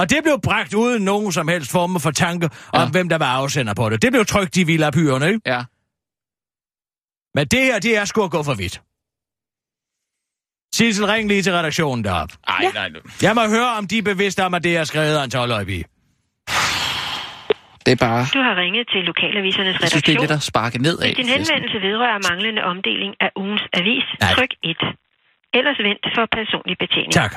Og 0.00 0.10
det 0.10 0.18
blev 0.26 0.36
bragt 0.48 0.74
uden 0.74 1.02
nogen 1.04 1.32
som 1.32 1.48
helst 1.48 1.70
form 1.72 2.00
for 2.00 2.10
tanke 2.10 2.46
om, 2.72 2.82
Ja. 2.86 2.90
hvem 2.90 3.08
der 3.08 3.18
var 3.18 3.32
afsender 3.40 3.74
på 3.74 3.90
det. 3.90 4.02
Det 4.02 4.10
blev 4.12 4.24
trygt 4.24 4.56
i 4.56 4.62
villapyrene, 4.72 5.26
ikke? 5.28 5.40
Ja. 5.46 5.60
Men 7.36 7.44
det 7.52 7.62
her, 7.68 7.78
det 7.86 7.92
er 8.00 8.04
sgu 8.04 8.18
at 8.24 8.30
gå 8.30 8.42
for 8.42 8.54
vidt. 8.54 8.76
Sissel, 10.74 11.06
ring 11.06 11.28
lige 11.28 11.42
til 11.42 11.52
redaktionen 11.52 12.04
deroppe. 12.04 12.34
Ej, 12.48 12.64
nej, 12.74 12.88
nej. 12.88 13.00
Jeg 13.22 13.34
må 13.34 13.42
høre, 13.56 13.70
om 13.78 13.86
de 13.90 13.98
er 13.98 14.02
bevidste 14.02 14.40
om, 14.46 14.54
at 14.54 14.64
det 14.64 14.76
er 14.76 14.84
skrevet 14.84 15.16
af 15.20 15.24
en 15.24 15.30
12 15.30 15.68
i. 15.68 15.84
Det 17.86 17.92
er 17.96 18.00
bare... 18.06 18.22
Du 18.36 18.40
har 18.48 18.54
ringet 18.64 18.84
til 18.92 19.00
Lokalavisernes 19.10 19.76
Jeg 19.80 19.88
synes, 19.90 20.02
det 20.02 20.12
er 20.14 20.18
redaktion. 20.18 20.22
lidt 20.22 20.30
at 20.30 20.42
sparke 20.42 20.78
ned 20.86 20.96
af. 20.98 21.08
Hvis 21.08 21.16
din 21.16 21.26
henvendelse 21.36 21.76
vedrører 21.86 22.18
manglende 22.30 22.62
omdeling 22.72 23.12
af 23.24 23.30
ugens 23.42 23.64
avis, 23.80 24.06
Nej. 24.20 24.32
tryk 24.36 24.52
1. 24.62 24.76
Ellers 25.58 25.78
vent 25.88 26.04
for 26.16 26.24
personlig 26.38 26.76
betjening. 26.82 27.12
Tak. 27.12 27.32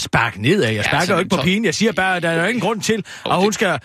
Spark 0.00 0.38
nedad. 0.38 0.72
Jeg 0.72 0.84
sparker 0.84 1.06
så 1.06 1.12
jo 1.12 1.18
ikke 1.18 1.28
på 1.28 1.36
så- 1.36 1.42
pigen. 1.42 1.64
Jeg 1.64 1.74
siger 1.74 1.92
bare, 1.92 2.16
at 2.16 2.22
der 2.22 2.30
er 2.30 2.40
jo 2.42 2.46
ingen 2.48 2.60
grund 2.60 2.80
til, 2.80 3.04
at 3.26 3.36
hun 3.40 3.52
skal 3.52 3.80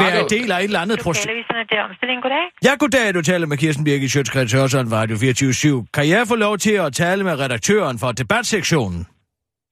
være 0.00 0.20
en 0.20 0.30
del 0.30 0.52
af 0.52 0.58
et 0.58 0.64
eller 0.64 0.80
andet 0.80 0.98
projekt. 1.02 1.26
Lokalaviserne, 1.26 1.60
det 1.70 1.78
er 1.78 1.82
omstilling. 1.82 2.22
Goddag. 2.22 2.44
Ja, 2.64 2.74
goddag, 2.78 3.14
du 3.14 3.22
taler 3.22 3.46
med 3.46 3.56
Kirsten 3.58 3.84
Birgit 3.84 4.10
Sjøtskreds 4.10 4.52
Hørsson, 4.52 4.92
Radio 4.92 5.16
24 5.16 5.86
Kan 5.94 6.08
jeg 6.08 6.28
få 6.28 6.34
lov 6.34 6.58
til 6.58 6.72
at 6.72 6.92
tale 6.92 7.24
med 7.24 7.38
redaktøren 7.40 7.98
for 7.98 8.12
debatsektionen? 8.12 9.06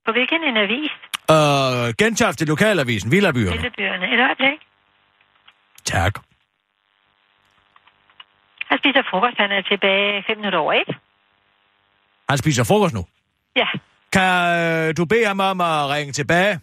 På 0.07 0.13
hvilken 0.13 0.41
en 0.45 0.57
avis? 0.57 0.91
Og 1.29 1.95
Gentofte 1.99 2.45
Lokalavisen, 2.45 3.11
Villabyerne. 3.11 3.51
Lillebyerne. 3.57 4.05
Et 4.15 4.21
øjeblik. 4.21 4.61
Tak. 5.85 6.15
Han 8.69 8.79
spiser 8.79 9.03
frokost. 9.11 9.37
Han 9.39 9.51
er 9.53 9.63
tilbage 9.63 10.25
5 10.27 10.37
minutter 10.37 10.59
over 10.59 10.73
1. 10.73 10.97
Han 12.29 12.39
spiser 12.39 12.65
frokost 12.65 12.95
nu. 12.95 13.07
Ja. 13.57 13.67
Kan 14.15 14.33
øh, 14.61 14.97
du 14.99 15.05
bede 15.05 15.27
ham 15.27 15.41
om 15.41 15.61
at 15.61 15.91
ringe 15.95 16.13
tilbage? 16.13 16.61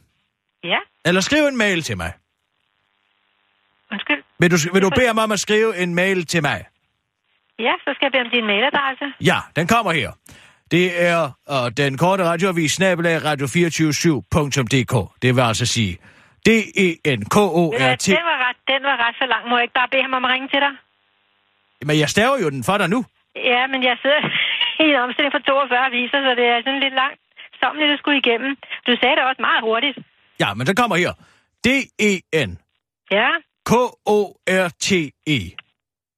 Ja. 0.63 0.79
Eller 1.05 1.21
skrive 1.21 1.47
en 1.47 1.57
mail 1.57 1.81
til 1.81 1.97
mig? 1.97 2.11
Undskyld. 3.91 4.23
Vil 4.39 4.51
du, 4.51 4.57
vil 4.73 4.81
du 4.81 4.89
bede 4.89 5.07
ham 5.07 5.17
om 5.17 5.31
at 5.31 5.39
skrive 5.39 5.77
en 5.77 5.95
mail 5.95 6.25
til 6.25 6.41
mig? 6.41 6.59
Ja, 7.59 7.73
så 7.83 7.89
skal 7.95 8.05
jeg 8.05 8.11
bede 8.11 8.21
om 8.21 8.29
din 8.29 8.45
mailadresse. 8.45 9.05
Ja, 9.21 9.39
den 9.55 9.67
kommer 9.67 9.91
her. 9.91 10.11
Det 10.71 10.85
er 11.09 11.19
uh, 11.53 11.67
den 11.77 11.97
korte 11.97 12.23
radioavis 12.23 12.71
snabelag 12.71 13.17
radio247.dk. 13.17 14.93
Det 15.21 15.35
vil 15.35 15.41
altså 15.41 15.65
sige 15.65 15.93
E 15.93 15.97
D-E-N-K-O-R-T. 16.47 18.07
Den 18.07 18.25
var, 18.31 18.37
ret, 18.45 18.59
den 18.73 18.81
var 18.89 18.97
ret 19.03 19.15
så 19.21 19.25
lang. 19.33 19.49
Må 19.49 19.53
jeg 19.57 19.63
ikke 19.63 19.77
bare 19.81 19.91
bede 19.91 20.01
ham 20.01 20.13
om 20.13 20.25
at 20.25 20.31
ringe 20.33 20.47
til 20.47 20.59
dig? 20.65 20.73
Men 21.87 21.99
jeg 21.99 22.09
staver 22.09 22.37
jo 22.43 22.49
den 22.49 22.63
for 22.63 22.77
dig 22.77 22.89
nu. 22.89 22.99
Ja, 23.35 23.61
men 23.67 23.83
jeg 23.83 23.95
sidder 24.01 24.21
i 24.83 24.85
en 24.93 24.99
omstilling 25.05 25.33
for 25.35 25.39
42 25.39 25.85
aviser, 25.89 26.19
så 26.25 26.31
det 26.39 26.45
er 26.53 26.57
sådan 26.65 26.83
lidt 26.85 26.95
langt. 27.03 27.19
Som 27.64 27.76
lidt 27.76 27.91
at 27.91 27.99
skulle 27.99 28.18
igennem. 28.18 28.51
Du 28.88 28.95
sagde 29.01 29.16
det 29.16 29.24
også 29.30 29.41
meget 29.41 29.62
hurtigt. 29.62 29.97
Ja, 30.39 30.53
men 30.53 30.68
den 30.68 30.76
kommer 30.76 30.95
her. 30.95 31.14
D-E-N-K-O-R-T-E. 31.66 32.59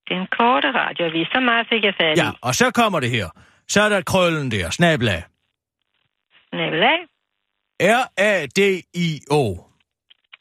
Ja, 0.09 0.15
den 0.15 0.27
korte 0.37 0.71
radioavis. 0.71 1.27
Så 1.33 1.39
meget 1.39 1.67
fik 1.69 1.83
jeg 1.83 1.93
fat 2.01 2.17
i. 2.17 2.21
Ja, 2.21 2.29
og 2.41 2.55
så 2.55 2.71
kommer 2.71 2.99
det 2.99 3.09
her. 3.09 3.29
Så 3.67 3.81
er 3.81 3.89
der 3.89 4.01
krøllen 4.01 4.51
der, 4.51 4.69
snabelag. 4.69 5.23
Nabelag. 6.53 6.99
R-A-D-I-O. 7.81 9.43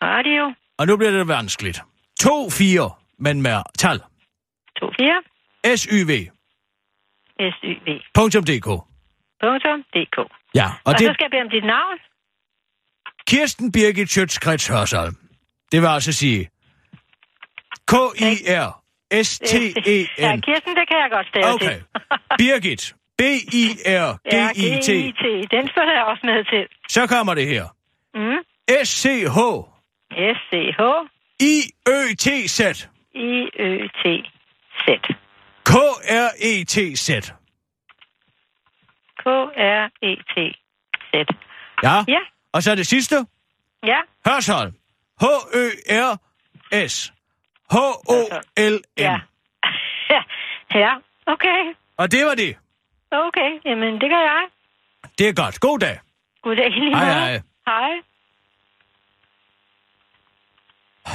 Radio. 0.03 0.55
Og 0.79 0.87
nu 0.87 0.97
bliver 0.97 1.11
det 1.11 1.29
vanskeligt. 1.29 1.83
To 2.21 2.51
fire, 2.51 2.91
men 3.19 3.43
med 3.43 3.63
tal. 3.79 4.01
24. 4.79 5.23
S-Y-V. 5.77 6.31
SYV. 7.41 8.01
Punktum 8.15 8.45
DK. 8.45 8.69
Punktum. 9.41 9.83
DK. 9.95 10.17
Ja, 10.55 10.67
Og, 10.67 10.73
og 10.85 10.93
det 10.99 11.07
så 11.07 11.13
skal 11.15 11.25
jeg 11.25 11.31
bede 11.31 11.43
om 11.43 11.51
dit 11.51 11.65
navn. 11.65 11.99
Kirsten 13.29 13.73
Birgit 13.73 14.09
Schøtz-Krets 14.11 14.73
Hørsholm. 14.73 15.15
Det 15.73 15.83
vil 15.83 15.89
altså 15.89 16.13
sige 16.13 16.49
K-I-R-S-T-E-N. 19.13 20.09
Ja, 20.19 20.37
Kirsten, 20.47 20.77
det 20.77 20.89
kan 20.89 20.97
jeg 21.03 21.11
godt 21.13 21.27
stave 21.29 21.47
Okay. 21.55 21.75
til. 21.75 21.85
Birgit. 22.41 22.95
B-I-R-G-I-T. 23.19 24.33
Ja, 24.33 24.49
G-I-T. 24.53 25.51
Den 25.51 25.71
følger 25.75 25.93
jeg 25.99 26.05
også 26.05 26.27
med 26.27 26.45
til. 26.45 26.67
Så 26.89 27.07
kommer 27.07 27.35
det 27.35 27.47
her. 27.47 27.65
Mm. 28.15 28.39
S-C-H. 28.85 29.39
S-C-H. 30.13 30.81
I-Ø-T-Z. 31.41 32.61
I-Ø-T-Z. 33.15 34.89
K-R-E-T-Z. 35.65 37.11
K-R-E-T-Z. 39.25 41.14
Ja. 41.83 42.05
Ja. 42.09 42.20
Og 42.53 42.62
så 42.62 42.75
det 42.75 42.87
sidste. 42.87 43.16
Ja. 43.87 44.01
Hørsholm. 44.27 44.73
H-Ø-R-S. 45.20 47.12
H-O-L-M. 47.70 49.20
Ja. 50.11 50.23
ja. 50.75 50.95
Okay. 51.27 51.75
Og 51.97 52.12
det 52.12 52.27
var 52.27 52.35
det. 52.35 52.57
Okay. 53.11 53.61
Jamen, 53.64 53.95
det 54.01 54.11
gør 54.11 54.20
jeg. 54.33 54.47
Det 55.18 55.29
er 55.29 55.33
godt. 55.33 55.61
God 55.61 55.79
dag. 55.79 55.99
Goddag 56.43 56.66
i 56.66 56.70
lige 56.70 56.97
Hej, 56.97 57.12
hej. 57.12 57.41
Hej. 57.66 57.91
Uh, 61.07 61.12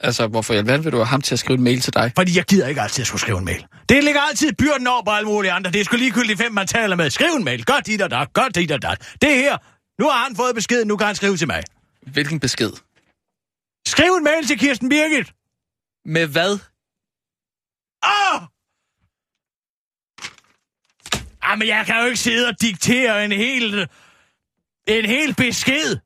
altså, 0.00 0.26
hvorfor 0.26 0.54
i 0.54 0.56
alverden 0.56 0.84
vil 0.84 0.92
du 0.92 0.96
have 0.96 1.06
ham 1.06 1.20
til 1.22 1.34
at 1.34 1.38
skrive 1.38 1.56
en 1.56 1.64
mail 1.64 1.80
til 1.80 1.94
dig? 1.94 2.12
Fordi 2.16 2.36
jeg 2.36 2.44
gider 2.44 2.66
ikke 2.68 2.80
altid 2.80 3.02
at 3.02 3.06
skulle 3.06 3.20
skrive 3.20 3.38
en 3.38 3.44
mail. 3.44 3.66
Det 3.88 4.04
ligger 4.04 4.20
altid 4.20 4.52
byrden 4.52 4.86
over 4.86 5.02
på 5.04 5.10
alle 5.10 5.28
mulige 5.28 5.52
andre. 5.52 5.70
Det 5.70 5.80
er 5.80 5.84
sgu 5.84 5.96
ligegyldigt, 5.96 6.38
hvem 6.38 6.52
man 6.52 6.66
taler 6.66 6.96
med. 6.96 7.10
Skriv 7.10 7.30
en 7.36 7.44
mail. 7.44 7.64
Godt 7.64 7.86
dit 7.86 8.02
og 8.02 8.10
dat. 8.10 8.32
Godt 8.32 8.54
dit 8.54 8.70
og 8.70 8.82
dat. 8.82 9.16
Det 9.22 9.34
her. 9.36 9.58
Nu 9.98 10.08
har 10.08 10.24
han 10.24 10.36
fået 10.36 10.54
besked. 10.54 10.84
Nu 10.84 10.96
kan 10.96 11.06
han 11.06 11.16
skrive 11.16 11.36
til 11.36 11.46
mig. 11.46 11.62
Hvilken 12.02 12.40
besked? 12.40 12.72
Skriv 13.86 14.12
en 14.12 14.24
mail 14.24 14.46
til 14.46 14.58
Kirsten 14.58 14.88
Birgit. 14.88 15.32
Med 16.04 16.26
hvad? 16.26 16.58
Åh! 18.04 18.42
Ah, 21.42 21.58
men 21.58 21.68
jeg 21.68 21.86
kan 21.86 22.00
jo 22.00 22.04
ikke 22.06 22.18
sidde 22.18 22.48
og 22.48 22.60
diktere 22.60 23.24
en 23.24 23.32
hel... 23.32 23.88
En 24.86 25.04
hel 25.04 25.34
besked. 25.34 25.96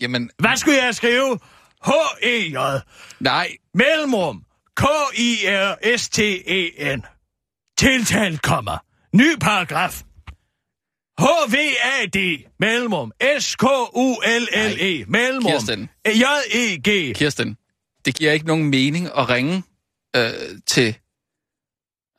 Jamen, 0.00 0.30
Hvad 0.38 0.56
skulle 0.56 0.84
jeg 0.84 0.94
skrive? 0.94 1.38
H-E-J. 1.84 2.80
nej. 3.20 3.56
Mellemrum. 3.74 4.42
K-I-R-S-T-E-N. 4.76 6.36
Tiltalt 7.78 8.42
kommer. 8.42 8.78
Ny 9.12 9.36
paragraf. 9.40 10.02
H-V-A-D. 11.18 12.46
Mellemrum. 12.60 13.12
S-K-U-L-L-E. 13.38 15.04
Mellemrum. 15.08 15.52
Kirsten. 15.52 15.88
J-E-G. 16.06 17.14
Kirsten, 17.14 17.56
det 18.04 18.14
giver 18.16 18.32
ikke 18.32 18.46
nogen 18.46 18.70
mening 18.70 19.06
at 19.06 19.28
ringe 19.28 19.62
øh, 20.16 20.32
til 20.66 20.98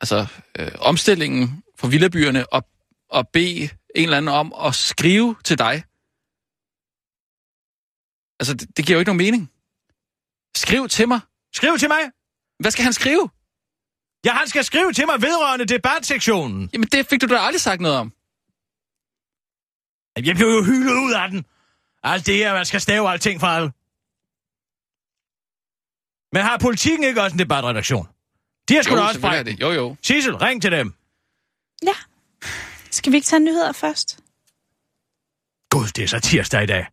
altså, 0.00 0.26
øh, 0.58 0.70
omstillingen 0.78 1.62
for 1.78 1.88
villabyerne 1.88 2.52
og, 2.52 2.62
og 3.10 3.28
bede 3.28 3.62
en 3.62 3.68
eller 3.94 4.16
anden 4.16 4.34
om 4.34 4.54
at 4.66 4.74
skrive 4.74 5.36
til 5.44 5.58
dig. 5.58 5.82
Altså, 8.40 8.54
det, 8.54 8.76
det 8.76 8.86
giver 8.86 8.96
jo 8.96 9.00
ikke 9.00 9.08
nogen 9.08 9.24
mening. 9.24 9.52
Skriv 10.56 10.88
til 10.88 11.08
mig. 11.08 11.20
Skriv 11.54 11.78
til 11.78 11.88
mig. 11.88 12.02
Hvad 12.60 12.70
skal 12.70 12.84
han 12.84 12.92
skrive? 12.92 13.30
Ja, 14.24 14.32
han 14.32 14.48
skal 14.48 14.64
skrive 14.64 14.92
til 14.92 15.06
mig 15.06 15.22
vedrørende 15.22 15.64
debatsektionen. 15.64 16.70
Jamen, 16.72 16.88
det 16.88 17.06
fik 17.06 17.20
du 17.20 17.26
da 17.26 17.38
aldrig 17.38 17.60
sagt 17.60 17.80
noget 17.80 17.96
om. 17.96 18.12
Jeg 20.16 20.36
blev 20.36 20.48
jo 20.48 20.62
hyldet 20.64 20.92
ud 20.92 21.12
af 21.12 21.30
den. 21.30 21.44
Alt 22.02 22.26
det 22.26 22.36
her, 22.36 22.52
man 22.54 22.66
skal 22.66 22.80
stave 22.80 23.10
alting 23.10 23.40
for 23.40 23.46
alle. 23.46 23.72
Men 26.32 26.42
har 26.42 26.58
politikken 26.58 27.04
ikke 27.04 27.22
også 27.22 27.34
en 27.34 27.38
debatredaktion? 27.38 28.08
De 28.68 28.74
har 28.74 28.82
sgu 28.82 28.94
Jo, 28.94 29.00
da 29.00 29.06
også 29.06 29.42
det. 29.46 29.60
Jo, 29.60 29.70
jo. 29.70 29.96
Sissel, 30.02 30.36
ring 30.36 30.62
til 30.62 30.72
dem. 30.72 30.94
Ja. 31.82 31.94
Skal 32.90 33.12
vi 33.12 33.16
ikke 33.16 33.26
tage 33.26 33.40
nyheder 33.40 33.72
først? 33.72 34.20
Gud, 35.70 35.86
det 35.96 36.04
er 36.04 36.08
så 36.08 36.20
tirsdag 36.20 36.62
i 36.62 36.66
dag. 36.66 36.86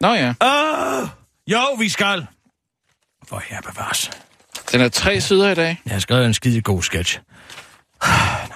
Nå 0.00 0.14
ja. 0.14 0.34
Åh, 0.40 1.08
jo, 1.46 1.74
vi 1.78 1.88
skal. 1.88 2.26
For 3.28 3.42
her 3.48 3.60
bevares. 3.60 4.10
Den 4.72 4.80
er 4.80 4.88
tre 4.88 5.20
sider 5.20 5.50
i 5.50 5.54
dag. 5.54 5.80
Jeg 5.84 5.92
har 5.92 6.00
skrevet 6.00 6.26
en 6.26 6.34
skide 6.34 6.60
god 6.60 6.82
sketch. 6.82 7.18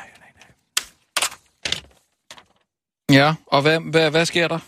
Ja, 3.12 3.34
og 3.47 3.62
hvad, 3.62 3.80
hvad, 3.91 4.11
hvad 4.11 4.26
sker 4.26 4.49
der? 4.49 4.59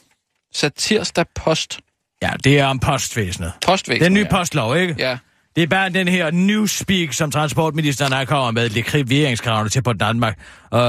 Satirsdag 0.52 1.26
Post. 1.34 1.80
Ja, 2.22 2.30
det 2.44 2.58
er 2.58 2.66
om 2.66 2.78
postvæsenet. 2.78 3.52
Postvæsenet, 3.66 4.04
Den 4.04 4.14
nye 4.14 4.26
ja. 4.30 4.36
postlov, 4.36 4.76
ikke? 4.76 4.94
Ja. 4.98 5.18
Det 5.56 5.62
er 5.62 5.66
bare 5.66 5.88
den 5.88 6.08
her 6.08 6.30
newspeak, 6.30 7.12
som 7.12 7.30
transportministeren 7.30 8.12
er 8.12 8.24
kommet 8.24 8.54
med, 8.54 8.68
lekriveringskravene 8.68 9.70
til 9.70 9.82
på 9.82 9.92
Danmark. 9.92 10.38
Uh, 10.72 10.80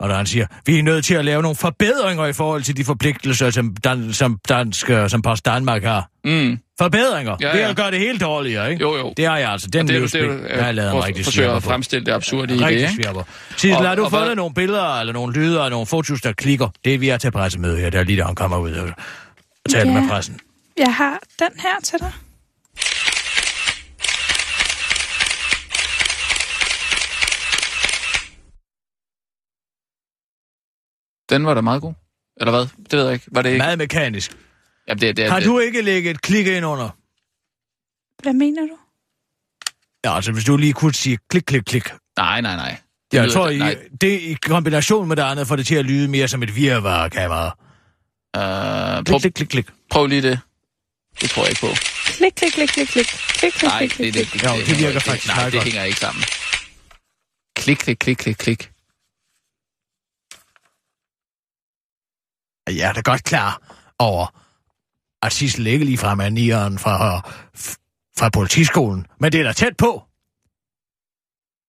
og 0.00 0.08
der 0.08 0.14
han 0.16 0.26
siger, 0.26 0.46
vi 0.66 0.78
er 0.78 0.82
nødt 0.82 1.04
til 1.04 1.14
at 1.14 1.24
lave 1.24 1.42
nogle 1.42 1.56
forbedringer 1.56 2.26
i 2.26 2.32
forhold 2.32 2.62
til 2.62 2.76
de 2.76 2.84
forpligtelser, 2.84 3.50
som, 3.50 3.76
Dan, 3.84 4.12
som, 4.12 4.38
dansk, 4.48 4.90
som 5.08 5.22
Post 5.22 5.44
Danmark 5.46 5.84
har. 5.84 6.08
Mm. 6.24 6.58
Forbedringer. 6.78 7.36
Ja, 7.40 7.46
Ja, 7.46 7.56
ja. 7.56 7.56
ja. 7.56 7.58
Det 7.58 7.64
er 7.64 7.68
at 7.70 7.76
gøre 7.76 7.90
det 7.90 7.98
helt 7.98 8.20
dårligere, 8.20 8.70
ikke? 8.70 8.82
Jo, 8.82 8.96
jo. 8.96 9.14
Det 9.16 9.24
er 9.24 9.36
jeg 9.36 9.50
altså. 9.50 9.68
Den 9.68 9.90
øh, 9.90 10.10
jeg 10.56 10.64
har 10.64 10.72
lavet 10.72 10.92
en 10.94 11.04
rigtig 11.04 11.24
forsøger 11.24 11.46
svirper 11.46 11.56
at 11.56 11.62
på. 11.62 11.68
fremstille 11.68 12.06
det 12.06 12.12
absurde 12.12 12.54
i 12.54 12.56
det, 12.58 12.66
Rigtig 12.66 12.80
ikke? 12.82 12.94
svirper. 12.94 13.22
Sissel, 13.56 13.86
har 13.86 13.94
du 13.94 14.04
og 14.04 14.10
fundet 14.10 14.26
hvad- 14.28 14.36
nogle 14.36 14.54
billeder, 14.54 15.00
eller 15.00 15.12
nogle 15.12 15.32
lyder, 15.34 15.60
og 15.60 15.70
nogle 15.70 15.86
fotos, 15.86 16.20
der 16.20 16.32
klikker? 16.32 16.68
Det 16.84 16.94
er 16.94 16.98
vi 16.98 17.08
er 17.08 17.16
til 17.16 17.30
pressemøde 17.30 17.78
her, 17.80 17.90
der 17.90 17.98
er 18.00 18.04
lige 18.04 18.16
der, 18.18 18.24
han 18.26 18.34
kommer 18.34 18.58
ud 18.58 18.72
og 18.72 18.88
og 19.64 19.70
taler 19.70 19.92
Ja. 19.92 20.00
med 20.00 20.08
pressen. 20.08 20.38
Jeg 20.78 20.94
har 20.94 21.18
den 21.38 21.48
her 21.58 21.80
til 21.84 21.98
dig. 21.98 22.12
Den 31.30 31.46
var 31.46 31.54
da 31.54 31.60
meget 31.60 31.82
god. 31.82 31.94
Eller 32.40 32.50
hvad? 32.50 32.60
Det 32.90 32.92
ved 32.98 33.04
jeg 33.04 33.12
ikke. 33.14 33.26
Var 33.32 33.42
det 33.42 33.48
ikke? 33.50 33.58
Meget 33.58 33.78
mekanisk. 33.78 34.36
Jamen, 34.88 35.00
det, 35.00 35.16
det, 35.16 35.30
Har 35.30 35.38
det, 35.38 35.46
du 35.46 35.58
ikke 35.58 35.82
lægget 35.82 36.10
et 36.10 36.22
klik 36.22 36.46
ind 36.46 36.66
under? 36.66 36.88
Hvad 38.22 38.32
mener 38.32 38.62
du? 38.62 38.76
Ja, 40.04 40.16
altså 40.16 40.32
hvis 40.32 40.44
du 40.44 40.56
lige 40.56 40.72
kunne 40.72 40.94
sige 40.94 41.18
klik, 41.30 41.42
klik, 41.46 41.62
klik. 41.62 41.84
Nej, 42.16 42.40
nej, 42.40 42.56
nej. 42.56 42.76
Det 43.12 43.18
Jeg 43.18 43.30
tror, 43.32 43.50
nej. 43.50 43.70
I, 43.70 43.96
det 44.00 44.20
i 44.20 44.34
kombination 44.42 45.08
med 45.08 45.16
det 45.16 45.22
andet 45.22 45.46
får 45.48 45.56
det 45.56 45.66
til 45.66 45.74
at 45.74 45.84
lyde 45.84 46.08
mere 46.08 46.28
som 46.28 46.42
et 46.42 46.56
virvar-kamera. 46.56 47.56
Uh, 48.36 49.04
Klik, 49.04 49.20
klik, 49.20 49.32
klik, 49.32 49.48
klik. 49.48 49.66
Prøv 49.90 50.06
lige 50.06 50.22
det. 50.22 50.40
Det 51.20 51.30
tror 51.30 51.42
jeg 51.42 51.50
ikke 51.50 51.60
på. 51.60 51.66
Klik, 52.04 52.32
klik, 52.36 52.52
klik, 52.52 52.68
klik, 52.68 52.86
klik. 52.88 53.06
Klik, 53.06 53.52
klik, 53.52 53.70
Nej, 53.70 53.88
klik, 53.88 53.90
det, 53.90 54.12
klik, 54.12 54.14
det, 54.14 54.26
klik. 54.30 54.42
det, 54.42 54.48
Jo, 54.48 54.56
det 54.56 54.78
virker 54.78 54.88
ikke- 54.88 55.00
faktisk 55.00 55.26
Nej, 55.28 55.36
meget 55.36 55.52
det 55.52 55.58
godt. 55.60 55.68
hænger 55.72 55.84
ikke 55.84 55.98
sammen. 56.00 56.24
Klik, 57.56 57.76
klik, 57.76 57.96
klik, 58.00 58.16
klik, 58.16 58.36
klik. 58.36 58.69
Jeg 62.76 62.88
er 62.88 62.92
da 62.92 63.00
godt 63.00 63.24
klar 63.24 63.76
over, 63.98 64.40
at 65.22 65.32
Sissel 65.32 65.66
ikke 65.66 65.84
lige 65.84 65.98
frem 65.98 66.20
er 66.20 66.28
nieren 66.28 66.78
fra, 66.78 67.20
fra 68.18 68.28
politiskolen. 68.28 69.06
Men 69.20 69.32
det 69.32 69.40
er 69.40 69.44
da 69.44 69.52
tæt 69.52 69.76
på. 69.76 70.02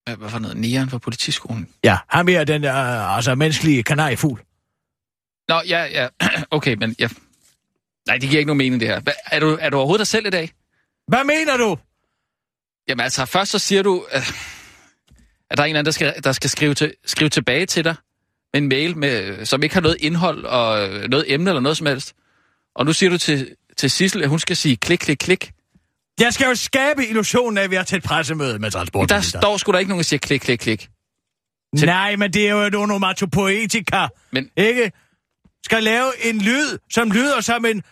Hvad, 0.05 0.29
for 0.29 0.39
noget? 0.39 0.57
Nieren 0.57 0.89
fra 0.89 0.97
politiskolen? 0.97 1.69
Ja, 1.83 1.97
ham 2.07 2.29
er 2.29 2.43
den 2.43 2.63
der, 2.63 2.73
altså 3.01 3.35
menneskelige 3.35 3.83
kanariefugl. 3.83 4.41
Nå, 5.47 5.61
ja, 5.67 5.83
ja. 5.83 6.07
Okay, 6.57 6.75
men 6.75 6.95
ja. 6.99 7.09
Nej, 8.07 8.17
det 8.17 8.29
giver 8.29 8.39
ikke 8.39 8.47
nogen 8.47 8.57
mening, 8.57 8.79
det 8.79 8.87
her. 8.87 8.99
Hva, 8.99 9.11
er, 9.25 9.39
du, 9.39 9.57
er 9.61 9.69
du 9.69 9.77
overhovedet 9.77 9.99
dig 9.99 10.07
selv 10.07 10.25
i 10.25 10.29
dag? 10.29 10.51
Hvad 11.07 11.23
mener 11.23 11.57
du? 11.57 11.77
Jamen 12.87 13.03
altså, 13.03 13.25
først 13.25 13.51
så 13.51 13.59
siger 13.59 13.83
du, 13.83 14.05
øh, 14.13 14.21
at 15.49 15.57
der 15.57 15.63
er 15.63 15.65
en 15.65 15.69
eller 15.69 15.79
anden, 15.79 15.85
der 15.85 15.91
skal, 15.91 16.23
der 16.23 16.31
skal 16.31 16.49
skrive, 16.49 16.73
til, 16.73 16.93
skrive 17.05 17.29
tilbage 17.29 17.65
til 17.65 17.83
dig 17.83 17.95
en 18.53 18.67
mail, 18.69 18.97
med, 18.97 19.45
som 19.45 19.63
ikke 19.63 19.75
har 19.75 19.81
noget 19.81 19.97
indhold 19.99 20.45
og 20.45 20.89
noget 21.09 21.25
emne 21.33 21.49
eller 21.49 21.61
noget 21.61 21.77
som 21.77 21.87
helst. 21.87 22.13
Og 22.75 22.85
nu 22.85 22.93
siger 22.93 23.09
du 23.09 23.17
til, 23.17 23.55
til 23.77 23.91
Sissel, 23.91 24.23
at 24.23 24.29
hun 24.29 24.39
skal 24.39 24.55
sige 24.57 24.75
klik, 24.77 24.99
klik, 24.99 25.17
klik. 25.17 25.51
Jeg 26.19 26.33
skal 26.33 26.45
jo 26.47 26.55
skabe 26.55 27.07
illusionen 27.07 27.57
af, 27.57 27.63
at 27.63 27.71
vi 27.71 27.75
har 27.75 27.83
til 27.83 27.97
et 27.97 28.03
pressemøde 28.03 28.49
med 28.51 28.59
Men 28.59 28.63
der 28.63 28.69
transportministeren. 28.69 29.41
står 29.41 29.57
sgu 29.57 29.71
da 29.71 29.77
ikke 29.77 29.89
nogen, 29.89 29.99
der 29.99 30.03
siger 30.03 30.19
klik, 30.19 30.39
klik, 30.39 30.59
klik. 30.59 30.89
til- 31.77 31.85
Nej, 31.85 32.15
men 32.15 32.33
det 32.33 32.47
er 32.47 32.51
jo 32.51 32.69
nogle 32.69 32.93
onomatopoetika. 32.93 34.07
Men 34.31 34.49
Ikke? 34.57 34.91
Skal 35.65 35.83
lave 35.83 36.11
en 36.23 36.41
lyd, 36.41 36.77
som 36.91 37.11
lyder 37.11 37.41
som 37.41 37.65
en, 37.65 37.83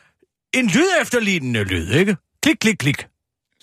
en 0.54 0.68
lyd 0.68 0.88
efterlignende 1.02 1.64
lyd, 1.64 1.92
ikke? 1.94 2.18
Klik, 2.44 2.56
klik, 2.62 2.76
klik. 2.76 3.06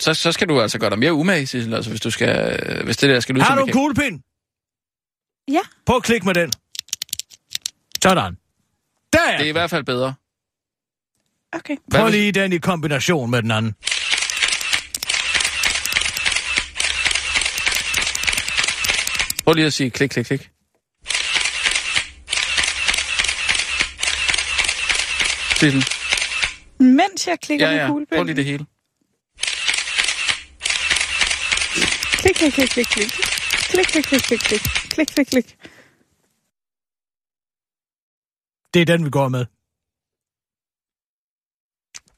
så, 0.01 0.15
så 0.15 0.33
skal 0.33 0.49
du 0.49 0.61
altså 0.61 0.79
gøre 0.79 0.91
dig 0.91 0.99
mere 0.99 1.13
umage, 1.15 1.47
Sissel, 1.47 1.75
altså, 1.75 1.91
hvis, 1.91 2.01
du 2.01 2.11
skal, 2.11 2.61
hvis 2.85 2.97
det 2.97 3.11
der 3.11 3.21
skal 3.21 3.35
lyde 3.35 3.45
Har 3.45 3.57
du 3.57 3.65
en 3.65 3.73
kuglepind? 3.73 4.21
Ja. 5.51 5.61
Prøv 5.87 5.97
at 5.97 6.03
klikke 6.03 6.27
med 6.27 6.35
den. 6.35 6.53
Sådan. 8.03 8.37
Der 9.13 9.19
er 9.29 9.37
Det 9.37 9.45
er 9.45 9.49
i 9.49 9.53
hvert 9.53 9.71
fald 9.71 9.85
bedre. 9.85 10.15
Okay. 11.53 11.77
Hvad 11.89 12.01
Prøv 12.01 12.11
lige 12.11 12.33
den 12.33 12.53
i 12.53 12.59
kombination 12.59 13.31
med 13.31 13.43
den 13.43 13.51
anden. 13.51 13.75
Prøv 19.45 19.55
lige 19.55 19.67
at 19.67 19.73
sige 19.73 19.91
klik, 19.91 20.11
klik, 20.11 20.25
klik. 20.25 20.51
Sissel. 25.57 25.85
Mens 26.79 27.27
jeg 27.27 27.39
klikker 27.43 27.67
Ja, 27.67 27.73
med 27.73 27.81
ja. 27.81 27.87
Prøv 27.87 27.93
kuglepinden. 27.95 28.27
lige 28.27 28.37
det 28.37 28.45
hele. 28.45 28.67
Klik, 32.23 32.35
klik, 32.35 32.53
klik, 32.53 32.69
klik, 32.69 32.87
klik. 32.87 33.11
Klik, 33.71 33.87
klik, 33.87 34.05
klik, 34.05 34.21
klik, 34.23 34.41
klik. 34.41 34.61
Klik, 34.91 35.07
klik, 35.07 35.27
klik. 35.27 35.57
Det 38.77 38.83
er 38.83 38.97
den, 38.97 39.05
vi 39.05 39.11
går 39.11 39.29
med. 39.29 39.45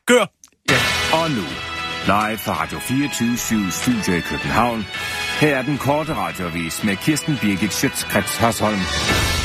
Gør! 0.06 0.24
Og 1.20 1.30
nu, 1.30 1.46
live 2.06 2.38
fra 2.38 2.62
Radio 2.62 2.78
24 2.78 3.70
Studio 3.70 4.18
i 4.18 4.20
København. 4.20 4.80
Her 5.40 5.56
er 5.56 5.62
den 5.62 5.78
korte 5.78 6.14
radiovis 6.14 6.84
med 6.84 6.96
Kirsten 6.96 7.34
Birgit 7.42 7.72
Schøtzgrads 7.72 8.36
Hasholm. 8.36 9.37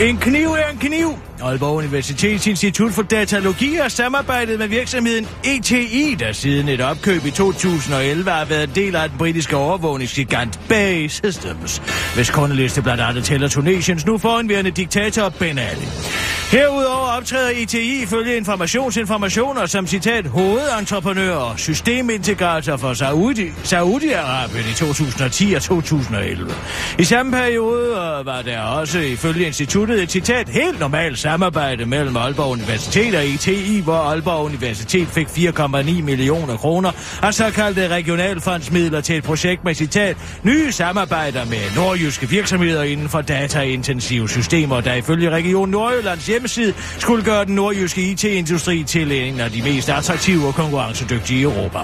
En 0.00 0.16
kniv 0.16 0.48
er 0.48 0.68
en 0.72 0.78
kniv. 0.78 1.18
Aalborg 1.42 1.76
Universitets 1.76 2.46
Institut 2.46 2.92
for 2.92 3.02
Datalogi 3.02 3.74
har 3.74 3.88
samarbejdet 3.88 4.58
med 4.58 4.68
virksomheden 4.68 5.28
ETI, 5.44 6.16
der 6.18 6.32
siden 6.32 6.68
et 6.68 6.80
opkøb 6.80 7.26
i 7.26 7.30
2011 7.30 8.30
har 8.30 8.44
været 8.44 8.74
del 8.74 8.96
af 8.96 9.08
den 9.08 9.18
britiske 9.18 9.56
overvågningsgigant 9.56 10.60
Bay 10.68 11.08
Systems, 11.08 11.82
hvis 12.14 12.30
kundeliste 12.30 12.82
blandt 12.82 13.02
andet 13.02 13.24
tæller 13.24 13.48
Tunesiens 13.48 14.06
nu 14.06 14.18
foranværende 14.18 14.70
diktator 14.70 15.28
Ben 15.28 15.58
Ali. 15.58 15.86
Herudover 16.50 17.16
optræder 17.16 17.50
ETI 17.54 18.02
ifølge 18.02 18.36
informationsinformationer 18.36 19.66
som 19.66 19.86
citat 19.86 20.26
hovedentreprenør 20.26 21.34
og 21.34 21.58
systemintegrator 21.58 22.76
for 22.76 22.94
Saudi, 22.94 23.48
Saudi-Arabien 23.48 24.70
i 24.70 24.74
2010 24.74 25.52
og 25.52 25.62
2011. 25.62 26.50
I 26.98 27.04
samme 27.04 27.32
periode 27.32 27.88
øh, 27.90 28.26
var 28.26 28.42
der 28.42 28.60
også 28.60 28.98
ifølge 28.98 29.46
instituttet 29.46 29.81
et 29.90 30.10
citat 30.10 30.48
helt 30.48 30.80
normalt 30.80 31.18
samarbejde 31.18 31.86
mellem 31.86 32.16
Aalborg 32.16 32.50
Universitet 32.50 33.14
og 33.14 33.26
ITI, 33.26 33.80
hvor 33.80 33.96
Aalborg 33.96 34.44
Universitet 34.44 35.08
fik 35.08 35.26
4,9 35.26 36.02
millioner 36.02 36.56
kroner 36.56 36.90
og 37.22 37.34
såkaldte 37.34 37.88
regionalfondsmidler 37.88 39.00
til 39.00 39.16
et 39.16 39.24
projekt 39.24 39.64
med 39.64 39.74
citat 39.74 40.16
nye 40.42 40.72
samarbejder 40.72 41.44
med 41.44 41.76
nordjyske 41.76 42.28
virksomheder 42.28 42.82
inden 42.82 43.08
for 43.08 43.20
dataintensive 43.20 44.28
systemer, 44.28 44.80
der 44.80 44.94
ifølge 44.94 45.30
Region 45.30 45.68
Nordjyllands 45.68 46.26
hjemmeside 46.26 46.74
skulle 46.98 47.24
gøre 47.24 47.44
den 47.44 47.54
nordjyske 47.54 48.02
IT-industri 48.02 48.84
til 48.84 49.12
en 49.12 49.40
af 49.40 49.50
de 49.50 49.62
mest 49.62 49.88
attraktive 49.88 50.46
og 50.46 50.54
konkurrencedygtige 50.54 51.40
i 51.40 51.42
Europa. 51.42 51.78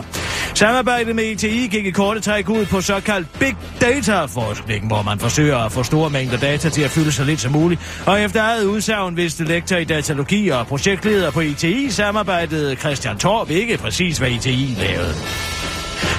Samarbejdet 0.55 1.17
med 1.17 1.25
ITI 1.25 1.67
gik 1.71 1.87
i 1.87 1.91
korte 1.91 2.21
træk 2.21 2.49
ud 2.49 2.67
på 2.67 2.81
såkaldt 2.81 3.39
big 3.39 3.57
data-forskning, 3.81 4.87
hvor 4.87 5.03
man 5.03 5.19
forsøger 5.19 5.59
at 5.59 5.73
få 5.73 5.83
store 5.83 6.11
mængder 6.11 6.37
data 6.37 6.69
til 6.69 6.83
at 6.83 6.91
fylde 6.91 7.13
så 7.13 7.25
lidt 7.25 7.41
som 7.41 7.53
muligt, 7.53 7.81
og 8.07 8.23
efter 8.23 8.43
eget 8.43 8.65
udsagn 8.65 9.17
vidste 9.17 9.45
lektor 9.45 9.77
i 9.77 9.85
datalogi 9.85 10.49
og 10.49 10.67
projektleder 10.67 11.31
på 11.31 11.41
ITI 11.41 11.91
samarbejdede 11.91 12.77
Christian 12.77 13.19
Torp 13.19 13.51
ikke 13.51 13.77
præcis, 13.77 14.19
hvad 14.19 14.31
ITI 14.31 14.77
lavede. 14.79 15.15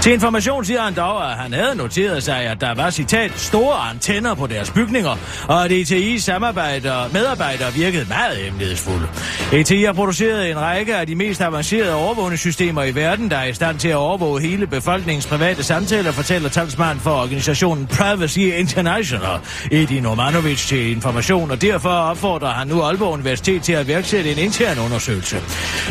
Til 0.02 0.14
information 0.14 0.66
siger 0.66 0.82
han 0.82 0.94
dog, 0.94 1.32
at 1.32 1.38
han 1.38 1.54
havde 1.54 1.76
noteret 1.76 2.24
sig, 2.24 2.38
at 2.38 2.62
der 2.62 2.76
var, 2.76 2.90
citat, 2.90 3.32
store 3.36 3.90
antenner 3.90 4.36
på 4.36 4.48
deres 4.48 4.72
bygninger, 4.72 5.16
og 5.48 5.66
at 5.66 5.72
ETI's 5.72 6.20
samarbejder, 6.20 7.10
medarbejdere 7.14 7.74
virkede 7.74 8.06
meget 8.10 8.48
emnedsfulde. 8.48 9.08
ETI 9.54 9.84
har 9.84 9.94
produceret 9.94 10.52
en 10.52 10.60
række 10.60 10.96
af 10.96 11.08
de 11.08 11.16
mest 11.16 11.42
avancerede 11.42 11.94
overvågningssystemer 11.94 12.84
i 12.84 12.96
verden, 12.96 13.30
der 13.32 13.38
er 13.38 13.46
i 13.46 13.54
stand 13.54 13.80
til 13.80 13.88
at 13.88 13.96
overvåge 13.96 14.42
hele 14.42 14.68
befolkningens 14.68 15.28
private 15.28 15.64
samtaler, 15.64 16.12
fortæller 16.12 16.50
talsmand 16.50 17.00
for 17.00 17.12
organisationen 17.12 17.88
Privacy 17.88 18.40
International, 18.40 19.40
Edi 19.72 20.00
Normanovic 20.00 20.68
til 20.68 20.92
information, 20.92 21.52
og 21.52 21.62
derfor 21.62 21.90
opfordrer 21.90 22.50
han 22.50 22.68
nu 22.68 22.82
Aalborg 22.82 23.14
Universitet 23.14 23.62
til 23.64 23.74
at 23.74 23.88
værksætte 23.88 24.32
en 24.32 24.38
intern 24.38 24.80
undersøgelse. 24.80 25.38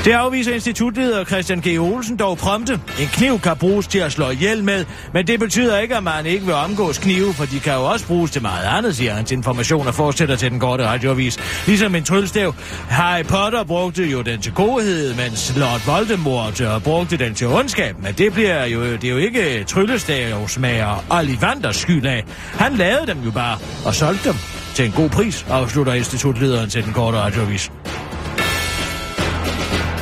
Det 0.05 0.13
afviser 0.13 0.55
institutleder 0.55 1.25
Christian 1.25 1.61
G. 1.61 1.81
Olsen 1.81 2.17
dog 2.17 2.39
prompte. 2.39 2.73
En 3.01 3.07
kniv 3.13 3.41
kan 3.41 3.57
bruges 3.79 3.87
til 3.89 3.99
at 3.99 4.13
slå 4.13 4.31
ihjel 4.31 4.65
med, 4.65 4.85
men 5.13 5.27
det 5.27 5.41
betyder 5.41 5.79
ikke, 5.79 5.97
at 5.97 6.03
man 6.03 6.27
ikke 6.27 6.45
vil 6.45 6.55
omgås 6.55 6.99
knive, 6.99 7.35
for 7.35 7.45
de 7.45 7.61
kan 7.61 7.73
jo 7.73 7.85
også 7.85 8.07
bruges 8.07 8.31
til 8.31 8.43
meget 8.43 8.67
andet, 8.79 8.97
siger 8.97 9.15
han 9.15 9.25
til 9.25 9.37
information 9.37 9.87
og 9.87 9.95
fortsætter 9.95 10.37
til 10.37 10.51
den 10.51 10.61
korte 10.61 10.87
radioavis. 10.87 11.39
Ligesom 11.67 11.95
en 11.95 12.05
tryllestav. 12.05 12.55
Harry 12.89 13.25
Potter 13.25 13.65
brugte 13.65 14.05
jo 14.05 14.23
den 14.23 14.41
til 14.41 14.53
godhed, 14.53 15.15
mens 15.15 15.53
Lord 15.57 15.87
Voldemort 15.87 16.61
øh, 16.61 16.83
brugte 16.83 17.17
den 17.17 17.35
til 17.35 17.47
ondskab, 17.47 18.03
men 18.03 18.15
det 18.15 18.33
bliver 18.33 18.67
jo, 18.67 18.93
det 18.93 19.05
er 19.05 19.11
jo 19.11 19.17
ikke 19.17 19.65
tryllestavsmager 19.65 21.05
Ollivanders 21.11 21.77
skyld 21.77 22.07
af. 22.07 22.25
Han 22.53 22.75
lavede 22.75 23.07
dem 23.07 23.19
jo 23.25 23.31
bare 23.31 23.59
og 23.87 23.95
solgte 23.95 24.29
dem 24.29 24.37
til 24.75 24.85
en 24.85 24.93
god 24.93 25.09
pris, 25.09 25.47
afslutter 25.51 25.93
institutlederen 25.93 26.71
til 26.71 26.85
den 26.85 26.93
korte 26.93 27.19
radioavis. 27.19 27.71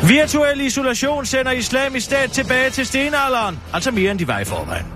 Virtuel 0.09 0.61
isolation 0.61 1.27
sender 1.27 1.53
islamisk 1.53 2.07
stat 2.07 2.31
tilbage 2.31 2.71
til 2.71 2.87
stenalderen, 2.87 3.59
altså 3.73 3.91
mere 3.91 4.11
end 4.11 4.19
de 4.19 4.29
var 4.29 4.39
i 4.39 4.45
forvejen. 4.45 4.87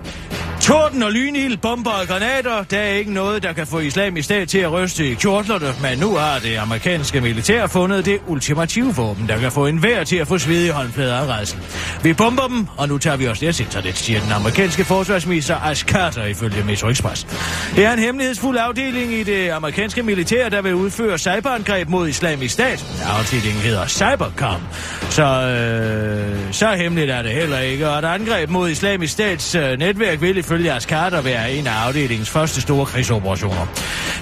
Torden 0.61 1.03
og 1.03 1.11
lynild, 1.11 1.57
bomber 1.57 1.91
og 1.91 2.07
granater, 2.07 2.63
der 2.63 2.77
er 2.77 2.93
ikke 2.93 3.13
noget, 3.13 3.43
der 3.43 3.53
kan 3.53 3.67
få 3.67 3.79
islamisk 3.79 4.25
stat 4.25 4.49
til 4.49 4.57
at 4.57 4.71
ryste 4.71 5.11
i 5.11 5.13
kjortlerne, 5.13 5.73
men 5.81 5.97
nu 5.97 6.15
har 6.15 6.39
det 6.39 6.57
amerikanske 6.57 7.21
militær 7.21 7.67
fundet 7.67 8.05
det 8.05 8.19
ultimative 8.27 8.95
våben, 8.95 9.27
der 9.27 9.37
kan 9.37 9.51
få 9.51 9.67
enhver 9.67 10.03
til 10.03 10.15
at 10.15 10.27
få 10.27 10.37
svedige 10.37 10.71
håndflader 10.71 11.15
af 11.15 11.25
rejsen. 11.25 11.59
Vi 12.03 12.13
bomber 12.13 12.47
dem, 12.47 12.67
og 12.77 12.87
nu 12.87 12.97
tager 12.97 13.17
vi 13.17 13.27
også 13.27 13.45
deres 13.45 13.59
internet, 13.59 13.97
siger 13.97 14.19
den 14.19 14.31
amerikanske 14.31 14.85
forsvarsminister 14.85 15.55
Ash 15.55 15.85
Carter 15.85 16.25
ifølge 16.25 16.63
Metro 16.63 16.89
Express. 16.89 17.23
Det 17.75 17.85
er 17.85 17.93
en 17.93 17.99
hemmelighedsfuld 17.99 18.57
afdeling 18.59 19.13
i 19.13 19.23
det 19.23 19.49
amerikanske 19.49 20.03
militær, 20.03 20.49
der 20.49 20.61
vil 20.61 20.75
udføre 20.75 21.17
cyberangreb 21.17 21.89
mod 21.89 22.07
islamisk 22.07 22.53
stat. 22.53 22.85
Afdelingen 23.05 23.61
hedder 23.61 23.87
Cybercom, 23.87 24.61
så, 25.09 25.23
øh, 25.23 26.53
så 26.53 26.73
hemmeligt 26.75 27.11
er 27.11 27.21
det 27.21 27.31
heller 27.31 27.59
ikke, 27.59 27.89
og 27.89 27.99
et 27.99 28.05
angreb 28.05 28.49
mod 28.49 28.69
islamisk 28.69 29.13
stats 29.13 29.55
øh, 29.55 29.79
netværk 29.79 30.21
vil 30.21 30.37
ifølge 30.51 30.73
Ascard 30.73 31.01
Carter 31.01 31.21
være 31.21 31.53
en 31.53 31.67
af 31.67 31.71
afdelingens 31.71 32.29
første 32.29 32.61
store 32.61 32.85
krigsoperationer. 32.85 33.67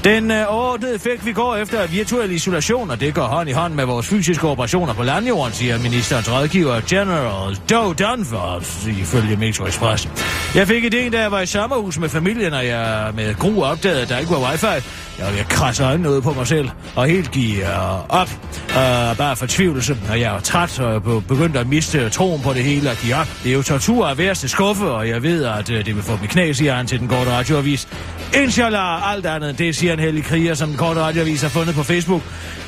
Den 0.03 0.31
øh, 0.31 0.45
overordnede 0.47 0.95
effekt, 0.95 1.25
vi 1.25 1.33
går 1.33 1.55
efter, 1.55 1.79
er 1.79 1.87
virtuel 1.87 2.31
isolation, 2.31 2.91
og 2.91 2.99
det 2.99 3.13
går 3.13 3.21
hånd 3.21 3.49
i 3.49 3.51
hånd 3.51 3.73
med 3.73 3.85
vores 3.85 4.07
fysiske 4.07 4.47
operationer 4.47 4.93
på 4.93 5.03
landjorden, 5.03 5.53
siger 5.53 5.79
ministerens 5.79 6.31
rådgiver 6.31 6.81
General 6.89 7.57
Joe 7.71 7.93
Dunford, 7.93 8.63
ifølge 8.87 9.35
Metro 9.35 9.65
Express. 9.65 10.09
Jeg 10.55 10.67
fik 10.67 10.83
idéen, 10.83 11.09
da 11.09 11.21
jeg 11.21 11.31
var 11.31 11.41
i 11.41 11.45
sommerhus 11.45 11.99
med 11.99 12.09
familien, 12.09 12.53
og 12.53 12.65
jeg 12.67 13.11
med 13.15 13.35
gru 13.35 13.63
opdagede, 13.63 14.01
at 14.01 14.09
der 14.09 14.17
ikke 14.17 14.31
var 14.31 14.51
wifi. 14.51 14.85
Jeg 15.19 15.33
vil 15.33 15.45
krasse 15.49 15.83
øjnene 15.83 16.09
ud 16.09 16.21
på 16.21 16.33
mig 16.33 16.47
selv, 16.47 16.69
og 16.95 17.07
helt 17.07 17.31
give 17.31 17.63
uh, 17.63 18.09
op. 18.09 18.29
Uh, 18.69 19.17
bare 19.17 19.35
fortvivlelse, 19.35 19.97
og 20.09 20.19
jeg 20.19 20.35
er 20.35 20.39
træt 20.39 20.79
og 20.79 21.03
begyndt 21.03 21.57
at 21.57 21.67
miste 21.67 22.09
troen 22.09 22.41
på 22.41 22.53
det 22.53 22.63
hele 22.63 22.89
og 22.89 22.95
give 22.95 23.15
op. 23.15 23.27
Det 23.43 23.49
er 23.49 23.53
jo 23.53 23.61
tortur 23.61 24.07
af 24.07 24.17
værste 24.17 24.47
skuffe, 24.47 24.85
og 24.85 25.09
jeg 25.09 25.23
ved, 25.23 25.45
at 25.45 25.69
uh, 25.69 25.75
det 25.75 25.95
vil 25.95 26.03
få 26.03 26.11
dem 26.11 26.23
i 26.23 26.27
knæ, 26.27 26.53
siger 26.53 26.75
han 26.75 26.87
til 26.87 26.99
den 26.99 27.07
korte 27.07 27.31
radioavis. 27.31 27.87
Inshallah, 28.33 29.11
alt 29.11 29.25
andet, 29.25 29.59
det 29.59 29.75
siger 29.75 29.93
en 29.93 29.99
heldig 29.99 30.23
kriger, 30.23 30.53
som 30.53 30.69
den 30.69 30.77
korte 30.77 31.01
radioavis 31.01 31.41
har 31.41 31.49
fundet 31.49 31.75
på 31.75 31.83
Facebook. 31.83 32.21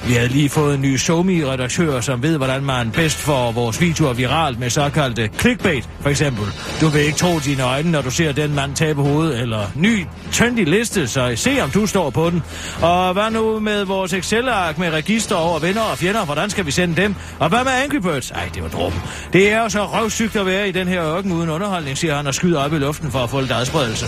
Vi 0.08 0.14
havde 0.14 0.28
lige 0.28 0.50
fået 0.50 0.76
en 0.76 0.82
ny 0.82 0.98
Somi-redaktør, 0.98 2.02
som 2.02 2.24
ved, 2.24 2.38
hvordan 2.38 2.64
man 2.64 2.92
bedst 2.92 3.18
får 3.18 3.52
vores 3.52 3.82
videoer 3.82 4.14
viralt 4.14 4.60
med 4.60 4.70
såkaldte 4.70 5.30
clickbait, 5.40 5.90
for 6.02 6.10
eksempel. 6.10 6.46
Du 6.82 6.88
vil 6.88 7.02
ikke 7.02 7.18
tro 7.18 7.40
dine 7.40 7.64
øjne, 7.64 7.92
når 7.92 8.02
du 8.02 8.12
ser 8.12 8.32
den 8.32 8.56
mand 8.56 8.76
tabe 8.76 9.02
hovedet, 9.02 9.42
eller 9.42 9.72
ny 9.76 10.06
trendy 10.32 10.70
liste, 10.70 11.08
så 11.08 11.34
se 11.36 11.62
om 11.62 11.70
du 11.70 11.86
står 11.86 12.10
på 12.10 12.30
den. 12.30 12.41
Og 12.82 13.14
hvad 13.14 13.32
nu 13.32 13.60
med 13.60 13.86
vores 13.86 14.14
Excel-ark 14.14 14.78
med 14.78 14.90
register 14.90 15.36
over 15.36 15.60
venner 15.60 15.82
og 15.82 15.98
fjender? 15.98 16.26
Hvordan 16.26 16.50
skal 16.50 16.66
vi 16.66 16.72
sende 16.72 17.02
dem? 17.02 17.16
Og 17.40 17.50
hvad 17.50 17.64
med 17.64 17.72
Angry 17.72 17.96
Birds? 17.96 18.32
Ej, 18.32 18.50
det 18.54 18.64
var 18.64 18.70
drum. 18.70 18.94
Det 19.34 19.52
er 19.52 19.64
jo 19.64 19.70
så 19.70 19.86
røvsygt 19.86 20.36
at 20.36 20.46
være 20.46 20.70
i 20.70 20.72
den 20.72 20.88
her 20.88 21.16
ørken 21.16 21.32
uden 21.32 21.50
underholdning, 21.50 21.98
siger 21.98 22.16
han 22.16 22.28
og 22.28 22.34
skyder 22.34 22.60
op 22.60 22.74
i 22.74 22.78
luften 22.78 23.12
for 23.12 23.20
at 23.20 23.30
få 23.30 23.40
lidt 23.40 23.52
adspredelse. 23.52 24.06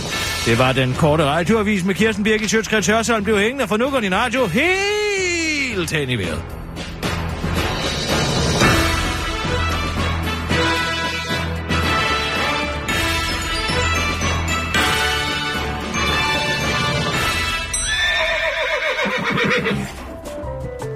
Det 0.50 0.58
var 0.58 0.72
den 0.72 0.94
korte 0.94 1.24
radioavis 1.24 1.84
med 1.84 1.94
Kirsten 1.94 2.24
Birgit 2.24 2.50
Sjøtskrets 2.50 2.86
Hørsholm 2.86 3.24
blev 3.24 3.38
hængende, 3.38 3.68
for 3.68 3.76
nu 3.76 3.90
går 3.90 4.00
din 4.00 4.14
radio 4.14 4.46
helt 4.46 5.92
hen 5.92 6.10
i 6.10 6.16
vejret. 6.16 6.63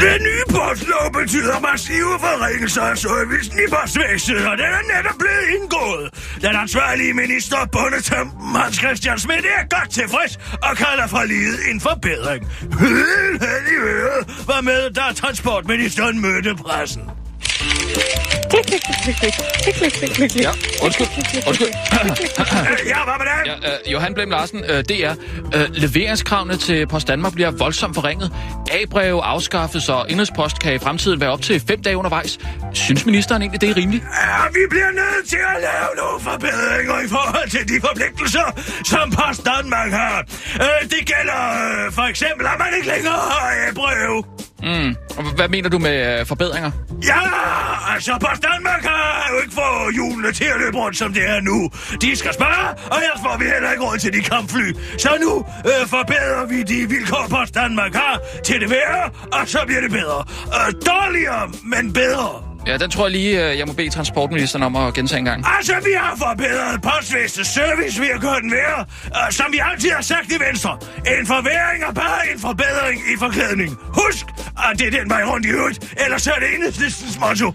den 0.00 0.22
nye 0.22 0.44
postlov 0.48 1.12
betyder 1.20 1.60
massive 1.60 2.14
forringelser 2.20 2.82
af 2.82 2.98
servicen 2.98 3.58
i 3.58 3.66
postvæsenet, 3.70 4.46
og 4.46 4.58
den 4.58 4.66
er 4.66 4.84
netop 4.96 5.18
blevet 5.18 5.46
indgået. 5.56 6.06
Den 6.42 6.56
ansvarlige 6.56 7.14
minister, 7.14 7.56
Bondetam 7.72 8.30
Hans 8.56 8.76
Christian 8.76 9.18
Schmidt, 9.18 9.46
er 9.58 9.76
godt 9.76 9.90
tilfreds 9.90 10.38
og 10.62 10.76
kalder 10.76 11.06
for 11.06 11.24
livet 11.24 11.58
en 11.70 11.80
forbedring. 11.80 12.46
Helt 12.80 13.42
hen 13.42 13.64
i 13.74 13.76
øret 13.76 14.46
var 14.46 14.60
med, 14.60 14.90
da 14.90 15.02
transportministeren 15.14 16.20
mødte 16.20 16.54
pressen. 16.54 17.02
Ja, 20.42 20.50
undskyld. 20.82 21.06
Undskyld. 21.48 21.68
ja, 22.86 23.04
hvad 23.04 23.14
med 23.18 23.26
det? 23.26 23.64
Ja, 23.64 23.72
øh, 23.72 23.92
Johan 23.92 24.14
Blem 24.14 24.30
Larsen, 24.30 24.64
øh, 24.68 24.84
det 24.88 25.04
er, 25.04 25.14
øh, 25.54 25.68
leveringskravene 25.72 26.56
til 26.56 26.86
Post 26.86 27.08
Danmark 27.08 27.32
bliver 27.32 27.50
voldsomt 27.50 27.94
forringet. 27.94 28.32
A-breve 28.70 29.22
afskaffes, 29.24 29.88
og 29.88 30.10
indrigspost 30.10 30.58
kan 30.60 30.74
i 30.74 30.78
fremtiden 30.78 31.20
være 31.20 31.30
op 31.30 31.42
til 31.42 31.60
fem 31.68 31.82
dage 31.82 31.96
undervejs. 31.96 32.38
Synes 32.72 33.06
ministeren 33.06 33.42
egentlig, 33.42 33.60
det 33.60 33.70
er 33.70 33.76
rimeligt? 33.76 34.04
Ja, 34.04 34.48
vi 34.48 34.60
bliver 34.70 34.90
nødt 34.90 35.28
til 35.28 35.36
at 35.54 35.60
lave 35.60 35.90
nogle 36.02 36.20
forbedringer 36.20 37.00
i 37.06 37.08
forhold 37.08 37.50
til 37.50 37.68
de 37.68 37.80
forpligtelser, 37.86 38.46
som 38.84 39.10
Post 39.10 39.46
Danmark 39.46 39.90
har. 39.92 40.18
Øh, 40.54 40.88
det 40.90 41.02
gælder 41.12 41.42
øh, 41.86 41.92
for 41.92 42.02
eksempel, 42.02 42.46
at 42.46 42.58
man 42.58 42.68
ikke 42.76 42.88
længere 42.88 43.20
har 43.32 43.68
A-breve. 43.68 44.24
Mm. 44.62 44.96
Og 45.16 45.34
hvad 45.36 45.48
mener 45.48 45.68
du 45.68 45.78
med 45.78 46.20
øh, 46.20 46.26
forbedringer? 46.26 46.70
Ja, 47.04 47.20
altså 47.94 48.12
Post 48.20 48.42
Danmark 48.42 48.84
har 48.84 49.28
jo 49.32 49.40
ikke 49.40 49.54
fået 49.54 49.94
hjulene 49.94 50.32
til 50.32 50.44
at 50.44 50.60
løbe 50.60 50.76
rundt, 50.76 50.98
som 50.98 51.12
det 51.12 51.28
er 51.28 51.40
nu. 51.40 51.70
De 52.00 52.16
skal 52.16 52.34
spare, 52.34 52.68
og 52.90 52.96
ellers 52.96 53.20
får 53.26 53.38
vi 53.38 53.44
heller 53.44 53.70
ikke 53.70 53.84
råd 53.84 53.98
til 53.98 54.12
de 54.12 54.22
kampfly. 54.22 54.72
Så 54.98 55.08
nu 55.20 55.44
øh, 55.70 55.86
forbedrer 55.86 56.46
vi 56.46 56.62
de 56.62 56.88
vilkår, 56.88 57.26
Post 57.30 57.54
Danmark 57.54 57.94
har 57.94 58.20
til 58.44 58.60
det 58.60 58.70
værre, 58.70 59.10
og 59.32 59.48
så 59.48 59.58
bliver 59.66 59.80
det 59.80 59.90
bedre. 59.90 60.24
Øh, 60.46 60.74
dårligere, 60.86 61.50
men 61.64 61.92
bedre. 61.92 62.47
Ja, 62.68 62.76
den 62.76 62.90
tror 62.90 63.04
jeg 63.04 63.12
lige, 63.12 63.50
øh, 63.50 63.58
jeg 63.58 63.66
må 63.66 63.72
bede 63.72 63.90
transportministeren 63.90 64.62
om 64.62 64.76
at 64.76 64.94
gentage 64.94 65.18
en 65.18 65.24
gang. 65.24 65.44
Altså, 65.56 65.72
vi 65.84 65.90
har 65.96 66.16
forbedret 66.16 66.82
postvæsenets 66.82 67.50
service 67.54 68.00
ved 68.00 68.08
at 68.08 68.20
gøre 68.20 68.40
den 68.40 68.50
værre, 68.52 68.84
uh, 69.06 69.30
som 69.30 69.46
vi 69.52 69.60
altid 69.70 69.90
har 69.90 70.02
sagt 70.02 70.32
i 70.32 70.38
Venstre. 70.48 70.78
En 71.20 71.26
forværing 71.26 71.82
er 71.88 71.92
bare 71.92 72.20
en 72.32 72.40
forbedring 72.40 73.00
i 73.12 73.16
forklædning. 73.18 73.78
Husk, 74.00 74.26
at 74.70 74.78
det 74.78 74.86
er 74.86 74.90
den 75.00 75.10
vej 75.10 75.22
rundt 75.24 75.46
i 75.46 75.48
øvrigt, 75.48 75.94
ellers 76.04 76.26
er 76.26 76.34
det 76.34 76.54
enhedslistens 76.54 77.18
motto. 77.20 77.52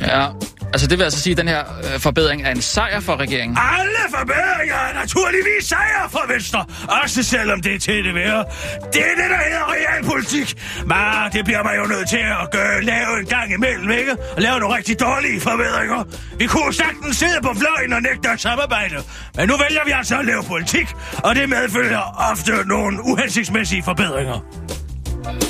Ja, 0.00 0.26
altså 0.72 0.86
det 0.86 0.98
vil 0.98 1.04
altså 1.04 1.20
sige, 1.20 1.32
at 1.32 1.38
den 1.38 1.48
her 1.48 1.62
øh, 1.94 2.00
forbedring 2.00 2.42
er 2.42 2.50
en 2.50 2.62
sejr 2.62 3.00
for 3.00 3.16
regeringen. 3.16 3.58
Alle 3.78 4.02
forbedringer 4.18 4.74
er 4.74 4.94
naturligvis 4.94 5.64
sejr 5.64 6.08
for 6.10 6.32
Venstre, 6.32 6.64
også 7.02 7.22
selvom 7.22 7.62
det 7.62 7.74
er 7.74 7.78
til 7.78 8.04
det 8.04 8.14
værre. 8.14 8.44
Det 8.92 9.02
er 9.10 9.14
det, 9.22 9.28
der 9.34 9.40
hedder 9.46 9.64
realpolitik. 9.76 10.48
Men 10.86 11.32
det 11.32 11.44
bliver 11.44 11.62
man 11.62 11.74
jo 11.80 11.84
nødt 11.94 12.08
til 12.08 12.24
at 12.42 12.50
gøre, 12.50 12.82
lave 12.82 13.20
en 13.20 13.26
gang 13.26 13.52
imellem, 13.52 13.90
ikke? 13.90 14.12
Og 14.36 14.42
lave 14.42 14.60
nogle 14.60 14.76
rigtig 14.76 15.00
dårlige 15.00 15.40
forbedringer. 15.40 16.04
Vi 16.38 16.46
kunne 16.46 16.74
sagtens 16.74 17.16
sidde 17.16 17.38
på 17.42 17.54
fløjen 17.60 17.92
og 17.92 18.02
nægte 18.02 18.28
at 18.28 18.40
samarbejde. 18.40 18.96
Men 19.36 19.48
nu 19.48 19.54
vælger 19.56 19.84
vi 19.86 19.90
altså 19.90 20.18
at 20.18 20.24
lave 20.24 20.42
politik, 20.42 20.88
og 21.24 21.34
det 21.34 21.48
medfølger 21.48 22.30
ofte 22.30 22.52
nogle 22.68 22.98
uhensigtsmæssige 23.04 23.82
forbedringer. 23.82 24.38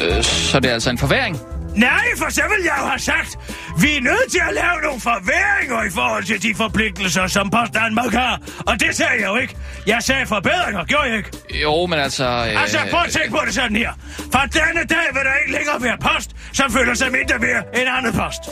Øh, 0.03 0.23
så 0.23 0.61
det 0.61 0.71
er 0.71 0.75
altså 0.75 0.91
en 0.91 0.99
forværing? 0.99 1.37
Nej, 1.77 2.07
for 2.19 2.31
så 2.31 2.43
vil 2.43 2.65
jeg 2.65 2.75
jo 2.81 2.87
have 2.87 2.99
sagt, 2.99 3.39
vi 3.81 3.97
er 3.97 4.01
nødt 4.01 4.31
til 4.31 4.43
at 4.49 4.55
lave 4.55 4.81
nogle 4.83 5.01
forværinger 5.01 5.83
i 5.83 5.91
forhold 5.91 6.25
til 6.25 6.43
de 6.43 6.55
forpligtelser, 6.55 7.27
som 7.27 7.51
Post 7.51 7.75
Danmark 7.75 8.13
har. 8.13 8.41
Og 8.67 8.81
det 8.81 8.97
sagde 8.97 9.13
jeg 9.21 9.27
jo 9.27 9.37
ikke. 9.37 9.57
Jeg 9.87 10.03
sagde 10.03 10.27
forbedringer, 10.27 10.85
gjorde 10.85 11.09
jeg 11.09 11.17
ikke? 11.17 11.31
Jo, 11.63 11.87
men 11.87 11.99
altså... 11.99 12.25
Øh... 12.25 12.63
Altså, 12.63 12.79
prøv 12.91 13.01
at 13.07 13.13
tænke 13.13 13.31
på 13.31 13.41
det 13.47 13.55
sådan 13.55 13.77
her. 13.77 13.93
Fra 14.33 14.47
denne 14.47 14.85
dag 14.95 15.07
vil 15.15 15.23
der 15.25 15.35
ikke 15.43 15.53
længere 15.59 15.83
være 15.83 15.99
post, 16.01 16.31
som 16.53 16.73
føler 16.73 16.95
sig 16.95 17.13
mindre 17.13 17.37
værd 17.41 17.65
end 17.75 17.89
andet 17.99 18.15
post. 18.15 18.43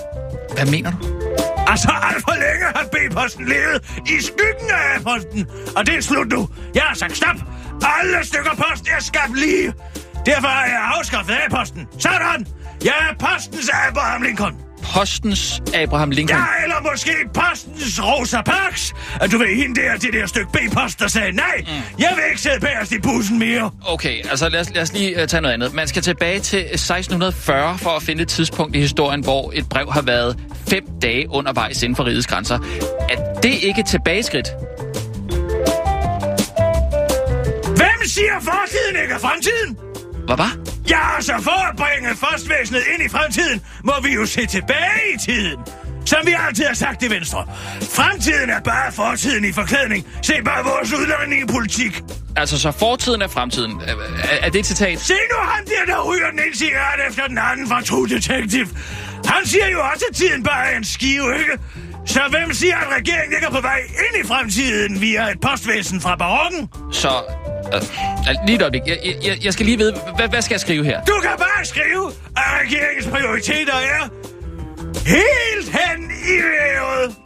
Hvad 0.54 0.66
mener 0.66 0.90
du? 0.90 0.98
Altså, 1.66 1.90
alt 2.02 2.22
for 2.24 2.34
længe 2.44 2.66
har 2.76 2.84
B-posten 2.92 3.48
levet 3.48 3.78
i 4.06 4.22
skyggen 4.22 4.70
af 4.70 4.96
A-posten. 4.96 5.46
Og 5.76 5.86
det 5.86 5.94
er 5.96 6.00
slut 6.00 6.28
nu. 6.28 6.48
Jeg 6.74 6.82
har 6.82 6.94
sagt 6.94 7.16
stop. 7.16 7.36
Alle 8.00 8.26
stykker 8.26 8.54
post 8.54 8.84
er 8.96 9.02
skabt 9.02 9.38
lige. 9.38 9.72
Derfor 10.26 10.48
har 10.48 10.66
jeg 10.66 10.80
afskaffet 10.98 11.36
A-posten. 11.46 11.88
Sådan! 11.98 12.46
Jeg 12.84 12.94
er 13.10 13.26
postens 13.26 13.70
Abraham 13.88 14.22
Lincoln. 14.22 14.56
Postens 14.94 15.62
Abraham 15.74 16.10
Lincoln? 16.10 16.38
Ja, 16.38 16.62
eller 16.62 16.90
måske 16.92 17.12
postens 17.34 18.00
Rosa 18.02 18.42
Parks. 18.42 18.94
At 19.20 19.30
du 19.32 19.38
ved, 19.38 19.56
hende 19.56 19.80
der, 19.80 19.96
det 19.96 20.12
der 20.12 20.26
stykke 20.26 20.50
B-post, 20.52 21.00
der 21.00 21.08
sagde 21.08 21.32
nej. 21.32 21.44
Mm. 21.58 21.66
Jeg 21.98 22.12
vil 22.16 22.24
ikke 22.30 22.40
sidde 22.40 22.60
bagerst 22.60 22.92
i 22.92 22.98
bussen 23.00 23.38
mere. 23.38 23.70
Okay, 23.86 24.18
altså 24.30 24.48
lad 24.48 24.60
os, 24.60 24.74
lad 24.74 24.82
os 24.82 24.92
lige 24.92 25.22
uh, 25.22 25.28
tage 25.28 25.40
noget 25.40 25.54
andet. 25.54 25.74
Man 25.74 25.88
skal 25.88 26.02
tilbage 26.02 26.40
til 26.40 26.58
1640 26.58 27.78
for 27.78 27.90
at 27.90 28.02
finde 28.02 28.22
et 28.22 28.28
tidspunkt 28.28 28.76
i 28.76 28.80
historien, 28.80 29.20
hvor 29.20 29.52
et 29.54 29.68
brev 29.68 29.92
har 29.92 30.02
været 30.02 30.38
fem 30.68 30.84
dage 31.02 31.30
undervejs 31.30 31.82
inden 31.82 31.96
for 31.96 32.04
rigets 32.04 32.26
grænser. 32.26 32.58
Er 33.10 33.40
det 33.40 33.54
ikke 33.62 33.80
et 33.80 33.86
tilbageskridt? 33.86 34.48
Hvem 37.76 38.00
siger 38.06 38.40
fortiden 38.40 39.02
ikke 39.02 39.14
er 39.14 39.18
fremtiden? 39.18 39.78
Hvad 40.26 40.36
var? 40.36 40.69
Ja, 40.90 41.16
altså 41.16 41.32
for 41.42 41.68
at 41.70 41.76
bringe 41.76 42.08
postvæsenet 42.20 42.82
ind 42.94 43.02
i 43.02 43.08
fremtiden, 43.08 43.60
må 43.84 43.92
vi 44.02 44.14
jo 44.14 44.26
se 44.26 44.46
tilbage 44.46 45.02
i 45.14 45.18
tiden. 45.18 45.58
Som 46.06 46.18
vi 46.24 46.34
altid 46.46 46.64
har 46.64 46.74
sagt 46.74 47.02
i 47.02 47.10
Venstre. 47.10 47.46
Fremtiden 47.82 48.50
er 48.50 48.60
bare 48.60 48.92
fortiden 48.92 49.44
i 49.44 49.52
forklædning. 49.52 50.06
Se 50.22 50.32
bare 50.44 50.64
vores 50.64 50.92
udlændingepolitik. 50.92 52.02
Altså, 52.36 52.58
så 52.58 52.70
fortiden 52.70 53.22
er 53.22 53.28
fremtiden. 53.28 53.80
Er, 53.80 53.94
er, 53.94 54.38
er 54.42 54.50
det 54.50 54.58
et 54.58 54.66
citat? 54.66 55.00
Se 55.00 55.14
nu 55.30 55.36
ham 55.42 55.64
der, 55.64 55.92
der 55.92 56.12
ryger 56.12 56.30
den 56.30 56.38
ene 56.38 56.56
cigaret 56.56 57.00
efter 57.08 57.26
den 57.26 57.38
anden 57.38 57.68
fra 57.68 57.82
True 57.82 58.08
Detective. 58.08 58.68
Han 59.24 59.46
siger 59.46 59.68
jo 59.68 59.80
også, 59.92 60.04
at 60.10 60.16
tiden 60.16 60.42
bare 60.42 60.72
er 60.72 60.76
en 60.76 60.84
skive, 60.84 61.38
ikke? 61.38 61.58
Så 62.06 62.20
hvem 62.30 62.52
siger, 62.52 62.76
at 62.76 62.96
regeringen 62.98 63.34
ikke 63.34 63.46
er 63.46 63.50
på 63.50 63.60
vej 63.60 63.78
ind 63.78 64.24
i 64.24 64.28
fremtiden 64.28 65.00
via 65.00 65.30
et 65.30 65.40
postvæsen 65.40 66.00
fra 66.00 66.16
barokken? 66.16 66.68
Så... 66.92 67.08
Øh, 67.74 68.46
lige 68.46 68.56
et 68.56 68.62
øjeblik. 68.62 68.82
Jeg, 68.86 68.98
jeg, 69.24 69.44
jeg 69.44 69.52
skal 69.52 69.66
lige 69.66 69.78
vide, 69.78 69.92
hvad, 70.16 70.28
hvad 70.28 70.42
skal 70.42 70.54
jeg 70.54 70.60
skrive 70.60 70.84
her? 70.84 71.04
Du 71.04 71.16
kan 71.22 71.30
bare 71.38 71.64
skrive, 71.64 72.06
at 72.36 72.48
regeringens 72.62 73.06
prioriteter 73.06 73.74
er 73.74 74.02
helt 75.06 75.68
hen 75.78 76.10
i 76.10 76.36
vævet. 76.52 77.16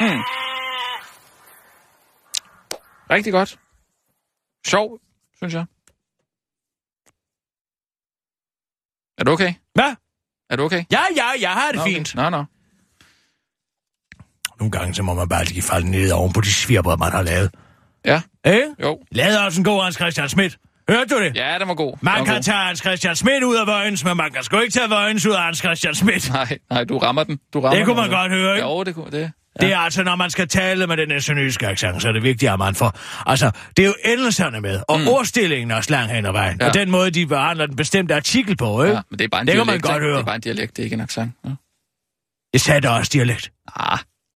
Hmm. 0.00 0.22
Rigtig 3.10 3.32
godt. 3.32 3.58
Sjov, 4.66 4.98
synes 5.36 5.54
jeg. 5.54 5.64
Er 9.20 9.24
du 9.24 9.30
okay? 9.32 9.54
Hvad? 9.74 9.94
Er 10.50 10.56
du 10.56 10.62
okay? 10.62 10.84
Ja, 10.92 11.00
ja, 11.16 11.24
jeg 11.40 11.50
har 11.50 11.66
det 11.66 11.76
Nå, 11.76 11.82
okay. 11.82 11.92
fint. 11.92 12.14
Nå, 12.14 12.30
nå. 12.30 12.44
Nogle 14.58 14.70
gange 14.70 14.94
så 14.94 15.02
må 15.02 15.14
man 15.14 15.28
bare 15.28 15.44
lige 15.44 15.62
falde 15.62 15.90
ned 15.90 16.12
oven 16.12 16.32
på 16.32 16.40
de 16.40 16.52
svirper, 16.52 16.96
man 16.96 17.12
har 17.12 17.22
lavet. 17.22 17.50
Ja. 18.04 18.22
Eh? 18.44 18.60
Jo. 18.82 18.98
Lad 19.12 19.38
os 19.46 19.58
en 19.58 19.64
god 19.64 19.82
Hans 19.82 19.94
Christian 19.94 20.28
Schmidt. 20.28 20.58
Hørte 20.88 21.14
du 21.14 21.22
det? 21.22 21.36
Ja, 21.36 21.58
den 21.58 21.68
var 21.68 21.74
god. 21.74 21.96
Man 22.00 22.18
var 22.18 22.24
kan 22.24 22.34
god. 22.34 22.42
tage 22.42 22.56
Hans 22.56 22.78
Christian 22.78 23.16
Schmidt 23.16 23.44
ud 23.44 23.56
af 23.56 23.66
Vojens, 23.66 24.04
men 24.04 24.16
man 24.16 24.32
kan 24.32 24.42
sgu 24.42 24.58
ikke 24.58 24.72
tage 24.72 24.88
Vojens 24.88 25.26
ud 25.26 25.32
af 25.32 25.42
Hans 25.42 25.58
Christian 25.58 25.94
Schmidt. 25.94 26.30
Nej, 26.32 26.58
nej, 26.70 26.84
du 26.84 26.98
rammer 26.98 27.24
den. 27.24 27.40
Du 27.54 27.60
rammer 27.60 27.76
Det 27.76 27.86
kunne 27.86 28.02
den, 28.02 28.10
man 28.10 28.20
godt 28.20 28.32
høre, 28.32 28.56
ikke? 28.56 28.68
Jo, 28.68 28.84
det 28.84 28.94
kunne 28.94 29.10
det. 29.10 29.32
Ja. 29.60 29.66
Det 29.66 29.72
er 29.72 29.78
altså, 29.78 30.02
når 30.02 30.16
man 30.16 30.30
skal 30.30 30.48
tale 30.48 30.86
med 30.86 30.96
den 30.96 31.20
sønderjyske 31.20 31.66
accent, 31.66 32.02
så 32.02 32.08
er 32.08 32.12
det 32.12 32.22
vigtigt, 32.22 32.52
at 32.52 32.58
man 32.58 32.74
får... 32.74 32.98
Altså, 33.26 33.50
det 33.76 33.82
er 33.82 33.86
jo 33.86 33.94
endelserne 34.04 34.60
med, 34.60 34.80
og 34.88 35.00
mm. 35.00 35.08
ordstillingen 35.08 35.70
er 35.70 35.80
slang 35.80 36.10
hen 36.10 36.26
ad 36.26 36.32
vejen. 36.32 36.56
Ja. 36.60 36.68
Og 36.68 36.74
den 36.74 36.90
måde, 36.90 37.10
de 37.10 37.26
behandler 37.26 37.66
den 37.66 37.76
bestemte 37.76 38.14
artikel 38.14 38.56
på, 38.56 38.82
ikke? 38.82 38.94
Ja, 38.94 39.02
men 39.10 39.18
det 39.18 39.24
er 39.24 39.28
bare 39.28 39.40
en 39.40 39.46
det 39.46 39.54
dialekt. 39.54 39.82
kan 39.82 39.90
man 39.90 39.92
godt 39.94 40.02
høre. 40.02 40.14
Det 40.14 40.20
er 40.20 40.24
bare 40.24 40.34
en 40.34 40.40
dialekt, 40.40 40.76
det 40.76 40.82
er 40.82 40.84
ikke 40.84 40.94
en 40.94 41.00
accent. 41.00 41.32
Ja. 41.44 41.50
Jeg 42.52 42.60
sagde 42.60 42.80
da 42.80 42.88
også 42.88 43.10
dialekt. 43.12 43.52
Ah, 43.76 43.98